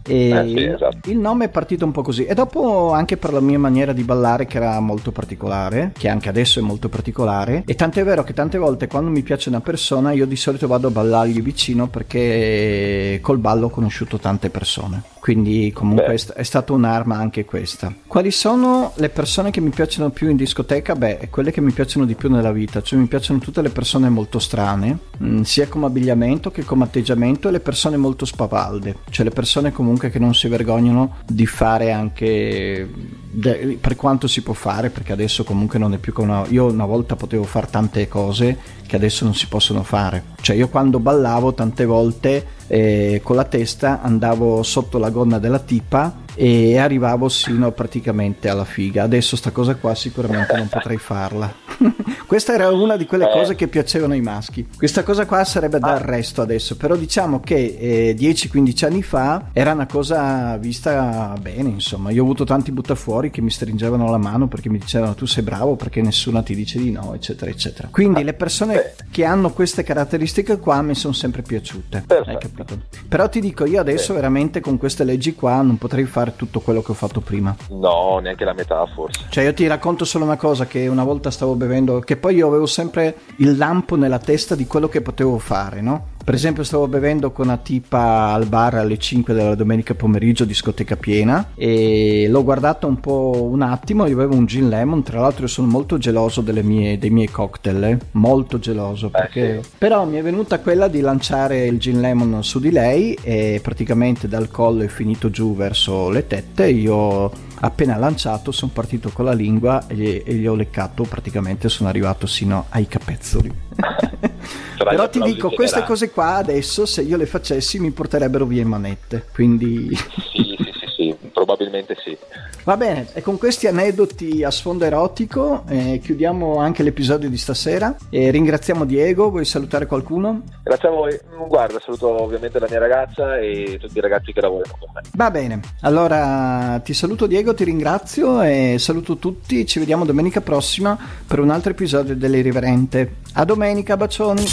E 0.08 0.30
Eh 0.30 0.48
sì, 0.48 0.64
esatto. 0.64 1.10
il 1.10 1.18
nome 1.18 1.46
è 1.46 1.50
partito 1.50 1.86
un 1.86 1.92
po' 1.92 2.02
così 2.02 2.26
e 2.26 2.34
dopo 2.34 2.92
anche 2.92 3.18
per 3.18 3.32
la 3.34 3.40
mia 3.40 3.60
maniera 3.60 3.94
di 3.94 4.04
ballare 4.04 4.46
che 4.46 4.58
era 4.58 4.80
molto 4.80 5.12
particolare, 5.12 5.92
che 5.98 6.08
anche 6.10 6.30
adesso 6.30 6.60
è 6.60 6.64
molto 6.64 6.90
particolare 6.90 7.64
e 7.66 7.76
tant'è 7.76 8.04
vero 8.04 8.24
che 8.24 8.34
tante 8.34 8.58
volte 8.58 8.88
quando 8.88 9.10
mi 9.10 9.22
piace 9.22 9.50
una 9.50 9.62
persona 9.62 10.12
io 10.12 10.26
di 10.26 10.36
solito 10.36 10.68
vado 10.68 10.88
a 10.88 10.92
ballargli 10.92 11.42
vicino 11.42 11.88
perché 11.88 13.20
col 13.22 13.38
ballo 13.38 13.68
ho 13.68 13.70
conosciuto 13.70 14.18
tante 14.18 14.50
persone. 14.50 15.04
Quindi 15.20 15.72
comunque 15.74 16.08
Beh. 16.08 16.14
è, 16.14 16.18
sta- 16.18 16.34
è 16.34 16.44
stata 16.44 16.74
un'arma 16.74 17.18
anche 17.18 17.44
questa. 17.46 17.94
Quali 18.08 18.32
sono 18.32 18.94
le 18.96 19.10
persone 19.10 19.52
che 19.52 19.60
mi 19.62 19.70
piacciono 19.70 20.10
più 20.10 20.30
in 20.30 20.38
discoteca? 20.38 20.96
Beh, 20.96 21.28
quelle 21.30 21.52
che 21.52 21.62
mi 21.62 21.72
piacciono 21.72 22.06
di 22.06 22.16
più 22.16 22.30
nella 22.32 22.52
vita, 22.54 22.82
cioè 22.82 22.98
mi 22.98 23.06
piacciono 23.08 23.40
tutte 23.40 23.62
le 23.62 23.70
persone 23.70 24.10
molto 24.10 24.40
strane, 24.40 24.98
mm, 25.22 25.42
sia 25.42 25.68
come 25.68 25.86
abbigliamento 25.88 26.52
che 26.52 26.64
come 26.64 26.86
atteggiamento 26.86 27.48
e 27.50 27.52
le 27.52 27.60
persone 27.60 27.98
molto 27.98 28.26
spavalde, 28.26 28.96
cioè 29.10 29.26
le 29.26 29.32
persone 29.32 29.39
comunque 29.72 30.10
che 30.10 30.20
non 30.20 30.34
si 30.34 30.48
vergognano 30.48 31.18
di 31.26 31.46
fare 31.46 31.92
anche 31.92 32.88
de- 33.30 33.78
per 33.80 33.96
quanto 33.96 34.28
si 34.28 34.42
può 34.42 34.54
fare, 34.54 34.90
perché 34.90 35.12
adesso 35.12 35.44
comunque 35.44 35.80
non 35.80 35.94
è 35.94 35.98
più 35.98 36.14
come 36.14 36.32
una... 36.32 36.46
io 36.50 36.66
una 36.66 36.86
volta 36.86 37.16
potevo 37.16 37.44
fare 37.44 37.68
tante 37.70 38.08
cose 38.08 38.58
che 38.86 38.96
adesso 38.96 39.24
non 39.24 39.36
si 39.36 39.48
possono 39.48 39.84
fare. 39.84 40.24
Cioè 40.42 40.56
io 40.56 40.68
quando 40.68 41.00
ballavo 41.00 41.54
tante 41.54 41.86
volte 41.86 42.46
eh, 42.68 43.22
con 43.24 43.36
la 43.36 43.46
testa 43.46 44.02
andavo 44.02 44.64
sotto 44.64 44.98
la 44.98 45.10
gonna 45.10 45.40
della 45.40 45.60
tipa 45.60 46.28
e 46.42 46.78
arrivavo 46.78 47.28
sino 47.28 47.70
praticamente 47.74 48.48
alla 48.48 48.64
figa. 48.64 49.04
Adesso 49.04 49.36
sta 49.36 49.52
cosa 49.52 49.76
qua 49.76 49.94
sicuramente 49.94 50.56
non 50.56 50.70
potrei 50.70 50.96
farla. 50.98 51.54
Questa 52.26 52.54
era 52.54 52.70
una 52.72 52.96
di 52.96 53.06
quelle 53.06 53.26
Eh. 53.26 53.32
cose 53.34 53.56
che 53.56 53.68
piacevano 53.68 54.14
ai 54.14 54.22
maschi. 54.22 54.66
Questa 54.78 55.04
cosa 55.04 55.26
qua 55.26 55.44
sarebbe 55.44 55.80
da 55.80 55.96
arresto 55.96 56.42
adesso, 56.42 56.78
però 56.78 56.96
diciamo 56.96 57.42
che 57.42 57.76
eh, 57.78 58.16
10-15 58.18 58.86
anni 58.86 59.04
fa 59.04 59.50
era 59.52 59.74
una 59.74 59.86
cosa 59.86 60.56
vista 60.56 61.36
bene, 61.42 61.70
insomma. 61.70 62.10
Io 62.12 62.22
ho 62.22 62.24
avuto 62.24 62.46
tanti 62.46 62.72
buttafuori 62.72 63.32
che 63.32 63.42
mi 63.42 63.50
stringevano 63.52 64.10
la 64.10 64.18
mano 64.18 64.48
perché 64.48 64.70
mi 64.70 64.78
dicevano 64.78 65.16
tu 65.16 65.26
sei 65.26 65.44
bravo 65.44 65.76
perché 65.76 66.02
nessuno 66.02 66.42
ti 66.42 66.56
dice 66.56 66.80
di 66.80 66.92
no, 66.92 67.14
eccetera, 67.16 67.52
eccetera. 67.52 67.90
Quindi 67.92 68.24
le 68.24 68.34
persone 68.34 68.94
che 69.12 69.26
hanno 69.26 69.52
queste 69.52 69.84
caratteristiche 69.84 70.58
qua 70.58 70.82
mi 70.82 70.96
sono 70.96 71.14
sempre 71.14 71.42
piaciute. 71.42 72.06
Hai 72.08 72.38
capito? 72.38 72.80
Però 73.10 73.28
ti 73.28 73.42
dico, 73.42 73.66
io 73.66 73.82
adesso 73.82 74.14
veramente 74.14 74.62
con 74.62 74.78
queste 74.78 75.04
leggi 75.04 75.36
qua 75.36 75.62
non 75.62 75.78
potrei 75.78 76.06
fare 76.06 76.29
tutto 76.32 76.60
quello 76.60 76.82
che 76.82 76.92
ho 76.92 76.96
fatto 76.96 77.22
prima. 77.22 77.56
No, 77.70 78.20
neanche 78.20 78.46
la 78.46 78.54
metà 78.54 78.86
forse. 78.86 79.26
Cioè, 79.30 79.44
io 79.44 79.54
ti 79.54 79.68
racconto 79.68 80.06
solo 80.06 80.26
una 80.26 80.38
cosa: 80.38 80.66
che 80.66 80.88
una 80.88 81.04
volta 81.04 81.32
stavo 81.32 81.56
bevendo, 81.56 82.00
che 82.00 82.18
poi 82.18 82.36
io 82.36 82.48
avevo 82.48 82.66
sempre 82.66 83.16
il 83.38 83.58
lampo 83.58 83.96
nella 83.96 84.20
testa 84.20 84.56
di 84.56 84.68
quello 84.68 84.88
che 84.90 85.02
potevo 85.02 85.38
fare, 85.38 85.82
no? 85.82 86.18
Per 86.30 86.38
esempio, 86.38 86.64
stavo 86.64 86.88
bevendo 86.88 87.32
con 87.32 87.48
una 87.48 87.58
tipa 87.58 88.34
al 88.34 88.46
bar 88.46 88.76
alle 88.76 89.00
5 89.00 89.34
della 89.34 89.56
domenica 89.56 89.96
pomeriggio, 89.96 90.46
discoteca 90.46 90.96
piena, 90.96 91.54
e 91.56 92.28
l'ho 92.30 92.44
guardata 92.44 92.86
un 92.86 93.00
po' 93.00 93.48
un 93.50 93.64
attimo. 93.64 94.06
Io 94.06 94.14
avevo 94.14 94.36
un 94.36 94.46
gin 94.46 94.70
lemon. 94.70 95.02
Tra 95.02 95.22
l'altro, 95.22 95.46
io 95.46 95.48
sono 95.48 95.66
molto 95.66 95.98
geloso 95.98 96.42
delle 96.42 96.62
mie- 96.62 97.00
dei 97.00 97.10
miei 97.10 97.30
cocktail, 97.30 97.84
eh? 97.84 97.98
molto 98.12 98.60
geloso. 98.60 99.10
Perché... 99.10 99.64
Però 99.76 100.06
mi 100.06 100.18
è 100.18 100.22
venuta 100.22 100.60
quella 100.60 100.88
di 100.88 101.00
lanciare 101.00 101.66
il 101.66 101.80
gin 101.80 102.00
lemon 102.00 102.44
su 102.44 102.60
di 102.60 102.70
lei, 102.70 103.18
e 103.24 103.60
praticamente 103.64 104.28
dal 104.28 104.52
collo 104.52 104.84
è 104.84 104.88
finito 104.88 105.32
giù 105.32 105.56
verso 105.56 106.12
le 106.12 106.28
tette. 106.28 106.70
Io 106.70 107.32
appena 107.62 107.98
lanciato 107.98 108.52
sono 108.52 108.70
partito 108.72 109.10
con 109.10 109.26
la 109.26 109.34
lingua 109.34 109.88
e 109.88 110.24
e 110.26 110.34
gli 110.36 110.48
ho 110.48 110.56
leccato 110.56 111.04
praticamente 111.04 111.68
sono 111.68 111.90
arrivato 111.90 112.26
sino 112.26 112.68
ai 112.70 112.88
capezzoli 112.88 113.52
Però 114.78 115.10
ti 115.10 115.22
dico 115.22 115.50
queste 115.50 115.84
cose 115.84 116.10
qua 116.10 116.36
adesso 116.36 116.86
se 116.86 117.02
io 117.02 117.18
le 117.18 117.26
facessi 117.26 117.80
mi 117.80 117.92
porterebbero 117.92 118.46
via 118.46 118.62
in 118.62 118.68
manette 118.68 119.26
quindi 119.34 119.90
Sì, 120.32 120.56
sì, 120.58 120.72
sì, 120.80 120.88
sì, 120.96 121.16
probabilmente 121.34 121.96
sì. 122.04 122.18
Va 122.64 122.78
bene 122.78 123.08
e 123.14 123.22
con 123.22 123.38
questi 123.38 123.68
aneddoti 123.68 124.44
a 124.44 124.52
sfondo 124.52 124.86
erotico 124.86 125.64
eh, 125.68 126.00
chiudiamo 126.04 126.58
anche 126.58 126.84
l'episodio 126.84 127.30
di 127.30 127.38
stasera 127.38 127.96
e 128.10 128.32
ringraziamo 128.32 128.86
Diego 128.86 129.30
vuoi 129.30 129.46
salutare 129.46 129.86
qualcuno? 129.86 130.42
Grazie 130.64 130.88
a 130.88 130.92
voi. 130.92 131.20
Guarda, 131.48 131.80
saluto 131.80 132.22
ovviamente 132.22 132.60
la 132.60 132.68
mia 132.70 132.80
ragazza 132.80 133.38
e 133.38 133.78
tutti 133.80 133.98
i 133.98 134.02
ragazzi 134.02 134.32
che 134.32 134.42
lavorano 134.42 134.76
con 134.80 134.90
me. 134.94 135.02
Va 135.14 135.32
bene, 135.32 135.60
allora 135.82 136.80
ti 136.84 136.94
saluto 136.94 137.28
Diego, 137.28 137.54
ti 137.54 137.64
ringrazio 137.64 138.42
e 138.42 138.76
saluto 138.78 139.18
tutti, 139.18 139.66
ci 139.66 139.80
vediamo 139.80 140.06
domenica 140.06 140.42
prossima 140.42 140.98
per 141.26 141.40
un 141.40 141.50
altro 141.50 141.72
episodio 141.72 142.16
dell'Irriverente. 142.16 143.16
A 143.34 143.46
domenica, 143.46 143.98
bacioni! 143.98 144.44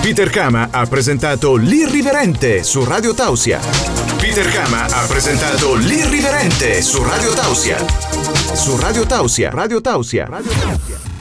Peter 0.00 0.30
Kama 0.30 0.68
ha 0.70 0.86
presentato 0.86 1.56
L'Irriverente 1.56 2.62
su 2.62 2.84
Radio 2.84 3.12
Tausia. 3.12 4.07
Peter 4.28 4.52
Kama 4.52 4.84
ha 4.84 5.06
presentato 5.06 5.74
L'Irriverente 5.74 6.82
su 6.82 7.02
Radio 7.02 7.32
Tausia. 7.32 7.78
Su 8.52 8.76
Radio 8.76 9.06
Tausia. 9.06 9.48
Radio 9.50 9.80
Tausia. 9.80 10.26
Radio 10.28 10.50
Tausia. 10.50 11.17